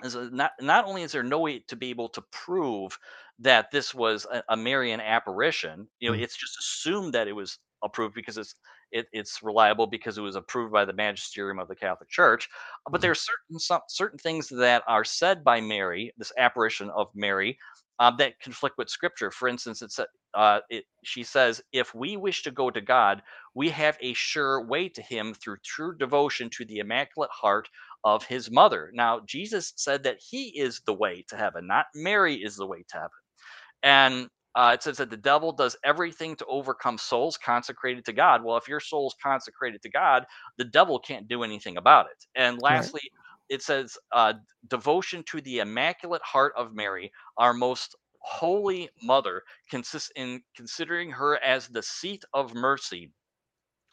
is 0.04 0.16
not 0.16 0.52
not 0.62 0.86
only 0.86 1.04
is 1.04 1.12
there 1.12 1.24
no 1.24 1.40
way 1.40 1.60
to 1.68 1.76
be 1.76 1.90
able 1.90 2.10
to 2.10 2.22
prove 2.32 2.98
that 3.40 3.72
this 3.72 3.94
was 3.94 4.26
a, 4.32 4.44
a 4.50 4.58
Marian 4.58 5.00
apparition, 5.02 5.88
you 6.00 6.10
know, 6.10 6.16
Mm. 6.16 6.24
it's 6.24 6.38
just 6.38 6.58
assumed 6.60 7.14
that 7.14 7.28
it 7.28 7.34
was 7.34 7.60
approved 7.84 8.16
because 8.16 8.38
it's 8.38 8.56
it, 8.92 9.08
it's 9.12 9.42
reliable 9.44 9.88
because 9.88 10.18
it 10.18 10.22
was 10.22 10.36
approved 10.36 10.72
by 10.72 10.86
the 10.86 10.94
magisterium 10.94 11.60
of 11.60 11.68
the 11.68 11.76
Catholic 11.76 12.10
Church. 12.10 12.48
But 12.90 13.02
there 13.02 13.12
Mm. 13.12 13.12
are 13.12 13.16
certain 13.16 13.60
some, 13.60 13.82
certain 13.90 14.20
things 14.20 14.48
that 14.50 14.84
are 14.88 15.04
said 15.04 15.44
by 15.44 15.62
Mary, 15.62 16.14
this 16.18 16.32
apparition 16.38 16.90
of 16.92 17.10
Mary, 17.16 17.58
um, 18.00 18.16
that 18.18 18.40
conflict 18.40 18.78
with 18.78 18.90
Scripture. 18.90 19.32
For 19.32 19.48
instance, 19.48 19.82
it's 19.82 20.00
uh, 20.34 20.60
it, 20.70 20.86
she 21.04 21.24
says, 21.24 21.62
"If 21.72 21.94
we 21.96 22.18
wish 22.18 22.44
to 22.44 22.52
go 22.52 22.70
to 22.70 22.82
God, 22.82 23.22
we 23.54 23.70
have 23.70 23.98
a 24.02 24.14
sure 24.14 24.66
way 24.66 24.90
to 24.90 25.02
Him 25.02 25.34
through 25.34 25.58
true 25.64 25.98
devotion 25.98 26.50
to 26.52 26.66
the 26.66 26.80
Immaculate 26.80 27.32
Heart 27.32 27.70
of 28.04 28.24
his 28.24 28.52
mother. 28.52 28.92
Now, 28.94 29.22
Jesus 29.22 29.74
said 29.78 30.04
that 30.04 30.20
he 30.20 30.58
is 30.60 30.82
the 30.86 30.94
way 30.94 31.24
to 31.30 31.36
heaven, 31.36 31.68
not 31.68 31.88
Mary 31.96 32.36
is 32.36 32.56
the 32.56 32.68
way 32.68 32.84
to 32.90 32.96
heaven. 32.96 33.10
And 33.84 34.30
uh, 34.56 34.72
it 34.74 34.84
says 34.84 34.98
that 34.98 35.10
the 35.10 35.18
devil 35.18 35.52
does 35.52 35.76
everything 35.84 36.36
to 36.38 36.46
overcome 36.46 36.98
souls 36.98 37.38
consecrated 37.38 38.06
to 38.06 38.14
God. 38.14 38.44
Well, 38.44 38.58
if 38.58 38.68
your 38.68 38.80
soul's 38.80 39.16
consecrated 39.22 39.82
to 39.84 39.90
God, 39.90 40.26
the 40.58 40.66
devil 40.66 41.00
can't 41.00 41.28
do 41.28 41.44
anything 41.44 41.78
about 41.78 42.08
it. 42.08 42.26
And 42.36 42.60
Right. 42.70 42.92
lastly, 42.92 43.02
it 43.50 43.62
says 43.62 43.98
uh, 44.12 44.34
devotion 44.68 45.24
to 45.26 45.42
the 45.42 45.60
Immaculate 45.60 46.22
Heart 46.24 46.54
of 46.58 46.74
Mary, 46.74 47.12
our 47.38 47.54
most 47.54 47.96
holy 48.22 48.90
mother, 49.02 49.44
consists 49.70 50.12
in 50.16 50.42
considering 50.56 51.12
her 51.12 51.38
as 51.44 51.68
the 51.68 51.84
seat 51.84 52.24
of 52.34 52.54
mercy 52.54 53.12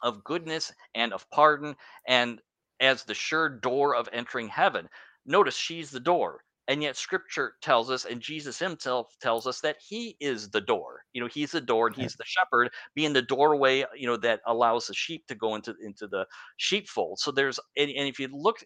of 0.03 0.23
goodness 0.23 0.71
and 0.93 1.13
of 1.13 1.29
pardon 1.31 1.75
and 2.07 2.41
as 2.79 3.03
the 3.03 3.13
sure 3.15 3.49
door 3.49 3.95
of 3.95 4.09
entering 4.11 4.47
heaven. 4.49 4.89
Notice 5.25 5.55
she's 5.55 5.91
the 5.91 5.99
door. 5.99 6.43
And 6.67 6.81
yet 6.81 6.95
scripture 6.95 7.55
tells 7.61 7.89
us, 7.89 8.05
and 8.05 8.21
Jesus 8.21 8.57
himself 8.57 9.13
tells 9.21 9.47
us 9.47 9.59
that 9.61 9.77
he 9.85 10.15
is 10.21 10.49
the 10.49 10.61
door. 10.61 11.03
You 11.11 11.21
know, 11.21 11.27
he's 11.27 11.51
the 11.51 11.59
door 11.59 11.87
and 11.87 11.95
he's 11.95 12.15
the 12.15 12.23
shepherd, 12.25 12.69
being 12.95 13.11
the 13.11 13.21
doorway, 13.21 13.85
you 13.95 14.07
know, 14.07 14.17
that 14.17 14.39
allows 14.47 14.87
the 14.87 14.93
sheep 14.93 15.27
to 15.27 15.35
go 15.35 15.55
into, 15.55 15.75
into 15.85 16.07
the 16.07 16.25
sheepfold. 16.57 17.19
So 17.19 17.31
there's 17.31 17.59
and, 17.75 17.91
and 17.91 18.07
if 18.07 18.19
you 18.19 18.29
look 18.31 18.63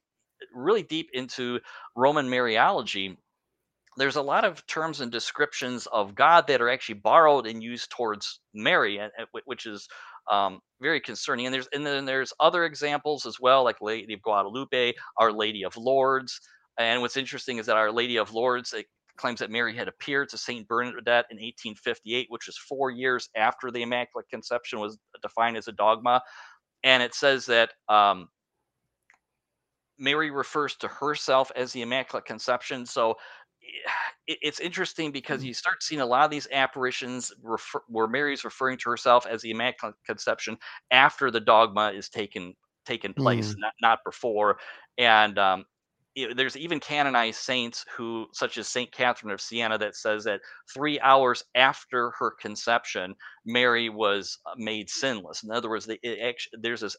really 0.53 0.83
deep 0.83 1.09
into 1.13 1.59
Roman 1.95 2.27
Mariology, 2.27 3.17
there's 3.97 4.15
a 4.15 4.21
lot 4.21 4.45
of 4.45 4.65
terms 4.67 5.01
and 5.01 5.11
descriptions 5.11 5.87
of 5.87 6.13
God 6.13 6.45
that 6.47 6.61
are 6.61 6.69
actually 6.69 6.99
borrowed 6.99 7.47
and 7.47 7.63
used 7.63 7.89
towards 7.89 8.39
Mary, 8.53 8.97
and, 8.97 9.11
and 9.17 9.27
which 9.45 9.65
is 9.65 9.87
um, 10.31 10.59
very 10.79 11.01
concerning. 11.01 11.47
And 11.47 11.53
there's 11.53 11.67
and 11.73 11.85
then 11.85 12.05
there's 12.05 12.33
other 12.39 12.63
examples 12.63 13.25
as 13.25 13.39
well, 13.39 13.63
like 13.63 13.81
Lady 13.81 14.13
of 14.13 14.21
Guadalupe, 14.21 14.93
Our 15.17 15.31
Lady 15.31 15.63
of 15.63 15.75
Lourdes. 15.77 16.39
And 16.77 17.01
what's 17.01 17.17
interesting 17.17 17.57
is 17.57 17.65
that 17.67 17.77
Our 17.77 17.91
Lady 17.91 18.17
of 18.17 18.33
Lourdes 18.33 18.73
it 18.73 18.87
claims 19.17 19.39
that 19.39 19.49
Mary 19.49 19.75
had 19.75 19.87
appeared 19.87 20.29
to 20.29 20.37
Saint 20.37 20.67
Bernadette 20.67 21.25
in 21.31 21.39
1858, 21.39 22.27
which 22.29 22.47
is 22.47 22.57
four 22.57 22.91
years 22.91 23.29
after 23.35 23.71
the 23.71 23.81
Immaculate 23.81 24.29
Conception 24.29 24.79
was 24.79 24.97
defined 25.21 25.57
as 25.57 25.67
a 25.67 25.71
dogma. 25.71 26.21
And 26.83 27.01
it 27.03 27.15
says 27.15 27.45
that 27.47 27.71
um, 27.89 28.29
Mary 29.97 30.29
refers 30.29 30.75
to 30.77 30.87
herself 30.87 31.51
as 31.55 31.71
the 31.73 31.81
Immaculate 31.81 32.25
Conception. 32.25 32.85
So 32.85 33.15
it, 34.27 34.37
it's 34.41 34.59
interesting 34.59 35.11
because 35.11 35.41
Mm. 35.41 35.45
you 35.45 35.53
start 35.53 35.81
seeing 35.83 36.01
a 36.01 36.05
lot 36.05 36.25
of 36.25 36.31
these 36.31 36.47
apparitions 36.51 37.33
refer, 37.41 37.81
where 37.87 38.07
Mary's 38.07 38.43
referring 38.45 38.77
to 38.79 38.89
herself 38.89 39.25
as 39.25 39.41
the 39.41 39.51
Immaculate 39.51 39.95
Conception 40.05 40.57
after 40.91 41.31
the 41.31 41.39
dogma 41.39 41.91
is 41.91 42.09
taken 42.09 42.55
taken 42.85 43.13
place, 43.13 43.53
Mm. 43.53 43.57
not 43.57 43.73
not 43.81 43.99
before. 44.05 44.59
And 44.97 45.37
um, 45.39 45.65
there's 46.35 46.57
even 46.57 46.79
canonized 46.79 47.39
saints 47.39 47.85
who, 47.95 48.27
such 48.33 48.57
as 48.57 48.67
Saint 48.67 48.91
Catherine 48.91 49.33
of 49.33 49.41
Siena, 49.41 49.77
that 49.77 49.95
says 49.95 50.23
that 50.23 50.41
three 50.73 50.99
hours 50.99 51.43
after 51.55 52.11
her 52.17 52.31
conception, 52.31 53.15
Mary 53.45 53.89
was 53.89 54.39
uh, 54.45 54.53
made 54.57 54.89
sinless. 54.89 55.43
In 55.43 55.51
other 55.51 55.69
words, 55.69 55.85
the, 55.85 55.99
actually, 56.21 56.59
there's 56.61 56.81
this 56.81 56.97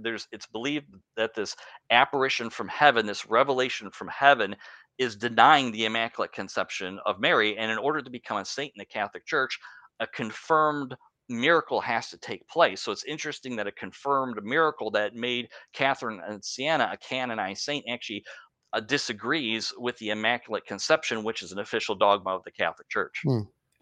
there's 0.00 0.26
it's 0.32 0.46
believed 0.46 0.86
that 1.16 1.34
this 1.34 1.54
apparition 1.90 2.50
from 2.50 2.68
heaven 2.68 3.06
this 3.06 3.26
revelation 3.26 3.90
from 3.90 4.08
heaven 4.08 4.56
is 4.98 5.14
denying 5.14 5.70
the 5.70 5.84
immaculate 5.84 6.32
conception 6.32 6.98
of 7.06 7.20
mary 7.20 7.56
and 7.56 7.70
in 7.70 7.78
order 7.78 8.02
to 8.02 8.10
become 8.10 8.38
a 8.38 8.44
saint 8.44 8.72
in 8.74 8.80
the 8.80 8.84
catholic 8.84 9.24
church 9.24 9.58
a 10.00 10.06
confirmed 10.08 10.96
miracle 11.28 11.80
has 11.80 12.08
to 12.08 12.18
take 12.18 12.46
place 12.48 12.80
so 12.82 12.90
it's 12.92 13.04
interesting 13.04 13.56
that 13.56 13.66
a 13.66 13.72
confirmed 13.72 14.38
miracle 14.42 14.90
that 14.90 15.14
made 15.14 15.48
catherine 15.72 16.20
and 16.26 16.44
siena 16.44 16.88
a 16.92 16.96
canonized 16.96 17.62
saint 17.62 17.84
actually 17.88 18.24
uh, 18.72 18.80
disagrees 18.80 19.72
with 19.78 19.96
the 19.98 20.10
immaculate 20.10 20.64
conception 20.66 21.22
which 21.22 21.42
is 21.42 21.52
an 21.52 21.58
official 21.58 21.94
dogma 21.94 22.30
of 22.34 22.42
the 22.44 22.50
catholic 22.52 22.88
church 22.88 23.22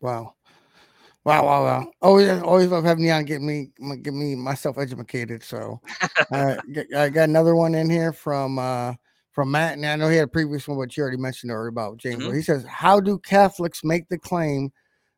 Wow. 0.00 0.34
Wow, 1.24 1.44
wow, 1.44 1.64
wow. 1.64 1.90
Always, 2.02 2.28
always 2.40 2.68
love 2.68 2.84
having 2.84 3.04
you 3.04 3.10
on. 3.10 3.24
Get 3.24 3.42
me, 3.42 3.70
get 4.02 4.14
me 4.14 4.36
myself 4.36 4.78
educated. 4.78 5.42
So, 5.42 5.80
uh, 6.32 6.54
I 6.96 7.08
got 7.08 7.28
another 7.28 7.56
one 7.56 7.74
in 7.74 7.90
here 7.90 8.12
from 8.12 8.60
uh 8.60 8.94
from 9.32 9.50
Matt, 9.50 9.74
and 9.74 9.84
I 9.84 9.96
know 9.96 10.08
he 10.08 10.16
had 10.16 10.26
a 10.26 10.28
previous 10.28 10.66
one, 10.68 10.78
but 10.78 10.96
you 10.96 11.02
already 11.02 11.18
mentioned 11.18 11.50
earlier 11.50 11.68
about 11.68 11.98
James. 11.98 12.22
Mhm. 12.22 12.34
He 12.34 12.42
says, 12.42 12.64
"How 12.64 13.00
do 13.00 13.18
Catholics 13.18 13.80
make 13.82 14.08
the 14.08 14.18
claim 14.18 14.70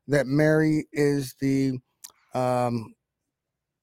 that 0.08 0.26
Mary 0.26 0.86
is 0.92 1.34
the 1.40 1.78
um 2.34 2.94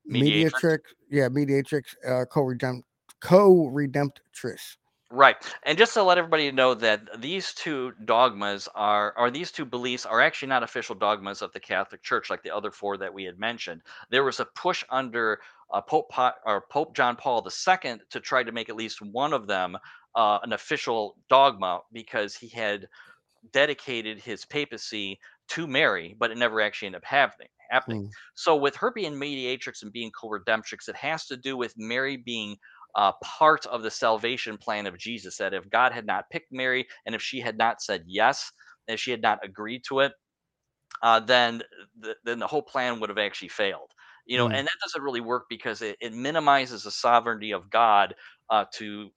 Mediatrix? 0.07 0.63
mediatrix? 0.63 0.79
Yeah, 1.09 1.29
mediatrix, 1.29 1.95
uh, 2.07 2.25
co-redempt, 2.25 2.83
co-redemptress." 3.21 4.77
Right. 5.11 5.35
And 5.63 5.77
just 5.77 5.93
to 5.93 6.03
let 6.03 6.17
everybody 6.17 6.51
know 6.51 6.73
that 6.73 7.21
these 7.21 7.53
two 7.53 7.93
dogmas 8.05 8.67
are 8.73 9.13
or 9.17 9.29
these 9.29 9.51
two 9.51 9.63
beliefs 9.63 10.05
are 10.05 10.19
actually 10.19 10.49
not 10.49 10.63
official 10.63 10.95
dogmas 10.95 11.41
of 11.41 11.53
the 11.53 11.59
Catholic 11.59 12.01
Church 12.01 12.29
like 12.29 12.41
the 12.41 12.53
other 12.53 12.71
four 12.71 12.97
that 12.97 13.13
we 13.13 13.23
had 13.23 13.39
mentioned. 13.39 13.81
There 14.09 14.23
was 14.23 14.39
a 14.39 14.45
push 14.55 14.83
under 14.89 15.39
uh, 15.71 15.81
Pope 15.81 16.11
or 16.45 16.65
Pope 16.69 16.95
John 16.95 17.15
Paul 17.15 17.47
II 17.47 17.97
to 18.09 18.19
try 18.19 18.43
to 18.43 18.51
make 18.51 18.69
at 18.69 18.75
least 18.75 19.01
one 19.01 19.31
of 19.31 19.47
them 19.47 19.77
uh, 20.15 20.39
an 20.43 20.53
official 20.53 21.15
dogma 21.29 21.81
because 21.93 22.35
he 22.35 22.47
had 22.49 22.87
dedicated 23.51 24.19
his 24.19 24.43
papacy 24.43 25.19
to 25.49 25.67
Mary, 25.67 26.15
but 26.17 26.31
it 26.31 26.37
never 26.37 26.61
actually 26.61 26.87
ended 26.87 27.03
up 27.03 27.05
happening. 27.05 27.49
Happening. 27.69 28.03
Mm. 28.03 28.09
So 28.35 28.55
with 28.55 28.75
her 28.77 28.91
being 28.91 29.17
mediatrix 29.17 29.83
and 29.83 29.91
being 29.91 30.11
co-redemptrix, 30.11 30.87
it 30.87 30.95
has 30.95 31.25
to 31.27 31.37
do 31.37 31.57
with 31.57 31.73
Mary 31.77 32.17
being 32.17 32.57
uh, 32.95 33.11
part 33.23 33.65
of 33.65 33.83
the 33.83 33.91
salvation 33.91 34.57
plan 34.57 34.85
of 34.85 34.97
Jesus. 34.97 35.37
That 35.37 35.53
if 35.53 35.69
God 35.69 35.91
had 35.91 36.05
not 36.05 36.29
picked 36.29 36.51
Mary 36.51 36.87
and 37.05 37.15
if 37.15 37.21
she 37.21 37.39
had 37.39 37.57
not 37.57 37.81
said 37.81 38.03
yes, 38.07 38.51
if 38.87 38.99
she 38.99 39.11
had 39.11 39.21
not 39.21 39.39
agreed 39.43 39.83
to 39.89 40.01
it, 40.01 40.13
uh, 41.01 41.19
then 41.19 41.61
the, 41.99 42.15
then 42.23 42.39
the 42.39 42.47
whole 42.47 42.61
plan 42.61 42.99
would 42.99 43.09
have 43.09 43.17
actually 43.17 43.49
failed. 43.49 43.91
You 44.25 44.37
know, 44.37 44.47
Mm. 44.47 44.55
and 44.55 44.67
that 44.67 44.77
doesn't 44.81 45.01
really 45.03 45.21
work 45.21 45.45
because 45.49 45.81
it, 45.81 45.97
it 46.01 46.13
minimizes 46.13 46.83
the 46.83 46.91
sovereignty 46.91 47.51
of 47.51 47.69
God 47.69 48.15
uh, 48.49 48.65
to 48.75 49.09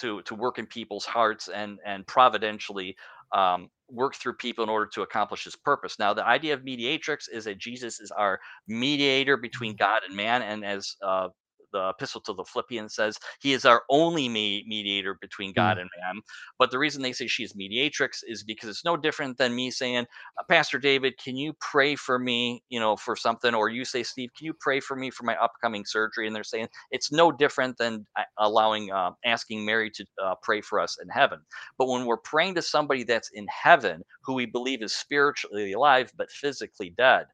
to 0.00 0.22
to 0.22 0.34
work 0.34 0.58
in 0.58 0.66
people's 0.66 1.04
hearts 1.04 1.48
and 1.48 1.78
and 1.84 2.06
providentially 2.06 2.96
um, 3.32 3.70
work 3.88 4.14
through 4.16 4.34
people 4.34 4.64
in 4.64 4.70
order 4.70 4.86
to 4.94 5.02
accomplish 5.02 5.44
his 5.44 5.56
purpose. 5.56 5.98
Now, 5.98 6.14
the 6.14 6.26
idea 6.26 6.54
of 6.54 6.64
mediatrix 6.64 7.28
is 7.28 7.44
that 7.44 7.58
Jesus 7.58 8.00
is 8.00 8.10
our 8.10 8.40
mediator 8.66 9.36
between 9.36 9.74
Mhm. 9.74 9.76
God 9.76 10.02
and 10.04 10.16
man, 10.16 10.42
and 10.42 10.64
as 10.64 10.96
uh, 11.02 11.28
the 11.76 11.90
epistle 11.90 12.22
to 12.22 12.34
the 12.34 12.44
Philippians 12.44 12.94
says, 12.94 13.18
he 13.40 13.52
is 13.54 13.66
our 13.66 13.82
only 13.90 14.28
me- 14.28 14.64
mediator 14.68 15.16
between 15.20 15.52
God 15.54 15.78
Mm. 15.78 15.82
and 15.82 15.90
man. 16.00 16.22
But 16.58 16.70
the 16.72 16.78
reason 16.80 17.02
they 17.02 17.12
say 17.12 17.28
she 17.28 17.44
is 17.44 17.56
mediatrix 17.56 18.22
is 18.26 18.44
because 18.44 18.70
it's 18.70 18.84
no 18.86 18.96
different 18.96 19.38
than 19.38 19.54
me 19.56 19.70
saying, 19.70 20.06
uh, 20.38 20.44
Pastor 20.48 20.78
David, 20.78 21.14
can 21.22 21.36
you 21.36 21.54
pray 21.60 21.96
for 21.96 22.18
me, 22.18 22.62
you 22.70 22.80
know, 22.80 22.96
for 22.96 23.16
something? 23.16 23.54
Or 23.54 23.70
you 23.70 23.84
say, 23.84 24.02
Steve, 24.04 24.30
can 24.36 24.46
you 24.46 24.54
pray 24.60 24.80
for 24.80 24.96
me 24.96 25.10
for 25.10 25.24
my 25.24 25.36
upcoming 25.36 25.84
surgery? 25.86 26.26
And 26.26 26.36
they're 26.36 26.44
saying 26.44 26.68
it's 26.92 27.12
no 27.12 27.32
different 27.32 27.78
than 27.78 28.06
uh, 28.18 28.24
allowing, 28.38 28.92
uh, 28.92 29.12
asking 29.26 29.64
Mary 29.66 29.90
to 29.92 30.06
uh, 30.24 30.34
pray 30.42 30.62
for 30.62 30.80
us 30.80 30.98
in 31.02 31.08
heaven. 31.10 31.40
But 31.78 31.88
when 31.88 32.06
we're 32.06 32.18
praying 32.18 32.56
to 32.56 32.62
somebody 32.62 33.04
that's 33.04 33.30
in 33.34 33.46
heaven, 33.48 34.02
who 34.24 34.34
we 34.34 34.46
believe 34.46 34.82
is 34.82 34.94
spiritually 34.94 35.72
alive 35.74 36.12
but 36.16 36.30
physically 36.32 36.94
dead, 36.98 37.26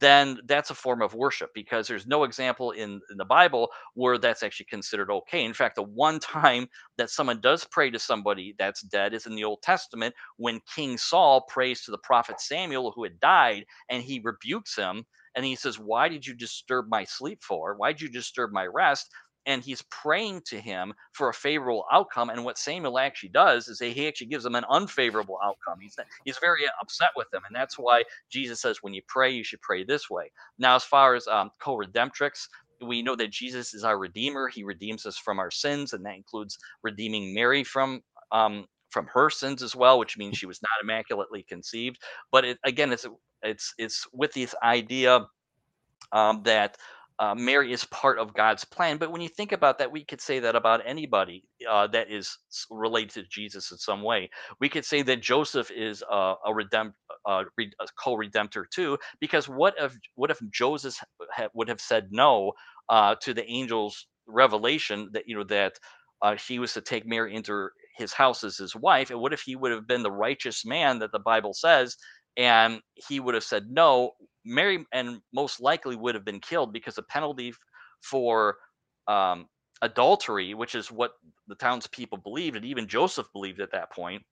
then 0.00 0.38
that's 0.46 0.70
a 0.70 0.74
form 0.74 1.02
of 1.02 1.14
worship 1.14 1.50
because 1.54 1.86
there's 1.86 2.06
no 2.06 2.24
example 2.24 2.70
in, 2.70 3.00
in 3.10 3.16
the 3.18 3.24
Bible 3.24 3.68
where 3.94 4.18
that's 4.18 4.42
actually 4.42 4.66
considered 4.66 5.10
okay. 5.10 5.44
In 5.44 5.52
fact, 5.54 5.76
the 5.76 5.82
one 5.82 6.18
time 6.20 6.68
that 6.98 7.10
someone 7.10 7.40
does 7.40 7.64
pray 7.64 7.90
to 7.90 7.98
somebody 7.98 8.54
that's 8.58 8.82
dead 8.82 9.14
is 9.14 9.26
in 9.26 9.34
the 9.34 9.44
Old 9.44 9.62
Testament 9.62 10.14
when 10.36 10.60
King 10.74 10.96
Saul 10.98 11.42
prays 11.42 11.84
to 11.84 11.90
the 11.90 11.98
prophet 11.98 12.40
Samuel 12.40 12.92
who 12.94 13.04
had 13.04 13.20
died 13.20 13.64
and 13.90 14.02
he 14.02 14.22
rebukes 14.24 14.76
him 14.76 15.04
and 15.34 15.44
he 15.44 15.56
says, 15.56 15.78
Why 15.78 16.08
did 16.08 16.26
you 16.26 16.34
disturb 16.34 16.86
my 16.88 17.04
sleep 17.04 17.42
for? 17.42 17.74
Why 17.76 17.92
did 17.92 18.00
you 18.02 18.08
disturb 18.10 18.52
my 18.52 18.66
rest? 18.66 19.08
And 19.46 19.62
he's 19.62 19.82
praying 19.82 20.42
to 20.46 20.60
him 20.60 20.94
for 21.12 21.28
a 21.28 21.34
favorable 21.34 21.84
outcome. 21.92 22.30
And 22.30 22.44
what 22.44 22.58
Samuel 22.58 22.98
actually 22.98 23.30
does 23.30 23.68
is 23.68 23.78
he 23.78 24.06
actually 24.06 24.28
gives 24.28 24.44
him 24.44 24.54
an 24.54 24.64
unfavorable 24.70 25.38
outcome. 25.42 25.78
He's 25.80 25.96
he's 26.24 26.38
very 26.38 26.62
upset 26.80 27.10
with 27.16 27.32
him, 27.32 27.42
and 27.46 27.54
that's 27.54 27.78
why 27.78 28.04
Jesus 28.30 28.60
says 28.60 28.78
when 28.82 28.94
you 28.94 29.02
pray, 29.08 29.30
you 29.30 29.44
should 29.44 29.60
pray 29.60 29.84
this 29.84 30.08
way. 30.08 30.30
Now, 30.58 30.76
as 30.76 30.84
far 30.84 31.14
as 31.14 31.26
um, 31.26 31.50
co-redemptrix, 31.60 32.48
we 32.84 33.02
know 33.02 33.16
that 33.16 33.30
Jesus 33.30 33.74
is 33.74 33.84
our 33.84 33.98
redeemer. 33.98 34.48
He 34.48 34.64
redeems 34.64 35.06
us 35.06 35.16
from 35.16 35.38
our 35.38 35.50
sins, 35.50 35.92
and 35.92 36.04
that 36.04 36.16
includes 36.16 36.58
redeeming 36.82 37.34
Mary 37.34 37.64
from 37.64 38.02
um, 38.30 38.66
from 38.90 39.06
her 39.06 39.30
sins 39.30 39.62
as 39.62 39.74
well, 39.74 39.98
which 39.98 40.18
means 40.18 40.36
she 40.36 40.46
was 40.46 40.60
not 40.62 40.70
immaculately 40.82 41.44
conceived. 41.48 41.98
But 42.30 42.44
it, 42.44 42.58
again, 42.64 42.92
it's 42.92 43.06
it's 43.42 43.74
it's 43.78 44.06
with 44.12 44.32
this 44.32 44.54
idea 44.62 45.26
um, 46.12 46.42
that 46.44 46.76
uh, 47.18 47.34
Mary 47.34 47.72
is 47.72 47.84
part 47.86 48.18
of 48.18 48.34
God's 48.34 48.64
plan. 48.64 48.98
But 48.98 49.12
when 49.12 49.20
you 49.22 49.28
think 49.28 49.52
about 49.52 49.78
that, 49.78 49.92
we 49.92 50.04
could 50.04 50.20
say 50.20 50.40
that 50.40 50.56
about 50.56 50.82
anybody 50.86 51.44
uh, 51.68 51.86
that 51.88 52.10
is 52.10 52.38
related 52.70 53.10
to 53.14 53.22
Jesus 53.30 53.72
in 53.72 53.78
some 53.78 54.02
way. 54.02 54.30
We 54.60 54.68
could 54.68 54.84
say 54.84 55.02
that 55.02 55.22
Joseph 55.22 55.70
is 55.70 56.02
uh, 56.10 56.34
a 56.44 56.50
redempt, 56.52 56.94
re- 57.56 57.72
a 57.80 57.86
co-redemptor 58.02 58.64
too, 58.70 58.98
because 59.20 59.48
what 59.48 59.74
if 59.78 59.96
what 60.16 60.30
if 60.30 60.40
Joseph 60.50 60.96
ha- 61.32 61.48
would 61.54 61.68
have 61.68 61.80
said 61.80 62.08
no 62.10 62.52
uh, 62.88 63.14
to 63.22 63.34
the 63.34 63.46
angel's 63.48 64.06
revelation 64.26 65.10
that 65.12 65.24
you 65.26 65.36
know 65.36 65.44
that 65.44 65.74
uh, 66.22 66.36
he 66.36 66.58
was 66.58 66.74
to 66.74 66.80
take 66.80 67.06
Mary 67.06 67.34
into 67.34 67.68
his 67.96 68.12
house 68.12 68.44
as 68.44 68.56
his 68.56 68.74
wife, 68.76 69.10
and 69.10 69.20
what 69.20 69.32
if 69.32 69.42
he 69.42 69.56
would 69.56 69.72
have 69.72 69.86
been 69.86 70.02
the 70.02 70.12
righteous 70.12 70.64
man 70.66 70.98
that 71.00 71.12
the 71.12 71.18
Bible 71.20 71.54
says? 71.54 71.96
And 72.36 72.82
he 72.94 73.20
would 73.20 73.34
have 73.34 73.44
said 73.44 73.70
no 73.70 74.12
Mary 74.44 74.86
and 74.92 75.20
most 75.32 75.60
likely 75.60 75.96
would 75.96 76.14
have 76.14 76.24
been 76.24 76.40
killed 76.40 76.72
because 76.72 76.96
the 76.96 77.02
penalty 77.02 77.54
for 78.02 78.58
um, 79.06 79.48
adultery, 79.82 80.54
which 80.54 80.74
is 80.74 80.90
what 80.90 81.12
the 81.46 81.54
townspeople 81.56 82.18
believed, 82.18 82.56
and 82.56 82.64
even 82.64 82.88
Joseph 82.88 83.26
believed 83.32 83.60
at 83.60 83.72
that 83.72 83.92
point, 83.92 84.24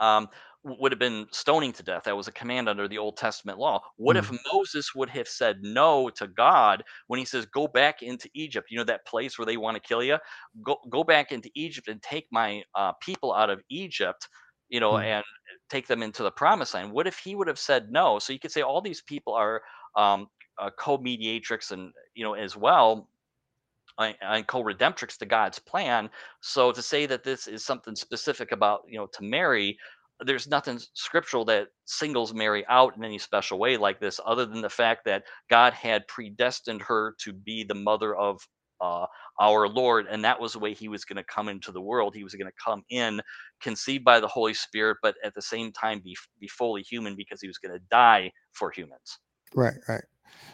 um, 0.00 0.28
would 0.64 0.92
have 0.92 0.98
been 0.98 1.26
stoning 1.32 1.72
to 1.72 1.82
death. 1.82 2.04
That 2.04 2.16
was 2.16 2.28
a 2.28 2.32
command 2.32 2.68
under 2.68 2.88
the 2.88 2.98
Old 2.98 3.16
Testament 3.16 3.58
law. 3.58 3.80
What 3.96 4.16
if 4.16 4.30
Mm. 4.30 4.38
Moses 4.52 4.94
would 4.94 5.08
have 5.10 5.28
said 5.28 5.58
no 5.62 6.10
to 6.16 6.26
God 6.28 6.84
when 7.06 7.18
he 7.18 7.24
says, 7.24 7.46
"Go 7.46 7.66
back 7.68 8.02
into 8.02 8.28
Egypt"? 8.34 8.68
You 8.70 8.78
know 8.78 8.84
that 8.84 9.06
place 9.06 9.38
where 9.38 9.46
they 9.46 9.56
want 9.56 9.76
to 9.76 9.80
kill 9.80 10.02
you. 10.02 10.18
Go 10.62 10.76
go 10.90 11.04
back 11.04 11.32
into 11.32 11.50
Egypt 11.54 11.88
and 11.88 12.02
take 12.02 12.26
my 12.30 12.62
uh, 12.74 12.92
people 13.02 13.32
out 13.34 13.50
of 13.50 13.62
Egypt. 13.70 14.28
You 14.68 14.80
know, 14.80 14.98
Mm. 14.98 14.98
and 14.98 15.24
take 15.70 15.86
them 15.86 16.02
into 16.02 16.22
the 16.22 16.30
promised 16.30 16.74
land. 16.74 16.92
What 16.92 17.06
if 17.06 17.18
he 17.18 17.34
would 17.34 17.48
have 17.48 17.58
said 17.58 17.90
no? 17.90 18.18
So 18.18 18.32
you 18.32 18.38
could 18.38 18.52
say 18.52 18.62
all 18.62 18.80
these 18.80 19.02
people 19.02 19.34
are 19.34 19.62
um, 19.96 20.28
uh, 20.58 20.70
co-mediatrix 20.78 21.70
and 21.70 21.92
you 22.14 22.24
know 22.24 22.34
as 22.34 22.56
well 22.56 23.08
uh, 23.98 24.12
and 24.22 24.46
co-redemptrix 24.46 25.18
to 25.18 25.26
God's 25.26 25.58
plan. 25.58 26.10
So 26.40 26.72
to 26.72 26.82
say 26.82 27.06
that 27.06 27.24
this 27.24 27.46
is 27.46 27.64
something 27.64 27.96
specific 27.96 28.52
about 28.52 28.82
you 28.88 28.98
know 28.98 29.06
to 29.06 29.24
Mary, 29.24 29.78
there's 30.24 30.48
nothing 30.48 30.80
scriptural 30.94 31.44
that 31.46 31.68
singles 31.84 32.34
Mary 32.34 32.64
out 32.68 32.96
in 32.96 33.04
any 33.04 33.18
special 33.18 33.58
way 33.58 33.76
like 33.76 34.00
this, 34.00 34.20
other 34.24 34.46
than 34.46 34.62
the 34.62 34.70
fact 34.70 35.04
that 35.06 35.24
God 35.50 35.72
had 35.72 36.06
predestined 36.08 36.82
her 36.82 37.14
to 37.20 37.32
be 37.32 37.64
the 37.64 37.74
mother 37.74 38.16
of 38.16 38.40
uh, 38.80 39.06
our 39.40 39.68
Lord, 39.68 40.06
and 40.08 40.24
that 40.24 40.40
was 40.40 40.52
the 40.52 40.58
way 40.58 40.74
He 40.74 40.88
was 40.88 41.04
going 41.04 41.16
to 41.16 41.24
come 41.24 41.48
into 41.48 41.72
the 41.72 41.80
world. 41.80 42.14
He 42.14 42.24
was 42.24 42.34
going 42.34 42.50
to 42.50 42.64
come 42.64 42.84
in, 42.90 43.20
conceived 43.60 44.04
by 44.04 44.20
the 44.20 44.28
Holy 44.28 44.54
Spirit, 44.54 44.98
but 45.02 45.16
at 45.24 45.34
the 45.34 45.42
same 45.42 45.72
time 45.72 46.00
be 46.00 46.16
be 46.40 46.48
fully 46.48 46.82
human 46.82 47.16
because 47.16 47.40
He 47.40 47.48
was 47.48 47.58
going 47.58 47.74
to 47.74 47.84
die 47.90 48.32
for 48.52 48.70
humans. 48.70 49.18
Right, 49.54 49.76
right. 49.88 50.04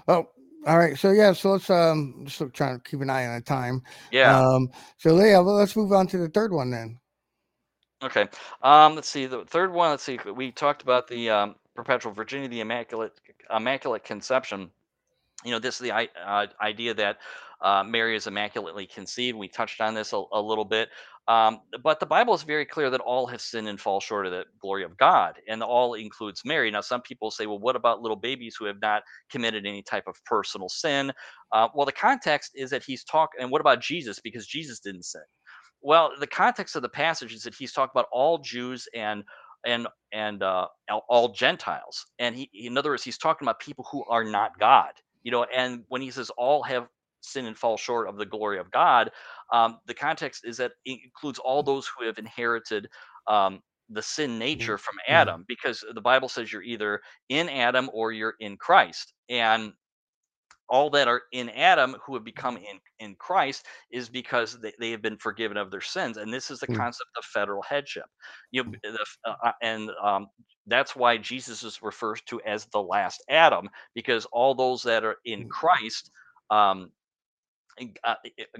Oh, 0.08 0.28
all 0.66 0.78
right. 0.78 0.96
So 0.96 1.10
yeah, 1.10 1.32
so 1.32 1.52
let's 1.52 1.68
um 1.68 2.24
just 2.24 2.42
trying 2.54 2.78
to 2.78 2.90
keep 2.90 3.00
an 3.00 3.10
eye 3.10 3.26
on 3.26 3.34
the 3.34 3.42
time. 3.42 3.82
Yeah. 4.10 4.38
Um, 4.38 4.70
so 4.96 5.16
yeah, 5.16 5.38
well, 5.38 5.56
let's 5.56 5.76
move 5.76 5.92
on 5.92 6.06
to 6.08 6.18
the 6.18 6.28
third 6.28 6.52
one 6.52 6.70
then. 6.70 6.98
Okay. 8.02 8.26
Um, 8.62 8.94
let's 8.94 9.08
see. 9.08 9.26
The 9.26 9.44
third 9.44 9.72
one. 9.72 9.90
Let's 9.90 10.02
see. 10.02 10.18
We 10.34 10.52
talked 10.52 10.82
about 10.82 11.08
the 11.08 11.30
um, 11.30 11.54
perpetual 11.74 12.12
virginity, 12.12 12.56
the 12.56 12.60
immaculate 12.60 13.12
immaculate 13.54 14.04
conception. 14.04 14.70
You 15.44 15.50
know, 15.52 15.58
this 15.58 15.74
is 15.76 15.80
the 15.80 15.92
uh, 15.92 16.46
idea 16.60 16.94
that 16.94 17.18
uh, 17.62 17.84
Mary 17.84 18.16
is 18.16 18.26
immaculately 18.26 18.86
conceived. 18.86 19.38
We 19.38 19.48
touched 19.48 19.80
on 19.80 19.94
this 19.94 20.12
a, 20.12 20.22
a 20.32 20.40
little 20.40 20.64
bit. 20.64 20.90
Um, 21.26 21.60
but 21.82 22.00
the 22.00 22.06
Bible 22.06 22.34
is 22.34 22.42
very 22.42 22.66
clear 22.66 22.90
that 22.90 23.00
all 23.00 23.26
have 23.28 23.40
sinned 23.40 23.68
and 23.68 23.80
fall 23.80 24.00
short 24.00 24.26
of 24.26 24.32
the 24.32 24.44
glory 24.60 24.84
of 24.84 24.96
God, 24.98 25.36
and 25.48 25.62
all 25.62 25.94
includes 25.94 26.42
Mary. 26.44 26.70
Now, 26.70 26.82
some 26.82 27.00
people 27.02 27.30
say, 27.30 27.46
well, 27.46 27.58
what 27.58 27.76
about 27.76 28.02
little 28.02 28.16
babies 28.16 28.56
who 28.58 28.66
have 28.66 28.80
not 28.82 29.02
committed 29.30 29.66
any 29.66 29.82
type 29.82 30.04
of 30.06 30.16
personal 30.26 30.68
sin? 30.68 31.12
Uh, 31.52 31.68
well, 31.74 31.86
the 31.86 31.92
context 31.92 32.52
is 32.54 32.70
that 32.70 32.82
he's 32.84 33.04
talking, 33.04 33.40
and 33.40 33.50
what 33.50 33.62
about 33.62 33.80
Jesus? 33.80 34.20
Because 34.20 34.46
Jesus 34.46 34.80
didn't 34.80 35.04
sin. 35.04 35.22
Well, 35.82 36.12
the 36.20 36.26
context 36.26 36.76
of 36.76 36.82
the 36.82 36.88
passage 36.90 37.34
is 37.34 37.42
that 37.44 37.54
he's 37.54 37.72
talking 37.72 37.92
about 37.94 38.08
all 38.12 38.38
Jews 38.38 38.88
and 38.94 39.24
and 39.66 39.88
and 40.12 40.42
uh, 40.42 40.68
all 41.08 41.30
Gentiles, 41.32 42.06
and 42.18 42.36
he, 42.36 42.50
in 42.54 42.76
other 42.76 42.90
words, 42.90 43.04
he's 43.04 43.18
talking 43.18 43.46
about 43.46 43.60
people 43.60 43.86
who 43.90 44.04
are 44.06 44.24
not 44.24 44.58
God. 44.58 44.92
You 45.22 45.32
know, 45.32 45.44
and 45.44 45.84
when 45.88 46.02
he 46.02 46.10
says 46.10 46.30
all 46.36 46.62
have 46.64 46.86
sinned 47.24 47.46
and 47.48 47.58
fall 47.58 47.76
short 47.76 48.08
of 48.08 48.16
the 48.18 48.26
glory 48.26 48.58
of 48.58 48.70
God, 48.70 49.10
um, 49.52 49.78
the 49.86 49.94
context 49.94 50.42
is 50.44 50.56
that 50.58 50.72
it 50.84 51.00
includes 51.04 51.38
all 51.38 51.62
those 51.62 51.88
who 51.88 52.06
have 52.06 52.18
inherited 52.18 52.88
um, 53.28 53.60
the 53.90 54.02
sin 54.02 54.38
nature 54.38 54.78
from. 54.78 54.94
Adam, 55.08 55.44
because 55.48 55.84
the 55.94 56.00
Bible 56.00 56.28
says 56.28 56.52
you're 56.52 56.62
either 56.62 57.00
in 57.28 57.48
Adam 57.48 57.90
or 57.92 58.12
you're 58.12 58.34
in 58.40 58.56
Christ, 58.56 59.12
and 59.28 59.72
all 60.68 60.90
that 60.90 61.08
are 61.08 61.22
in 61.32 61.50
Adam 61.50 61.96
who 62.06 62.14
have 62.14 62.24
become 62.24 62.56
in 62.56 62.80
in 62.98 63.14
Christ 63.16 63.66
is 63.90 64.08
because 64.08 64.58
they, 64.60 64.72
they 64.80 64.90
have 64.90 65.02
been 65.02 65.18
forgiven 65.18 65.56
of 65.56 65.70
their 65.70 65.80
sins, 65.82 66.16
and 66.16 66.32
this 66.32 66.50
is 66.50 66.60
the 66.60 66.68
Mm. 66.68 66.84
concept 66.84 67.10
of 67.18 67.24
federal 67.24 67.62
headship. 67.62 68.06
You 68.50 68.64
know, 68.64 68.70
the, 68.82 69.06
uh, 69.26 69.34
uh, 69.44 69.52
and 69.62 69.90
um, 70.02 70.28
that's 70.66 70.96
why 70.96 71.18
Jesus 71.18 71.62
is 71.62 71.82
referred 71.82 72.20
to 72.26 72.40
as 72.42 72.66
the 72.66 72.82
last 72.82 73.22
Adam 73.28 73.68
because 73.94 74.26
all 74.26 74.54
those 74.54 74.82
that 74.84 75.04
are 75.04 75.16
in 75.24 75.44
Mm. 75.44 75.50
Christ. 75.50 76.10
Um, 76.50 76.92
uh, 78.04 78.14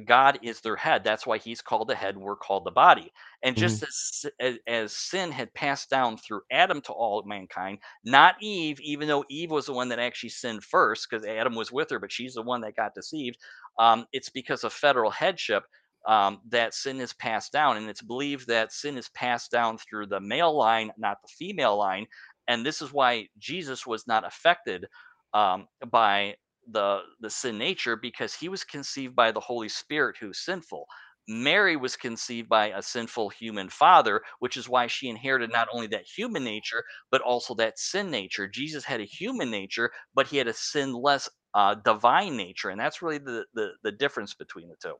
God 0.07 0.41
is 0.43 0.61
their 0.61 0.77
head. 0.77 1.05
That's 1.05 1.27
why 1.27 1.39
He's 1.39 1.63
called 1.63 1.89
the 1.89 1.95
head. 1.97 2.17
We're 2.19 2.37
called 2.37 2.65
the 2.65 2.73
body. 2.73 3.13
And 3.43 3.57
just 3.57 3.83
as, 3.83 3.91
si- 3.95 4.31
as 4.41 4.57
as 4.67 4.93
sin 4.93 5.33
had 5.33 5.55
passed 5.55 5.91
down 5.91 6.19
through 6.19 6.43
Adam 6.53 6.81
to 6.83 6.93
all 6.93 7.23
mankind, 7.27 7.79
not 8.05 8.37
Eve, 8.43 8.81
even 8.81 9.09
though 9.09 9.25
Eve 9.31 9.51
was 9.51 9.67
the 9.67 9.75
one 9.75 9.89
that 9.91 10.01
actually 10.01 10.31
sinned 10.31 10.65
first, 10.65 11.09
because 11.11 11.27
Adam 11.27 11.55
was 11.55 11.73
with 11.73 11.91
her, 11.91 12.01
but 12.01 12.13
she's 12.13 12.35
the 12.35 12.43
one 12.43 12.63
that 12.63 12.77
got 12.77 12.95
deceived. 12.95 13.39
Um, 13.79 14.07
it's 14.13 14.31
because 14.31 14.65
of 14.65 14.73
federal 14.73 15.11
headship 15.11 15.65
um, 16.07 16.41
that 16.51 16.75
sin 16.75 17.01
is 17.01 17.13
passed 17.15 17.53
down, 17.53 17.79
and 17.79 17.89
it's 17.91 18.03
believed 18.03 18.49
that 18.49 18.73
sin 18.73 18.99
is 18.99 19.11
passed 19.11 19.51
down 19.53 19.79
through 19.79 20.07
the 20.07 20.21
male 20.21 20.57
line, 20.57 20.93
not 20.99 21.19
the 21.23 21.29
female 21.29 21.77
line. 21.79 22.07
And 22.49 22.67
this 22.67 22.83
is 22.83 22.93
why 22.93 23.29
Jesus 23.39 23.87
was 23.87 24.07
not 24.07 24.27
affected 24.27 24.87
um, 25.35 25.69
by 25.91 26.37
the 26.71 27.01
the 27.21 27.31
sin 27.31 27.59
nature 27.59 27.97
because 27.97 28.35
he 28.35 28.49
was 28.49 28.65
conceived 28.65 29.15
by 29.15 29.33
the 29.33 29.41
Holy 29.41 29.69
Spirit 29.69 30.17
who's 30.21 30.45
sinful. 30.45 30.87
Mary 31.27 31.75
was 31.77 31.97
conceived 31.97 32.49
by 32.51 32.69
a 32.69 32.83
sinful 32.83 33.31
human 33.31 33.71
father, 33.71 34.21
which 34.41 34.59
is 34.59 34.69
why 34.69 34.87
she 34.87 35.09
inherited 35.09 35.51
not 35.51 35.69
only 35.73 35.87
that 35.87 36.05
human 36.05 36.45
nature, 36.45 36.85
but 37.11 37.23
also 37.23 37.55
that 37.55 37.79
sin 37.79 38.11
nature. 38.11 38.47
Jesus 38.47 38.85
had 38.85 39.01
a 39.01 39.05
human 39.05 39.51
nature, 39.51 39.91
but 40.15 40.27
he 40.27 40.37
had 40.37 40.49
a 40.49 40.53
sinless 40.53 41.29
uh, 41.55 41.77
divine 41.77 42.37
nature. 42.37 42.69
And 42.69 42.79
that's 42.79 43.01
really 43.01 43.19
the, 43.19 43.47
the, 43.55 43.71
the 43.83 43.93
difference 43.93 44.35
between 44.35 44.69
the 44.69 44.77
two. 44.83 44.95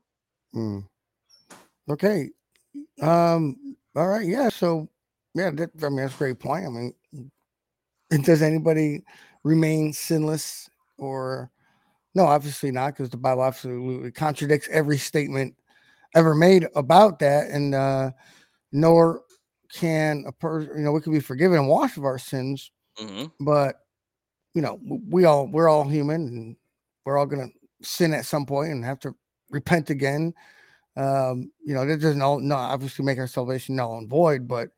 Mm. 0.55 0.87
Okay. 1.91 2.29
Um. 3.01 3.75
All 3.95 4.07
right. 4.07 4.25
Yeah. 4.25 4.49
So, 4.49 4.89
yeah. 5.35 5.51
That, 5.51 5.69
I 5.83 5.89
mean, 5.89 5.97
that's 5.97 6.15
a 6.15 6.17
great 6.17 6.39
point. 6.39 6.65
I 6.65 6.69
mean, 6.69 6.93
does 8.23 8.41
anybody 8.41 9.03
remain 9.43 9.93
sinless 9.93 10.69
or 10.97 11.51
no? 12.15 12.25
Obviously 12.25 12.71
not, 12.71 12.93
because 12.93 13.09
the 13.09 13.17
Bible 13.17 13.43
absolutely 13.43 14.11
contradicts 14.11 14.67
every 14.71 14.97
statement 14.97 15.55
ever 16.15 16.33
made 16.33 16.67
about 16.75 17.19
that, 17.19 17.49
and 17.51 17.75
uh, 17.75 18.11
nor 18.71 19.21
can 19.71 20.23
a 20.27 20.31
person. 20.31 20.71
You 20.77 20.83
know, 20.83 20.91
we 20.91 21.01
can 21.01 21.13
be 21.13 21.19
forgiven 21.19 21.59
and 21.59 21.67
washed 21.67 21.97
of 21.97 22.05
our 22.05 22.19
sins, 22.19 22.71
hmm 22.97 23.25
but 23.39 23.81
you 24.53 24.61
know, 24.61 24.79
we 25.09 25.25
all 25.25 25.47
we're 25.47 25.69
all 25.69 25.83
human, 25.83 26.27
and 26.27 26.55
we're 27.05 27.17
all 27.17 27.25
gonna 27.25 27.49
sin 27.83 28.13
at 28.13 28.25
some 28.25 28.45
point 28.45 28.71
and 28.71 28.83
have 28.83 28.99
to 28.99 29.13
repent 29.51 29.89
again 29.91 30.33
um, 30.97 31.51
you 31.63 31.73
know, 31.73 31.85
that 31.85 31.99
doesn't 31.99 32.21
all 32.21 32.39
not 32.39 32.71
obviously 32.71 33.03
make 33.03 33.17
our 33.17 33.27
salvation 33.27 33.75
null 33.75 33.97
and 33.97 34.09
void, 34.09 34.47
but 34.47 34.69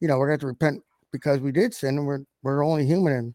you 0.00 0.08
know, 0.08 0.18
we're 0.18 0.26
to 0.28 0.32
have 0.32 0.40
to 0.40 0.46
repent 0.46 0.82
because 1.12 1.40
we 1.40 1.52
did 1.52 1.74
sin 1.74 1.98
and 1.98 2.06
we're 2.06 2.24
we're 2.42 2.64
only 2.64 2.86
human. 2.86 3.12
And 3.12 3.34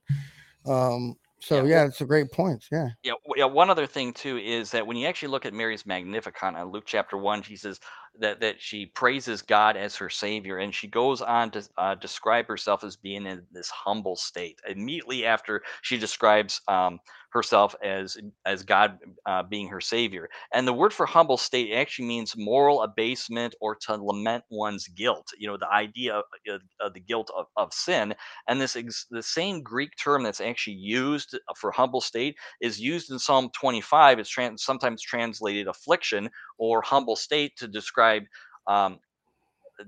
um, 0.73 1.15
so 1.41 1.63
Yeah. 1.63 1.63
yeah, 1.63 1.85
it's 1.85 2.01
a 2.01 2.05
great 2.05 2.31
point. 2.31 2.65
Yeah. 2.71 2.89
Yeah, 3.03 3.13
w- 3.25 3.39
yeah. 3.39 3.45
One 3.45 3.71
other 3.71 3.87
thing 3.87 4.13
too 4.13 4.37
is 4.37 4.69
that 4.71 4.85
when 4.85 4.95
you 4.95 5.07
actually 5.07 5.29
look 5.29 5.45
at 5.45 5.53
Mary's 5.53 5.87
Magnificat 5.87 6.53
in 6.55 6.65
Luke 6.65 6.83
chapter 6.85 7.17
one, 7.17 7.41
she 7.41 7.55
says 7.55 7.79
that 8.19 8.39
that 8.41 8.61
she 8.61 8.85
praises 8.87 9.41
God 9.41 9.75
as 9.75 9.95
her 9.95 10.09
Savior, 10.09 10.57
and 10.59 10.73
she 10.73 10.87
goes 10.87 11.19
on 11.21 11.49
to 11.51 11.67
uh, 11.77 11.95
describe 11.95 12.47
herself 12.47 12.83
as 12.83 12.95
being 12.95 13.25
in 13.25 13.47
this 13.51 13.71
humble 13.71 14.15
state. 14.15 14.59
Immediately 14.67 15.25
after 15.25 15.63
she 15.81 15.97
describes 15.97 16.61
um, 16.67 16.99
herself 17.31 17.75
as 17.83 18.17
as 18.45 18.63
God 18.63 18.99
uh, 19.25 19.43
being 19.43 19.67
her 19.69 19.81
Savior, 19.81 20.29
and 20.53 20.67
the 20.67 20.73
word 20.73 20.93
for 20.93 21.05
humble 21.05 21.37
state 21.37 21.73
actually 21.73 22.07
means 22.07 22.35
moral 22.37 22.83
abasement 22.83 23.55
or 23.61 23.75
to 23.87 23.95
lament 23.95 24.43
one's 24.51 24.87
guilt. 24.89 25.27
You 25.37 25.47
know, 25.49 25.57
the 25.57 25.71
idea 25.71 26.15
of, 26.15 26.25
of 26.49 26.61
of 26.81 26.93
the 26.93 27.01
guilt 27.01 27.31
of, 27.37 27.47
of 27.57 27.73
sin, 27.73 28.15
and 28.47 28.61
this 28.61 28.75
ex- 28.75 29.07
the 29.11 29.23
same 29.23 29.63
Greek 29.63 29.91
term 30.01 30.23
that's 30.23 30.41
actually 30.41 30.75
used 30.77 31.37
for 31.57 31.71
humble 31.71 32.01
state 32.01 32.35
is 32.61 32.79
used 32.79 33.11
in 33.11 33.19
Psalm 33.19 33.49
25. 33.55 34.19
It's 34.19 34.29
trans- 34.29 34.63
sometimes 34.63 35.01
translated 35.01 35.67
affliction 35.67 36.29
or 36.57 36.81
humble 36.81 37.15
state 37.15 37.55
to 37.57 37.67
describe 37.67 38.23
um, 38.67 38.99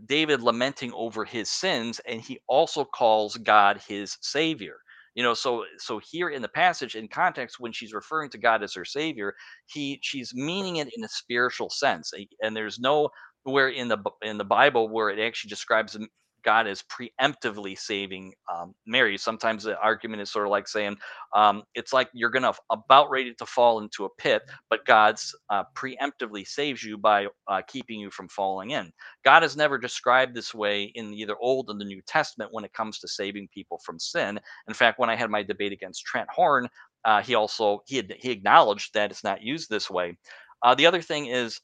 David 0.05 0.41
lamenting 0.41 0.93
over 0.93 1.25
his 1.25 1.49
sins, 1.51 1.99
and 2.07 2.21
he 2.21 2.39
also 2.47 2.85
calls 2.85 3.37
God 3.37 3.81
his 3.87 4.17
savior. 4.21 4.77
You 5.15 5.23
know, 5.23 5.33
so 5.35 5.65
so 5.77 5.99
here 6.11 6.29
in 6.29 6.41
the 6.41 6.47
passage, 6.49 6.95
in 6.95 7.07
context, 7.07 7.59
when 7.59 7.71
she's 7.71 7.93
referring 7.93 8.29
to 8.31 8.37
God 8.39 8.63
as 8.63 8.73
her 8.73 8.85
savior, 8.85 9.35
he 9.67 9.99
she's 10.01 10.33
meaning 10.33 10.77
it 10.77 10.89
in 10.97 11.03
a 11.03 11.09
spiritual 11.09 11.69
sense, 11.69 12.11
eh, 12.17 12.25
and 12.41 12.55
there's 12.55 12.79
no 12.79 13.09
where 13.43 13.69
in 13.69 13.87
the 13.89 13.97
in 14.23 14.37
the 14.37 14.45
Bible 14.45 14.89
where 14.89 15.09
it 15.09 15.19
actually 15.19 15.49
describes 15.49 15.95
God 16.43 16.67
is 16.67 16.83
preemptively 16.83 17.77
saving 17.77 18.33
um, 18.53 18.73
Mary. 18.85 19.17
Sometimes 19.17 19.63
the 19.63 19.77
argument 19.79 20.21
is 20.21 20.31
sort 20.31 20.45
of 20.45 20.51
like 20.51 20.67
saying 20.67 20.97
um, 21.35 21.63
it's 21.75 21.93
like 21.93 22.09
you're 22.13 22.29
gonna 22.31 22.53
about 22.71 23.09
ready 23.11 23.33
to 23.35 23.45
fall 23.45 23.79
into 23.81 24.05
a 24.05 24.09
pit, 24.17 24.43
but 24.69 24.85
God's 24.85 25.35
uh, 25.49 25.63
preemptively 25.75 26.47
saves 26.47 26.83
you 26.83 26.97
by 26.97 27.27
uh, 27.47 27.61
keeping 27.67 27.99
you 27.99 28.11
from 28.11 28.29
falling 28.29 28.71
in 28.71 28.91
God 29.23 29.43
is 29.43 29.57
never 29.57 29.77
described 29.77 30.33
this 30.33 30.53
way 30.53 30.85
in 30.95 31.13
either 31.13 31.35
Old 31.39 31.69
or 31.69 31.75
the 31.77 31.85
New 31.85 32.01
Testament 32.07 32.53
when 32.53 32.63
it 32.63 32.73
comes 32.73 32.99
to 32.99 33.07
saving 33.07 33.49
people 33.53 33.79
from 33.85 33.99
sin. 33.99 34.39
In 34.67 34.73
fact, 34.73 34.99
when 34.99 35.09
I 35.09 35.15
had 35.15 35.29
my 35.29 35.43
debate 35.43 35.73
against 35.73 36.05
Trent 36.05 36.29
Horn, 36.29 36.69
uh, 37.05 37.21
he 37.21 37.35
also 37.35 37.81
he 37.85 37.97
had, 37.97 38.13
he 38.19 38.31
acknowledged 38.31 38.93
that 38.93 39.11
it's 39.11 39.23
not 39.23 39.41
used 39.41 39.69
this 39.69 39.89
way. 39.89 40.17
Uh, 40.63 40.75
the 40.75 40.85
other 40.85 41.01
thing 41.01 41.27
is 41.27 41.59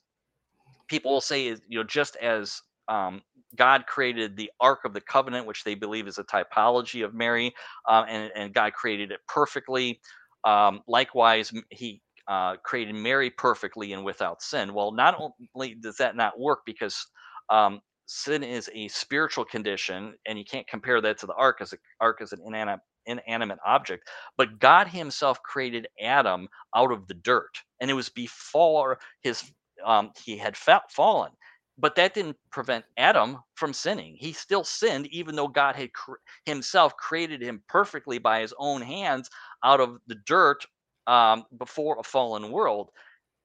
people 0.89 1.11
will 1.11 1.21
say 1.21 1.47
you 1.47 1.79
know 1.79 1.83
just 1.83 2.15
as 2.17 2.61
um, 2.89 3.21
God 3.55 3.85
created 3.87 4.37
the 4.37 4.51
Ark 4.59 4.81
of 4.85 4.93
the 4.93 5.01
Covenant, 5.01 5.47
which 5.47 5.63
they 5.63 5.75
believe 5.75 6.07
is 6.07 6.19
a 6.19 6.23
typology 6.23 7.03
of 7.05 7.13
Mary, 7.13 7.53
uh, 7.87 8.05
and 8.07 8.31
and 8.35 8.53
God 8.53 8.73
created 8.73 9.11
it 9.11 9.19
perfectly. 9.27 9.99
Um, 10.45 10.81
likewise, 10.87 11.51
He 11.71 12.01
uh, 12.27 12.57
created 12.63 12.95
Mary 12.95 13.29
perfectly 13.31 13.93
and 13.93 14.05
without 14.05 14.41
sin. 14.41 14.73
Well, 14.73 14.91
not 14.91 15.19
only 15.55 15.75
does 15.75 15.97
that 15.97 16.15
not 16.15 16.39
work 16.39 16.61
because 16.65 17.05
um, 17.49 17.81
sin 18.07 18.43
is 18.43 18.69
a 18.73 18.87
spiritual 18.89 19.45
condition, 19.45 20.15
and 20.27 20.39
you 20.39 20.45
can't 20.45 20.67
compare 20.67 21.01
that 21.01 21.19
to 21.19 21.27
the 21.27 21.35
Ark 21.35 21.57
as 21.61 21.71
the 21.71 21.77
Ark 22.01 22.19
is 22.21 22.31
an 22.33 22.39
inanimate 22.45 22.81
inanimate 23.07 23.59
object. 23.65 24.09
But 24.37 24.59
God 24.59 24.87
Himself 24.87 25.41
created 25.43 25.87
Adam 26.01 26.47
out 26.75 26.91
of 26.91 27.07
the 27.07 27.15
dirt, 27.15 27.51
and 27.81 27.91
it 27.91 27.95
was 27.95 28.09
before 28.09 28.99
his 29.23 29.43
um, 29.85 30.11
he 30.23 30.37
had 30.37 30.57
fa- 30.57 30.83
fallen. 30.89 31.31
But 31.79 31.95
that 31.95 32.13
didn't 32.13 32.37
prevent 32.51 32.83
Adam 32.97 33.37
from 33.55 33.73
sinning. 33.73 34.17
He 34.19 34.33
still 34.33 34.63
sinned, 34.63 35.07
even 35.07 35.35
though 35.35 35.47
God 35.47 35.75
had 35.75 35.93
cr- 35.93 36.15
himself 36.45 36.95
created 36.97 37.41
him 37.41 37.63
perfectly 37.69 38.17
by 38.17 38.41
his 38.41 38.53
own 38.59 38.81
hands 38.81 39.29
out 39.63 39.79
of 39.79 39.97
the 40.07 40.15
dirt 40.25 40.65
um, 41.07 41.45
before 41.57 41.97
a 41.99 42.03
fallen 42.03 42.51
world. 42.51 42.89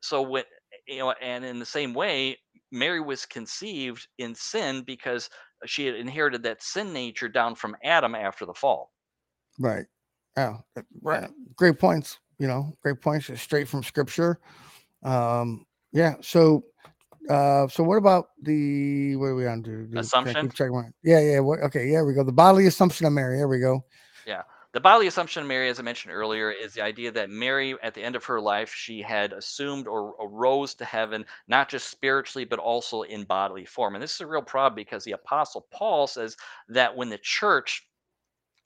So 0.01 0.23
when 0.23 0.45
you 0.87 0.99
know, 0.99 1.13
and 1.13 1.45
in 1.45 1.59
the 1.59 1.67
same 1.67 1.95
way, 1.95 2.39
Mary 2.73 3.01
was 3.01 3.25
conceived 3.25 4.07
in 4.19 4.35
sin 4.35 4.83
because 4.83 5.31
she 5.65 5.87
had 5.87 5.95
inherited 5.95 6.43
that 6.43 6.63
sin 6.63 6.93
nature 6.93 7.29
down 7.29 7.55
from 7.55 7.77
Adam 7.85 8.15
after 8.15 8.45
the 8.45 8.53
fall. 8.55 8.91
Right. 9.59 9.87
Yeah. 10.37 10.59
uh, 10.77 10.83
Right. 11.01 11.31
Great 11.57 11.79
points. 11.79 12.19
You 12.39 12.49
know, 12.49 12.77
great 12.83 13.01
points. 13.01 13.27
Just 13.29 13.45
straight 13.45 13.69
from 13.69 13.85
scripture. 13.85 14.41
Um, 15.05 15.67
yeah. 15.93 16.17
So 16.21 16.65
uh 17.29 17.67
so 17.69 17.83
what 17.83 17.97
about 17.97 18.31
the 18.43 19.17
what 19.17 19.27
are 19.27 19.35
we 19.35 19.47
on 19.47 19.63
to? 19.63 19.89
Assumption? 19.97 20.51
checking 20.51 20.75
my- 20.75 20.91
Yeah, 21.03 21.21
yeah. 21.21 21.41
What 21.41 21.61
okay, 21.61 21.89
yeah, 21.89 22.03
we 22.03 22.15
go. 22.15 22.23
The 22.25 22.33
bodily 22.33 22.67
assumption 22.67 23.07
of 23.07 23.13
Mary. 23.13 23.39
There 23.39 23.49
we 23.49 23.61
go. 23.61 23.85
Yeah. 24.27 24.43
The 24.73 24.81
bodily 24.81 25.07
assumption 25.07 25.43
of 25.43 25.49
Mary, 25.49 25.69
as 25.69 25.79
I 25.79 25.83
mentioned 25.83 26.13
earlier, 26.13 26.51
is 26.51 26.75
the 26.75 26.83
idea 26.83 27.13
that 27.13 27.31
Mary, 27.31 27.77
at 27.85 27.95
the 27.95 28.03
end 28.03 28.17
of 28.17 28.25
her 28.25 28.41
life, 28.41 28.75
she 28.75 29.01
had 29.01 29.33
assumed 29.33 29.87
or 29.87 30.17
arose 30.21 30.75
to 30.75 30.85
heaven, 30.85 31.25
not 31.47 31.69
just 31.69 31.91
spiritually, 31.91 32.45
but 32.45 32.59
also 32.59 33.03
in 33.03 33.23
bodily 33.23 33.65
form. 33.65 33.95
And 33.95 34.03
this 34.03 34.15
is 34.17 34.21
a 34.21 34.27
real 34.27 34.43
problem 34.43 34.75
because 34.75 35.05
the 35.05 35.13
Apostle 35.13 35.69
Paul 35.71 36.09
says 36.09 36.37
that 36.69 36.97
when 36.97 37.09
the 37.09 37.19
church 37.19 37.87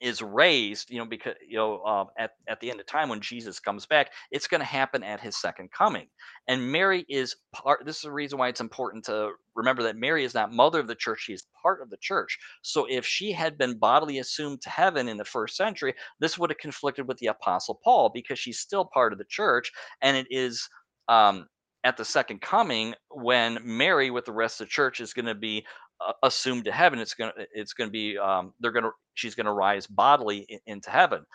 is 0.01 0.21
raised, 0.21 0.89
you 0.89 0.97
know, 0.99 1.05
because 1.05 1.35
you 1.47 1.57
know, 1.57 1.83
um, 1.83 2.07
at 2.17 2.31
at 2.47 2.59
the 2.59 2.69
end 2.71 2.79
of 2.79 2.85
time 2.85 3.09
when 3.09 3.21
Jesus 3.21 3.59
comes 3.59 3.85
back, 3.85 4.11
it's 4.31 4.47
going 4.47 4.61
to 4.61 4.65
happen 4.65 5.03
at 5.03 5.19
his 5.19 5.39
second 5.39 5.71
coming. 5.71 6.07
And 6.47 6.71
Mary 6.71 7.05
is 7.09 7.35
part. 7.53 7.85
This 7.85 7.97
is 7.97 8.01
the 8.03 8.11
reason 8.11 8.37
why 8.39 8.47
it's 8.49 8.61
important 8.61 9.05
to 9.05 9.31
remember 9.55 9.83
that 9.83 9.97
Mary 9.97 10.23
is 10.23 10.33
not 10.33 10.53
mother 10.53 10.79
of 10.79 10.87
the 10.87 10.95
church; 10.95 11.21
she 11.21 11.33
is 11.33 11.45
part 11.61 11.81
of 11.81 11.89
the 11.89 11.97
church. 11.97 12.37
So 12.61 12.85
if 12.89 13.05
she 13.05 13.31
had 13.31 13.57
been 13.57 13.77
bodily 13.77 14.19
assumed 14.19 14.61
to 14.61 14.69
heaven 14.69 15.07
in 15.07 15.17
the 15.17 15.25
first 15.25 15.57
century, 15.57 15.93
this 16.19 16.37
would 16.37 16.49
have 16.49 16.57
conflicted 16.59 17.07
with 17.07 17.17
the 17.17 17.27
Apostle 17.27 17.79
Paul 17.83 18.09
because 18.13 18.39
she's 18.39 18.59
still 18.59 18.85
part 18.85 19.13
of 19.13 19.19
the 19.19 19.25
church, 19.29 19.71
and 20.01 20.17
it 20.17 20.27
is. 20.29 20.67
Um, 21.07 21.47
at 21.85 21.95
the 21.95 22.03
second 22.03 22.41
coming, 22.41 22.93
when 23.09 23.57
Mary 23.63 24.11
with 24.11 24.25
the 24.25 24.33
rest 24.33 24.59
of 24.59 24.67
the 24.67 24.71
church 24.71 24.99
is 24.99 25.13
going 25.13 25.25
to 25.27 25.33
be 25.33 25.65
uh, 25.65 25.88
assumed 26.23 26.65
to 26.65 26.71
heaven, 26.71 26.99
it's 26.99 27.13
gonna 27.13 27.33
it's 27.53 27.73
gonna 27.73 27.91
be 27.91 28.17
um, 28.17 28.53
they're 28.59 28.71
gonna 28.71 28.91
she's 29.15 29.35
gonna 29.35 29.53
rise 29.53 29.87
bodily 29.87 30.39
in, 30.49 30.59
into 30.65 30.89
heaven. 30.89 31.25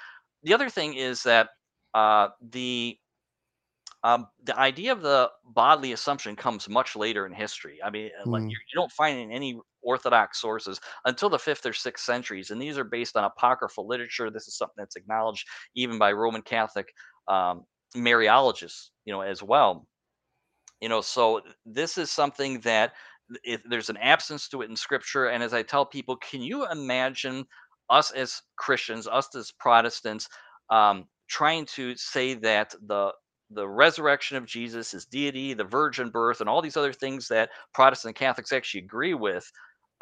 The 0.42 0.54
other 0.54 0.70
thing 0.70 0.94
is 0.94 1.22
that 1.24 1.50
uh, 1.94 2.28
the 2.42 2.98
um, 4.02 4.26
the 4.42 4.58
idea 4.58 4.92
of 4.92 5.00
the 5.00 5.30
bodily 5.44 5.92
assumption 5.92 6.36
comes 6.36 6.68
much 6.68 6.94
later 6.94 7.24
in 7.24 7.32
history. 7.32 7.82
I 7.82 7.88
mean, 7.90 8.10
uh, 8.20 8.26
like 8.30 8.44
Mm, 8.44 8.50
you, 8.50 8.58
you 8.70 8.78
don't 8.78 8.92
find 8.92 9.18
in 9.18 9.32
any 9.32 9.58
Orthodox 9.82 10.40
sources 10.40 10.78
until 11.06 11.30
the 11.30 11.38
fifth 11.38 11.64
or 11.64 11.72
sixth 11.72 12.04
centuries, 12.04 12.50
and 12.50 12.60
these 12.60 12.76
are 12.78 12.84
based 12.84 13.16
on 13.16 13.24
apocryphal 13.24 13.86
literature. 13.86 14.30
This 14.30 14.46
is 14.46 14.56
something 14.58 14.74
that's 14.76 14.96
acknowledged 14.96 15.46
even 15.74 15.98
by 15.98 16.12
Roman 16.12 16.42
Catholic 16.42 16.92
um, 17.28 17.64
Mariologists, 17.96 18.90
you 19.06 19.12
know, 19.12 19.22
as 19.22 19.42
well 19.42 19.86
you 20.80 20.88
know 20.88 21.00
so 21.00 21.40
this 21.64 21.98
is 21.98 22.10
something 22.10 22.60
that 22.60 22.94
if 23.44 23.62
there's 23.68 23.90
an 23.90 23.96
absence 23.98 24.48
to 24.48 24.62
it 24.62 24.70
in 24.70 24.76
scripture 24.76 25.26
and 25.26 25.42
as 25.42 25.54
i 25.54 25.62
tell 25.62 25.84
people 25.86 26.16
can 26.16 26.42
you 26.42 26.66
imagine 26.70 27.44
us 27.90 28.10
as 28.12 28.42
christians 28.56 29.08
us 29.08 29.34
as 29.34 29.52
protestants 29.58 30.28
um, 30.70 31.06
trying 31.28 31.64
to 31.66 31.94
say 31.96 32.34
that 32.34 32.74
the 32.86 33.12
the 33.50 33.66
resurrection 33.68 34.36
of 34.36 34.46
jesus 34.46 34.92
his 34.92 35.06
deity 35.06 35.54
the 35.54 35.64
virgin 35.64 36.10
birth 36.10 36.40
and 36.40 36.48
all 36.48 36.62
these 36.62 36.76
other 36.76 36.92
things 36.92 37.28
that 37.28 37.50
protestant 37.74 38.10
and 38.10 38.16
catholics 38.16 38.52
actually 38.52 38.80
agree 38.82 39.14
with 39.14 39.50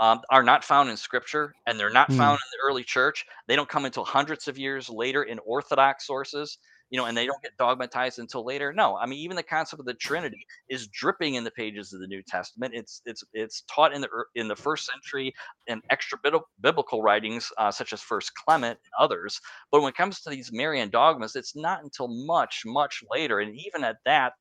um, 0.00 0.20
are 0.30 0.42
not 0.42 0.64
found 0.64 0.90
in 0.90 0.96
scripture 0.96 1.54
and 1.66 1.78
they're 1.78 1.90
not 1.90 2.12
found 2.12 2.32
mm, 2.32 2.34
in 2.34 2.50
the 2.52 2.68
early 2.68 2.82
church? 2.82 3.24
They 3.46 3.56
don't 3.56 3.68
come 3.68 3.84
until 3.84 4.04
hundreds 4.04 4.48
of 4.48 4.58
years 4.58 4.90
later 4.90 5.22
in 5.22 5.38
orthodox 5.46 6.06
sources 6.06 6.58
you 6.92 6.98
know 6.98 7.06
and 7.06 7.16
they 7.16 7.26
don't 7.26 7.42
get 7.42 7.56
dogmatized 7.58 8.20
until 8.20 8.44
later 8.44 8.72
no 8.72 8.96
i 8.96 9.06
mean 9.06 9.18
even 9.18 9.36
the 9.36 9.42
concept 9.42 9.80
of 9.80 9.86
the 9.86 9.94
trinity 9.94 10.46
is 10.68 10.86
dripping 10.88 11.34
in 11.34 11.44
the 11.44 11.50
pages 11.50 11.92
of 11.92 12.00
the 12.00 12.06
New 12.06 12.22
Testament. 12.22 12.74
It's 12.74 13.02
it's 13.04 13.24
it's 13.32 13.62
taught 13.62 13.94
in 13.94 14.00
the 14.00 14.08
in 14.34 14.48
the 14.48 14.56
first 14.56 14.86
century 14.90 15.34
in 15.66 15.80
extra 15.90 16.18
biblical 16.60 17.02
writings 17.02 17.50
uh, 17.58 17.70
such 17.70 17.92
as 17.92 18.00
First 18.00 18.32
Clement 18.34 18.78
and 18.84 19.04
others. 19.04 19.40
But 19.70 19.82
when 19.82 19.90
it 19.90 19.96
comes 19.96 20.20
to 20.20 20.30
these 20.30 20.52
Marian 20.52 20.90
dogmas, 20.90 21.36
it's 21.36 21.56
not 21.56 21.82
until 21.82 22.08
much 22.08 22.62
much 22.64 23.02
later, 23.10 23.40
and 23.40 23.56
even 23.56 23.84
at 23.84 23.96
that, 24.04 24.32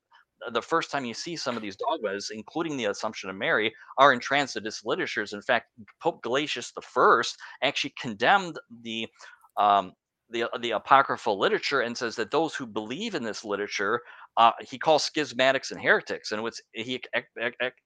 the 0.52 0.62
first 0.62 0.92
time 0.92 1.06
you 1.06 1.14
see 1.14 1.36
some 1.36 1.56
of 1.56 1.62
these 1.62 1.76
dogmas, 1.76 2.32
including 2.34 2.78
the 2.78 2.86
Assumption 2.86 3.30
of 3.30 3.36
Mary, 3.36 3.74
are 3.98 4.14
in 4.14 4.20
Transitus 4.20 4.84
literatures. 4.86 5.34
In 5.34 5.42
fact, 5.42 5.68
Pope 6.02 6.24
Gelasius 6.24 6.72
I 7.62 7.68
actually 7.68 7.94
condemned 8.00 8.60
the 8.82 9.08
um, 9.58 9.94
the 10.32 10.46
the 10.62 10.72
apocryphal 10.72 11.40
literature 11.40 11.82
and 11.82 11.98
says 11.98 12.16
that 12.16 12.32
those 12.32 12.56
who 12.56 12.66
believe 12.66 13.16
in 13.16 13.24
this 13.24 13.44
literature 13.44 14.02
uh, 14.38 14.52
he 14.62 14.78
calls 14.78 15.10
schismatics 15.10 15.72
and 15.72 15.82
heretics, 15.82 16.32
and 16.32 16.46
it's, 16.48 16.62
he 16.72 17.02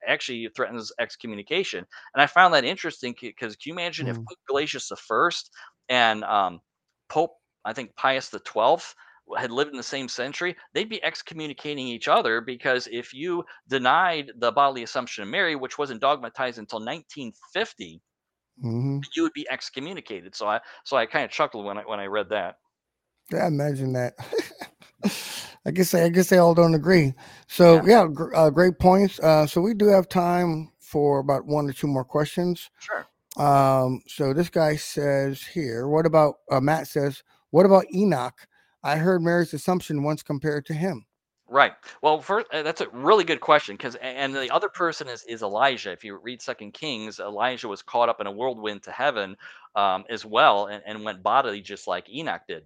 actually 0.06 0.48
threatens 0.54 0.92
excommunication. 1.00 1.84
And 2.14 2.22
I 2.22 2.26
found 2.26 2.54
that 2.54 2.64
interesting 2.64 3.14
because 3.20 3.56
can 3.56 3.70
you 3.70 3.74
imagine 3.74 4.06
mm. 4.06 4.10
if 4.10 4.16
Pope 4.16 4.38
Gelasius 4.48 4.88
the 4.88 4.96
First 4.96 5.50
and 5.88 6.22
um, 6.24 6.60
Pope 7.08 7.32
I 7.64 7.72
think 7.72 7.96
Pius 7.96 8.28
the 8.28 8.38
Twelfth 8.40 8.94
had 9.36 9.50
lived 9.50 9.72
in 9.72 9.76
the 9.76 9.82
same 9.82 10.08
century, 10.08 10.56
they'd 10.72 10.88
be 10.88 11.02
excommunicating 11.02 11.88
each 11.88 12.06
other 12.06 12.40
because 12.40 12.88
if 12.92 13.12
you 13.12 13.44
denied 13.68 14.30
the 14.38 14.52
bodily 14.52 14.84
assumption 14.84 15.24
of 15.24 15.28
Mary, 15.28 15.56
which 15.56 15.78
wasn't 15.78 16.00
dogmatized 16.00 16.58
until 16.58 16.78
1950, 16.78 18.00
mm-hmm. 18.62 19.00
you 19.14 19.22
would 19.22 19.32
be 19.32 19.46
excommunicated. 19.50 20.34
So 20.34 20.46
I 20.46 20.60
so 20.84 20.96
I 20.96 21.06
kind 21.06 21.24
of 21.24 21.30
chuckled 21.30 21.64
when 21.64 21.78
I 21.78 21.82
when 21.82 22.00
I 22.00 22.06
read 22.06 22.28
that. 22.30 22.56
Yeah, 23.32 23.46
imagine 23.46 23.92
that. 23.94 24.14
I 25.66 25.72
guess 25.72 25.94
I 25.94 26.08
guess 26.08 26.28
they 26.28 26.38
all 26.38 26.54
don't 26.54 26.74
agree. 26.74 27.14
So 27.48 27.76
yeah, 27.76 27.82
yeah 27.86 28.06
gr- 28.12 28.34
uh, 28.34 28.50
great 28.50 28.78
points. 28.78 29.18
Uh, 29.20 29.46
so 29.46 29.60
we 29.60 29.74
do 29.74 29.86
have 29.86 30.08
time 30.08 30.70
for 30.80 31.18
about 31.18 31.44
one 31.46 31.68
or 31.68 31.72
two 31.72 31.88
more 31.88 32.04
questions. 32.04 32.70
Sure. 32.78 33.06
Um, 33.36 34.02
so 34.06 34.32
this 34.32 34.48
guy 34.48 34.76
says 34.76 35.42
here, 35.42 35.88
what 35.88 36.06
about 36.06 36.36
uh, 36.50 36.60
Matt 36.60 36.88
says, 36.88 37.22
what 37.50 37.66
about 37.66 37.84
Enoch? 37.92 38.46
I 38.82 38.96
heard 38.96 39.20
Mary's 39.20 39.52
assumption 39.52 40.04
once 40.04 40.22
compared 40.22 40.64
to 40.66 40.74
him. 40.74 41.04
Right. 41.48 41.72
Well, 42.02 42.20
first, 42.20 42.46
uh, 42.52 42.62
that's 42.62 42.80
a 42.80 42.88
really 42.88 43.22
good 43.22 43.40
question 43.40 43.76
because, 43.76 43.94
and 43.96 44.34
the 44.34 44.50
other 44.50 44.68
person 44.68 45.08
is 45.08 45.24
is 45.24 45.42
Elijah. 45.42 45.92
If 45.92 46.02
you 46.02 46.18
read 46.20 46.42
Second 46.42 46.72
Kings, 46.74 47.20
Elijah 47.20 47.68
was 47.68 47.82
caught 47.82 48.08
up 48.08 48.20
in 48.20 48.26
a 48.26 48.32
whirlwind 48.32 48.82
to 48.84 48.90
heaven 48.90 49.36
um, 49.76 50.04
as 50.10 50.24
well, 50.24 50.66
and, 50.66 50.82
and 50.84 51.04
went 51.04 51.22
bodily 51.22 51.60
just 51.60 51.86
like 51.86 52.10
Enoch 52.10 52.42
did. 52.48 52.64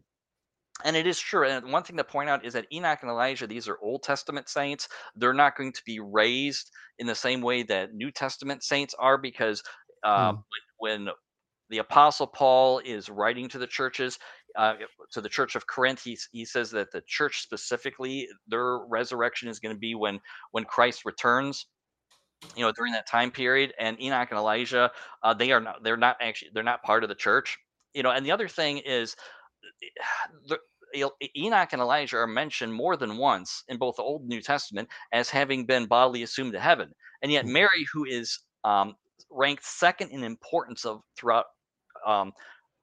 And 0.83 0.97
it 0.97 1.07
is 1.07 1.18
true. 1.18 1.47
And 1.47 1.70
one 1.70 1.83
thing 1.83 1.99
to 1.99 2.05
point 2.05 2.31
out 2.31 2.45
is 2.45 2.55
that 2.55 2.72
Enoch 2.72 3.01
and 3.03 3.11
Elijah, 3.11 3.47
these 3.47 3.68
are 3.68 3.78
Old 3.83 4.03
Testament 4.03 4.49
saints. 4.49 4.89
They're 5.14 5.35
not 5.35 5.57
going 5.57 5.72
to 5.74 5.83
be 5.85 6.01
raised 6.01 6.70
in 6.99 7.07
the 7.07 7.14
same 7.14 7.43
way 7.43 7.62
that 7.64 7.93
New 7.93 8.11
Testament 8.11 8.62
saints 8.62 8.95
are 8.99 9.18
because 9.18 9.62
uh, 10.03 10.33
hmm. 10.33 10.39
when, 10.78 11.05
when 11.07 11.14
the 11.68 11.78
Apostle 11.78 12.26
Paul 12.26 12.81
is 12.81 13.09
writing 13.09 13.49
to 13.51 13.59
the 13.59 13.66
churches, 13.66 14.18
uh, 14.57 14.74
to 15.12 15.20
the 15.20 15.28
church 15.28 15.57
of 15.57 15.66
Corinth, 15.66 16.03
he, 16.03 16.18
he 16.32 16.44
says 16.44 16.70
that 16.72 16.90
the 16.92 17.03
church 17.07 17.42
specifically, 17.42 18.28
their 18.48 18.78
resurrection 18.78 19.48
is 19.48 19.59
going 19.59 19.74
to 19.74 19.78
be 19.78 19.94
when 19.94 20.20
when 20.53 20.64
Christ 20.64 21.05
returns. 21.05 21.66
You 22.57 22.64
know, 22.64 22.72
during 22.72 22.92
that 22.92 23.07
time 23.07 23.30
period, 23.30 23.74
and 23.78 24.01
Enoch 24.01 24.28
and 24.30 24.38
Elijah, 24.38 24.90
uh, 25.22 25.34
they 25.34 25.53
are 25.53 25.61
not. 25.61 25.82
They're 25.82 25.96
not 25.96 26.16
actually. 26.20 26.51
They're 26.55 26.62
not 26.62 26.82
part 26.82 27.03
of 27.03 27.09
the 27.09 27.14
church. 27.14 27.59
You 27.92 28.03
know, 28.03 28.11
and 28.11 28.24
the 28.24 28.32
other 28.32 28.48
thing 28.48 28.78
is, 28.78 29.14
the, 30.48 30.59
Enoch 31.36 31.68
and 31.72 31.82
Elijah 31.82 32.16
are 32.16 32.26
mentioned 32.26 32.72
more 32.72 32.96
than 32.96 33.16
once 33.16 33.62
in 33.68 33.76
both 33.76 33.96
the 33.96 34.03
Old 34.03 34.22
and 34.22 34.30
New 34.30 34.40
Testament 34.40 34.88
as 35.12 35.28
having 35.28 35.66
been 35.66 35.86
bodily 35.86 36.22
assumed 36.22 36.53
to 36.55 36.61
heaven, 36.61 36.92
and 37.22 37.30
yet 37.30 37.44
hmm. 37.44 37.53
Mary, 37.53 37.86
who 37.92 38.05
is 38.07 38.40
um, 38.64 38.94
ranked 39.30 39.64
second 39.64 40.11
in 40.11 40.24
importance 40.24 40.84
of 40.84 41.03
throughout 41.16 41.46
um, 42.07 42.32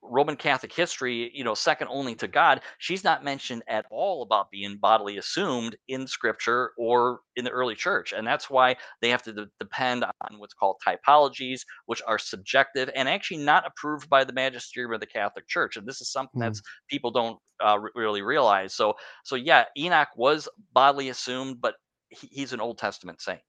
Roman 0.10 0.36
Catholic 0.36 0.74
history, 0.74 1.32
you 1.34 1.44
know, 1.44 1.54
second 1.54 1.88
only 1.90 2.16
to 2.16 2.28
God, 2.28 2.62
she's 2.78 3.04
not 3.04 3.24
mentioned 3.24 3.64
at 3.68 3.86
all 3.90 4.24
about 4.24 4.52
being 4.52 4.78
bodily 4.78 5.18
assumed 5.18 5.76
in 5.88 6.08
scripture 6.08 6.72
or 6.78 7.20
in 7.36 7.44
the 7.46 7.52
early 7.52 7.76
church. 7.76 8.14
And 8.14 8.26
that's 8.26 8.50
why 8.50 8.76
they 9.02 9.10
have 9.10 9.24
to 9.24 9.34
de- 9.34 9.50
depend 9.60 10.04
on 10.04 10.40
what's 10.40 10.54
called 10.54 10.78
typologies, 10.86 11.62
which 11.86 12.02
are 12.08 12.20
subjective 12.20 12.90
and 12.96 13.08
actually 13.08 13.38
not 13.38 13.66
approved 13.66 14.10
by 14.10 14.24
the 14.24 14.34
magisterium 14.34 14.94
of 14.94 15.00
the 15.00 15.06
Catholic 15.06 15.48
Church. 15.48 15.78
And 15.78 15.88
this 15.88 16.02
is 16.02 16.12
something 16.12 16.40
mm. 16.40 16.46
that's 16.46 16.62
people 16.90 17.12
don't 17.12 17.40
uh, 17.60 17.78
really 17.96 18.22
realize. 18.22 18.74
So, 18.74 18.96
so 19.24 19.36
yeah, 19.36 19.66
Enoch 19.78 20.10
was 20.16 20.48
bodily 20.74 21.10
assumed, 21.10 21.62
but 21.62 21.76
he, 22.10 22.28
he's 22.32 22.54
an 22.54 22.62
Old 22.62 22.78
Testament 22.78 23.22
saint. 23.22 23.42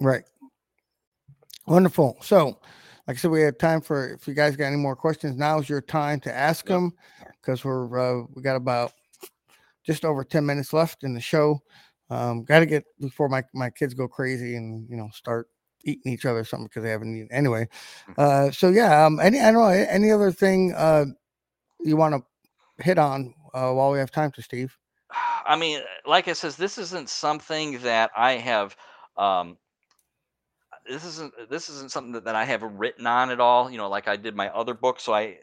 Right. 0.00 0.24
Wonderful. 1.66 2.16
So, 2.22 2.58
like 3.10 3.16
I 3.16 3.18
said, 3.22 3.32
we 3.32 3.42
have 3.42 3.58
time 3.58 3.80
for 3.80 4.10
if 4.10 4.28
you 4.28 4.34
guys 4.34 4.54
got 4.54 4.66
any 4.66 4.76
more 4.76 4.94
questions. 4.94 5.36
Now's 5.36 5.68
your 5.68 5.80
time 5.80 6.20
to 6.20 6.32
ask 6.32 6.64
them 6.64 6.92
because 7.40 7.64
we're 7.64 8.22
uh, 8.22 8.24
we 8.36 8.40
got 8.40 8.54
about 8.54 8.92
just 9.84 10.04
over 10.04 10.22
ten 10.22 10.46
minutes 10.46 10.72
left 10.72 11.02
in 11.02 11.12
the 11.12 11.20
show. 11.20 11.60
Um, 12.08 12.44
got 12.44 12.60
to 12.60 12.66
get 12.66 12.84
before 13.00 13.28
my 13.28 13.42
my 13.52 13.68
kids 13.68 13.94
go 13.94 14.06
crazy 14.06 14.54
and 14.54 14.88
you 14.88 14.96
know 14.96 15.08
start 15.12 15.48
eating 15.84 16.12
each 16.12 16.24
other 16.24 16.44
something 16.44 16.68
because 16.68 16.84
they 16.84 16.90
haven't 16.90 17.16
eaten 17.16 17.32
anyway. 17.32 17.66
Mm-hmm. 18.10 18.12
Uh, 18.16 18.52
so 18.52 18.68
yeah, 18.68 19.04
um, 19.04 19.18
any 19.18 19.40
I 19.40 19.50
don't 19.50 19.60
know 19.60 19.70
any 19.70 20.12
other 20.12 20.30
thing 20.30 20.72
uh, 20.76 21.06
you 21.80 21.96
want 21.96 22.14
to 22.14 22.84
hit 22.84 22.96
on 22.96 23.34
uh, 23.54 23.72
while 23.72 23.90
we 23.90 23.98
have 23.98 24.12
time 24.12 24.30
to 24.30 24.42
Steve. 24.42 24.78
I 25.44 25.56
mean, 25.56 25.80
like 26.06 26.28
I 26.28 26.32
says, 26.34 26.54
this 26.54 26.78
isn't 26.78 27.08
something 27.08 27.80
that 27.80 28.12
I 28.16 28.34
have 28.34 28.76
um, 29.16 29.56
this 30.90 31.04
isn't 31.04 31.32
this 31.48 31.68
isn't 31.68 31.90
something 31.90 32.12
that, 32.12 32.24
that 32.24 32.34
I 32.34 32.44
have 32.44 32.62
written 32.62 33.06
on 33.06 33.30
at 33.30 33.40
all. 33.40 33.70
You 33.70 33.78
know, 33.78 33.88
like 33.88 34.08
I 34.08 34.16
did 34.16 34.34
my 34.34 34.48
other 34.50 34.74
book. 34.74 35.00
So 35.00 35.14
I 35.14 35.36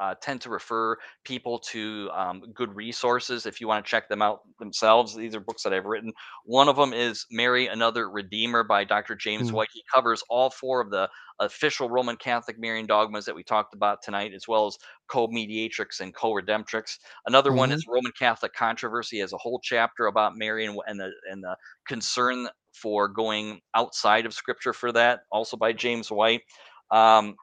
uh, 0.00 0.14
tend 0.22 0.40
to 0.40 0.48
refer 0.50 0.96
people 1.24 1.58
to 1.58 2.10
um, 2.14 2.42
good 2.54 2.74
resources 2.74 3.44
if 3.44 3.60
you 3.60 3.68
want 3.68 3.84
to 3.84 3.90
check 3.90 4.08
them 4.08 4.22
out 4.22 4.40
themselves. 4.58 5.14
These 5.14 5.34
are 5.34 5.40
books 5.40 5.62
that 5.62 5.74
I've 5.74 5.84
written. 5.84 6.12
One 6.44 6.68
of 6.68 6.76
them 6.76 6.94
is 6.94 7.26
Mary, 7.30 7.66
Another 7.66 8.08
Redeemer 8.08 8.64
by 8.64 8.84
Dr. 8.84 9.14
James 9.14 9.50
mm. 9.50 9.54
White. 9.54 9.68
He 9.72 9.82
covers 9.92 10.22
all 10.30 10.48
four 10.48 10.80
of 10.80 10.90
the 10.90 11.08
official 11.38 11.90
Roman 11.90 12.16
Catholic 12.16 12.58
Marian 12.58 12.86
dogmas 12.86 13.26
that 13.26 13.34
we 13.34 13.42
talked 13.42 13.74
about 13.74 13.98
tonight, 14.02 14.32
as 14.34 14.48
well 14.48 14.66
as 14.66 14.78
co-mediatrix 15.08 16.00
and 16.00 16.14
co-redemptrix. 16.14 16.98
Another 17.26 17.50
mm-hmm. 17.50 17.58
one 17.58 17.72
is 17.72 17.86
Roman 17.86 18.12
Catholic 18.18 18.54
controversy. 18.54 19.16
He 19.16 19.20
has 19.20 19.34
a 19.34 19.38
whole 19.38 19.60
chapter 19.62 20.06
about 20.06 20.36
Mary 20.36 20.64
and, 20.64 20.78
and 20.86 20.98
the 20.98 21.10
and 21.30 21.42
the 21.42 21.56
concern 21.86 22.48
for 22.72 23.08
going 23.08 23.60
outside 23.74 24.26
of 24.26 24.34
Scripture 24.34 24.72
for 24.72 24.92
that, 24.92 25.20
also 25.30 25.56
by 25.56 25.72
James 25.72 26.10
White. 26.10 26.42
Um, 26.90 27.36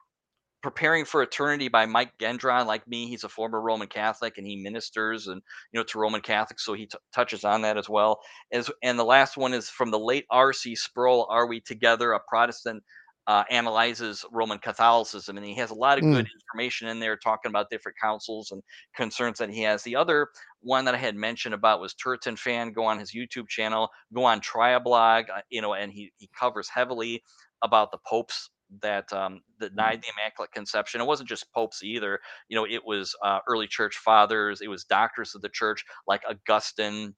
preparing 0.62 1.04
for 1.04 1.22
eternity 1.22 1.68
by 1.68 1.86
mike 1.86 2.12
gendron 2.20 2.66
like 2.66 2.86
me 2.88 3.06
he's 3.06 3.24
a 3.24 3.28
former 3.28 3.60
roman 3.60 3.86
catholic 3.86 4.38
and 4.38 4.46
he 4.46 4.56
ministers 4.56 5.28
and 5.28 5.40
you 5.72 5.78
know 5.78 5.84
to 5.84 5.98
roman 5.98 6.20
catholics 6.20 6.64
so 6.64 6.72
he 6.72 6.86
t- 6.86 6.98
touches 7.14 7.44
on 7.44 7.62
that 7.62 7.78
as 7.78 7.88
well 7.88 8.20
as 8.52 8.70
and 8.82 8.98
the 8.98 9.04
last 9.04 9.36
one 9.36 9.54
is 9.54 9.68
from 9.68 9.90
the 9.90 9.98
late 9.98 10.24
rc 10.32 10.76
sproul 10.76 11.26
are 11.30 11.46
we 11.46 11.60
together 11.60 12.12
a 12.12 12.20
protestant 12.28 12.82
uh, 13.28 13.44
analyzes 13.50 14.24
roman 14.32 14.58
catholicism 14.58 15.36
and 15.36 15.46
he 15.46 15.54
has 15.54 15.70
a 15.70 15.74
lot 15.74 15.98
of 15.98 16.04
mm. 16.04 16.14
good 16.14 16.28
information 16.40 16.88
in 16.88 16.98
there 16.98 17.16
talking 17.16 17.50
about 17.50 17.70
different 17.70 17.96
councils 18.02 18.50
and 18.50 18.62
concerns 18.96 19.38
that 19.38 19.50
he 19.50 19.62
has 19.62 19.82
the 19.84 19.94
other 19.94 20.28
one 20.60 20.84
that 20.84 20.94
i 20.94 20.98
had 20.98 21.14
mentioned 21.14 21.54
about 21.54 21.80
was 21.80 21.94
turretin 21.94 22.36
fan 22.38 22.72
go 22.72 22.84
on 22.84 22.98
his 22.98 23.12
youtube 23.12 23.48
channel 23.48 23.88
go 24.12 24.24
on 24.24 24.40
Triablogue 24.40 25.30
uh, 25.30 25.40
you 25.50 25.62
know 25.62 25.74
and 25.74 25.92
he, 25.92 26.10
he 26.16 26.28
covers 26.38 26.68
heavily 26.68 27.22
about 27.62 27.92
the 27.92 27.98
popes 28.06 28.50
that 28.82 29.12
um, 29.12 29.34
mm-hmm. 29.34 29.66
denied 29.68 30.02
the 30.02 30.12
Immaculate 30.16 30.52
Conception. 30.52 31.00
It 31.00 31.06
wasn't 31.06 31.28
just 31.28 31.52
popes 31.52 31.82
either. 31.82 32.20
You 32.48 32.56
know, 32.56 32.66
it 32.66 32.84
was 32.84 33.14
uh, 33.24 33.38
early 33.48 33.66
church 33.66 33.96
fathers. 33.96 34.60
It 34.60 34.68
was 34.68 34.84
doctors 34.84 35.34
of 35.34 35.42
the 35.42 35.48
church 35.48 35.84
like 36.06 36.22
Augustine, 36.28 37.14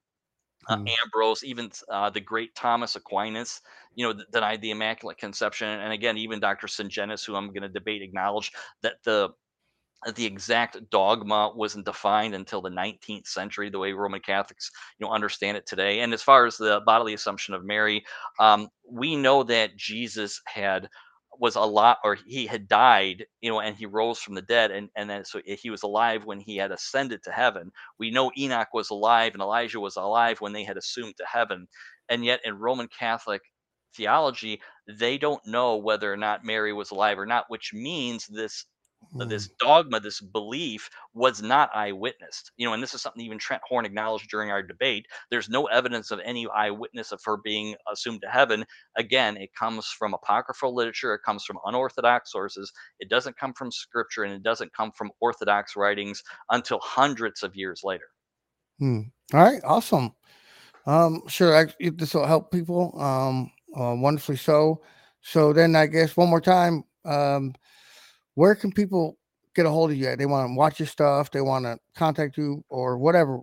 uh, 0.68 0.76
mm. 0.76 0.90
Ambrose, 1.02 1.44
even 1.44 1.70
uh, 1.90 2.10
the 2.10 2.20
great 2.20 2.54
Thomas 2.54 2.96
Aquinas, 2.96 3.60
you 3.94 4.06
know, 4.06 4.12
th- 4.12 4.26
denied 4.32 4.60
the 4.62 4.70
Immaculate 4.70 5.18
Conception. 5.18 5.68
And 5.68 5.92
again, 5.92 6.16
even 6.18 6.40
Dr. 6.40 6.66
Sungenis, 6.66 7.24
who 7.24 7.34
I'm 7.34 7.48
going 7.48 7.62
to 7.62 7.68
debate, 7.68 8.02
acknowledged 8.02 8.54
that 8.82 9.02
the 9.04 9.30
that 10.06 10.16
the 10.16 10.24
exact 10.24 10.78
dogma 10.90 11.52
wasn't 11.54 11.84
defined 11.84 12.34
until 12.34 12.62
the 12.62 12.70
19th 12.70 13.26
century, 13.26 13.68
the 13.68 13.78
way 13.78 13.92
Roman 13.92 14.20
Catholics, 14.20 14.70
you 14.98 15.06
know, 15.06 15.12
understand 15.12 15.58
it 15.58 15.66
today. 15.66 16.00
And 16.00 16.14
as 16.14 16.22
far 16.22 16.46
as 16.46 16.56
the 16.56 16.80
bodily 16.86 17.12
assumption 17.12 17.52
of 17.52 17.64
Mary, 17.66 18.02
um, 18.38 18.68
we 18.90 19.14
know 19.14 19.42
that 19.42 19.76
Jesus 19.76 20.40
had 20.46 20.88
was 21.40 21.56
a 21.56 21.60
lot 21.62 21.98
or 22.04 22.16
he 22.26 22.46
had 22.46 22.68
died 22.68 23.26
you 23.42 23.50
know 23.50 23.60
and 23.60 23.76
he 23.76 23.86
rose 23.86 24.20
from 24.20 24.34
the 24.34 24.42
dead 24.42 24.70
and 24.70 24.90
and 24.96 25.10
then 25.10 25.24
so 25.24 25.40
eh, 25.48 25.56
he 25.60 25.70
was 25.70 25.82
alive 25.82 26.24
when 26.26 26.40
he 26.40 26.56
had 26.58 26.72
ascended 26.72 27.22
to 27.24 27.32
heaven. 27.32 27.72
We 27.98 28.10
know 28.12 28.30
enoch 28.38 28.68
was 28.74 28.90
alive 28.90 29.32
and 29.34 29.42
elijah 29.42 29.80
was 29.80 29.96
alive 29.96 30.40
when 30.40 30.52
they 30.52 30.64
had 30.64 30.76
assumed 30.78 31.16
to 31.18 31.26
heaven 31.26 31.68
and 32.10 32.24
yet 32.24 32.40
in 32.44 32.58
roman 32.58 32.88
catholic 32.88 33.42
theology 33.96 34.60
they 34.88 35.18
don't 35.18 35.44
know 35.46 35.76
whether 35.76 36.12
or 36.12 36.16
not 36.16 36.44
mary 36.44 36.72
was 36.72 36.90
alive 36.92 37.18
or 37.18 37.26
not 37.26 37.46
which 37.48 37.72
means 37.74 38.26
this 38.28 38.66
mm. 39.14 39.28
this 39.28 39.48
dogma, 39.58 40.00
this 40.00 40.20
belief 40.20 40.88
was 41.14 41.42
not 41.42 41.74
eyewitnessed. 41.74 42.52
You 42.56 42.66
know, 42.66 42.74
and 42.74 42.82
this 42.82 42.94
is 42.94 43.02
something 43.02 43.22
even 43.22 43.38
Trent 43.38 43.62
Horn 43.68 43.84
acknowledged 43.84 44.30
during 44.30 44.50
our 44.50 44.62
debate. 44.62 45.06
There's 45.30 45.48
no 45.48 45.66
evidence 45.66 46.10
of 46.10 46.20
any 46.24 46.46
eyewitness 46.48 47.12
of 47.12 47.20
her 47.24 47.38
being 47.42 47.74
assumed 47.92 48.22
to 48.22 48.28
heaven. 48.28 48.64
Again, 48.96 49.36
it 49.36 49.50
comes 49.54 49.86
from 49.86 50.14
apocryphal 50.14 50.74
literature, 50.74 51.14
it 51.14 51.22
comes 51.24 51.44
from 51.44 51.58
unorthodox 51.64 52.32
sources. 52.32 52.72
It 52.98 53.08
doesn't 53.08 53.36
come 53.36 53.52
from 53.54 53.70
scripture 53.70 54.24
and 54.24 54.32
it 54.32 54.42
doesn't 54.42 54.72
come 54.74 54.92
from 54.92 55.10
orthodox 55.20 55.76
writings 55.76 56.22
until 56.50 56.78
hundreds 56.82 57.42
of 57.42 57.54
years 57.56 57.82
later. 57.84 58.08
Hmm. 58.78 59.00
All 59.32 59.40
right, 59.40 59.60
awesome. 59.64 60.14
Um, 60.86 61.22
sure. 61.28 61.56
I, 61.56 61.66
this 61.90 62.14
will 62.14 62.26
help 62.26 62.50
people. 62.50 62.98
Um, 63.00 63.52
uh, 63.76 63.94
wonderfully 63.94 64.36
so. 64.36 64.82
So 65.22 65.52
then 65.52 65.76
I 65.76 65.86
guess 65.86 66.16
one 66.16 66.28
more 66.28 66.40
time, 66.40 66.84
um, 67.04 67.54
where 68.34 68.54
can 68.54 68.72
people 68.72 69.16
get 69.54 69.66
a 69.66 69.70
hold 69.70 69.90
of 69.90 69.96
you? 69.96 70.16
They 70.16 70.26
want 70.26 70.48
to 70.48 70.54
watch 70.54 70.78
your 70.78 70.86
stuff. 70.86 71.30
They 71.30 71.40
want 71.40 71.64
to 71.64 71.78
contact 71.94 72.36
you 72.36 72.64
or 72.68 72.98
whatever. 72.98 73.40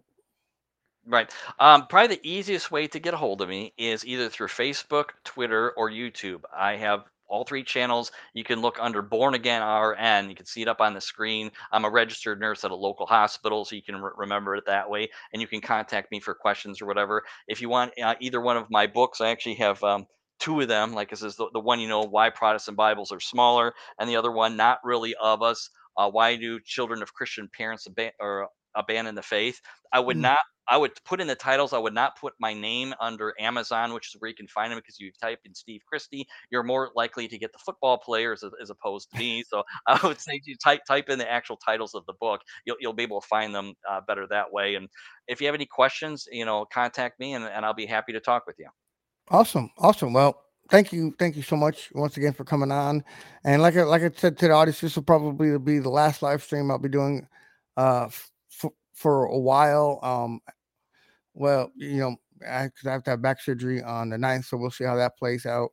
Right. 1.05 1.31
Um, 1.59 1.87
probably 1.87 2.17
the 2.17 2.29
easiest 2.29 2.69
way 2.69 2.87
to 2.87 2.99
get 2.99 3.13
a 3.13 3.17
hold 3.17 3.41
of 3.41 3.47
me 3.47 3.73
is 3.77 4.05
either 4.05 4.27
through 4.27 4.47
Facebook, 4.47 5.11
Twitter, 5.23 5.71
or 5.71 5.89
YouTube. 5.89 6.41
I 6.53 6.75
have 6.75 7.05
all 7.29 7.43
three 7.45 7.63
channels. 7.63 8.11
You 8.33 8.43
can 8.43 8.61
look 8.61 8.77
under 8.79 9.01
Born 9.01 9.33
Again 9.33 9.61
RN. 9.61 10.29
You 10.29 10.35
can 10.35 10.45
see 10.45 10.61
it 10.61 10.67
up 10.67 10.81
on 10.81 10.93
the 10.93 11.01
screen. 11.01 11.51
I'm 11.71 11.85
a 11.85 11.89
registered 11.89 12.39
nurse 12.39 12.63
at 12.63 12.71
a 12.71 12.75
local 12.75 13.05
hospital, 13.05 13.63
so 13.63 13.75
you 13.75 13.83
can 13.83 14.01
re- 14.01 14.11
remember 14.17 14.55
it 14.55 14.65
that 14.65 14.89
way. 14.89 15.09
And 15.31 15.41
you 15.41 15.47
can 15.47 15.61
contact 15.61 16.11
me 16.11 16.19
for 16.19 16.33
questions 16.33 16.81
or 16.81 16.85
whatever. 16.85 17.23
If 17.47 17.61
you 17.61 17.69
want 17.69 17.93
uh, 18.01 18.15
either 18.19 18.41
one 18.41 18.57
of 18.57 18.69
my 18.69 18.87
books, 18.87 19.21
I 19.21 19.29
actually 19.29 19.55
have 19.55 19.81
um, 19.83 20.07
two 20.39 20.59
of 20.61 20.67
them. 20.67 20.93
Like 20.93 21.11
I 21.11 21.25
is 21.25 21.35
the, 21.35 21.49
the 21.53 21.59
one, 21.59 21.79
you 21.79 21.87
know, 21.87 22.01
why 22.01 22.29
Protestant 22.29 22.77
Bibles 22.77 23.11
are 23.11 23.19
smaller, 23.19 23.73
and 23.99 24.09
the 24.09 24.15
other 24.17 24.31
one, 24.31 24.55
not 24.57 24.79
really 24.83 25.15
of 25.15 25.41
us. 25.41 25.69
Uh, 25.97 26.09
why 26.09 26.35
do 26.35 26.59
children 26.59 27.01
of 27.01 27.13
Christian 27.13 27.49
parents 27.55 27.87
aban- 27.87 28.11
or 28.19 28.49
abandon 28.75 29.15
the 29.15 29.21
faith? 29.23 29.59
I 29.91 29.99
would 29.99 30.17
Mm. 30.17 30.21
not 30.21 30.39
I 30.69 30.75
would 30.77 30.91
put 31.05 31.21
in 31.21 31.27
the 31.27 31.35
titles. 31.35 31.71
I 31.71 31.77
would 31.77 31.93
not 31.93 32.19
put 32.19 32.33
my 32.39 32.53
name 32.53 32.93
under 32.99 33.33
Amazon, 33.39 33.93
which 33.93 34.09
is 34.13 34.19
where 34.19 34.27
you 34.29 34.35
can 34.35 34.47
find 34.49 34.69
them 34.71 34.79
because 34.79 34.99
you 34.99 35.11
type 35.21 35.39
in 35.45 35.55
Steve 35.55 35.81
Christie, 35.87 36.27
you're 36.51 36.63
more 36.63 36.91
likely 36.93 37.27
to 37.29 37.37
get 37.37 37.53
the 37.53 37.59
football 37.59 37.97
players 37.97 38.43
as, 38.43 38.51
as 38.61 38.69
opposed 38.69 39.09
to 39.11 39.17
me. 39.17 39.43
So 39.47 39.63
I 39.87 39.99
would 40.05 40.19
say 40.19 40.41
you 40.43 40.55
type 40.57 40.81
type 40.85 41.09
in 41.09 41.19
the 41.19 41.29
actual 41.31 41.55
titles 41.57 41.95
of 41.95 42.05
the 42.05 42.13
book. 42.19 42.41
You'll 42.65 42.77
you'll 42.81 42.93
be 42.93 43.03
able 43.03 43.21
to 43.21 43.27
find 43.27 43.55
them 43.55 43.73
uh, 43.89 44.01
better 44.07 44.27
that 44.27 44.51
way. 44.51 44.75
And 44.75 44.89
if 45.27 45.39
you 45.41 45.47
have 45.47 45.55
any 45.55 45.65
questions, 45.65 46.27
you 46.31 46.45
know, 46.45 46.65
contact 46.65 47.19
me 47.19 47.33
and, 47.33 47.45
and 47.45 47.65
I'll 47.65 47.73
be 47.73 47.85
happy 47.85 48.13
to 48.13 48.19
talk 48.19 48.45
with 48.45 48.57
you. 48.59 48.67
Awesome. 49.29 49.69
Awesome. 49.77 50.13
Well, 50.13 50.41
thank 50.69 50.93
you. 50.93 51.13
Thank 51.19 51.35
you 51.35 51.41
so 51.41 51.55
much 51.55 51.89
once 51.93 52.17
again 52.17 52.33
for 52.33 52.43
coming 52.45 52.71
on. 52.71 53.03
And 53.43 53.61
like 53.61 53.75
I, 53.75 53.83
like 53.83 54.01
I 54.03 54.11
said 54.15 54.37
to 54.37 54.47
the 54.47 54.53
audience, 54.53 54.79
this 54.81 54.95
will 54.95 55.03
probably 55.03 55.57
be 55.59 55.79
the 55.79 55.89
last 55.89 56.21
live 56.21 56.43
stream 56.43 56.71
I'll 56.71 56.79
be 56.79 56.89
doing 56.89 57.27
uh, 57.75 58.05
f- 58.05 58.65
for 58.93 59.25
a 59.25 59.37
while. 59.37 59.99
Um, 60.01 60.39
well, 61.33 61.71
you 61.75 61.97
know, 61.97 62.15
I, 62.47 62.69
I 62.85 62.89
have 62.89 63.03
to 63.03 63.11
have 63.11 63.21
back 63.21 63.41
surgery 63.41 63.81
on 63.83 64.09
the 64.09 64.17
9th, 64.17 64.45
so 64.45 64.57
we'll 64.57 64.71
see 64.71 64.85
how 64.85 64.95
that 64.95 65.17
plays 65.17 65.45
out. 65.45 65.69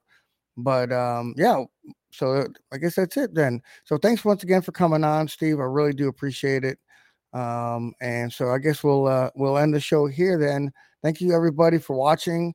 But 0.56 0.92
um, 0.92 1.34
yeah, 1.36 1.64
so 2.12 2.46
I 2.72 2.78
guess 2.78 2.96
that's 2.96 3.16
it 3.16 3.34
then. 3.34 3.62
So 3.84 3.98
thanks 3.98 4.24
once 4.24 4.42
again 4.44 4.62
for 4.62 4.72
coming 4.72 5.04
on, 5.04 5.28
Steve. 5.28 5.60
I 5.60 5.64
really 5.64 5.92
do 5.94 6.08
appreciate 6.08 6.64
it. 6.64 6.78
Um, 7.32 7.92
and 8.00 8.32
so 8.32 8.50
I 8.50 8.58
guess 8.58 8.84
we'll 8.84 9.06
uh, 9.08 9.30
we'll 9.36 9.58
end 9.58 9.74
the 9.74 9.80
show 9.80 10.06
here 10.06 10.38
then. 10.38 10.72
Thank 11.02 11.20
you 11.20 11.34
everybody 11.34 11.78
for 11.78 11.96
watching. 11.96 12.54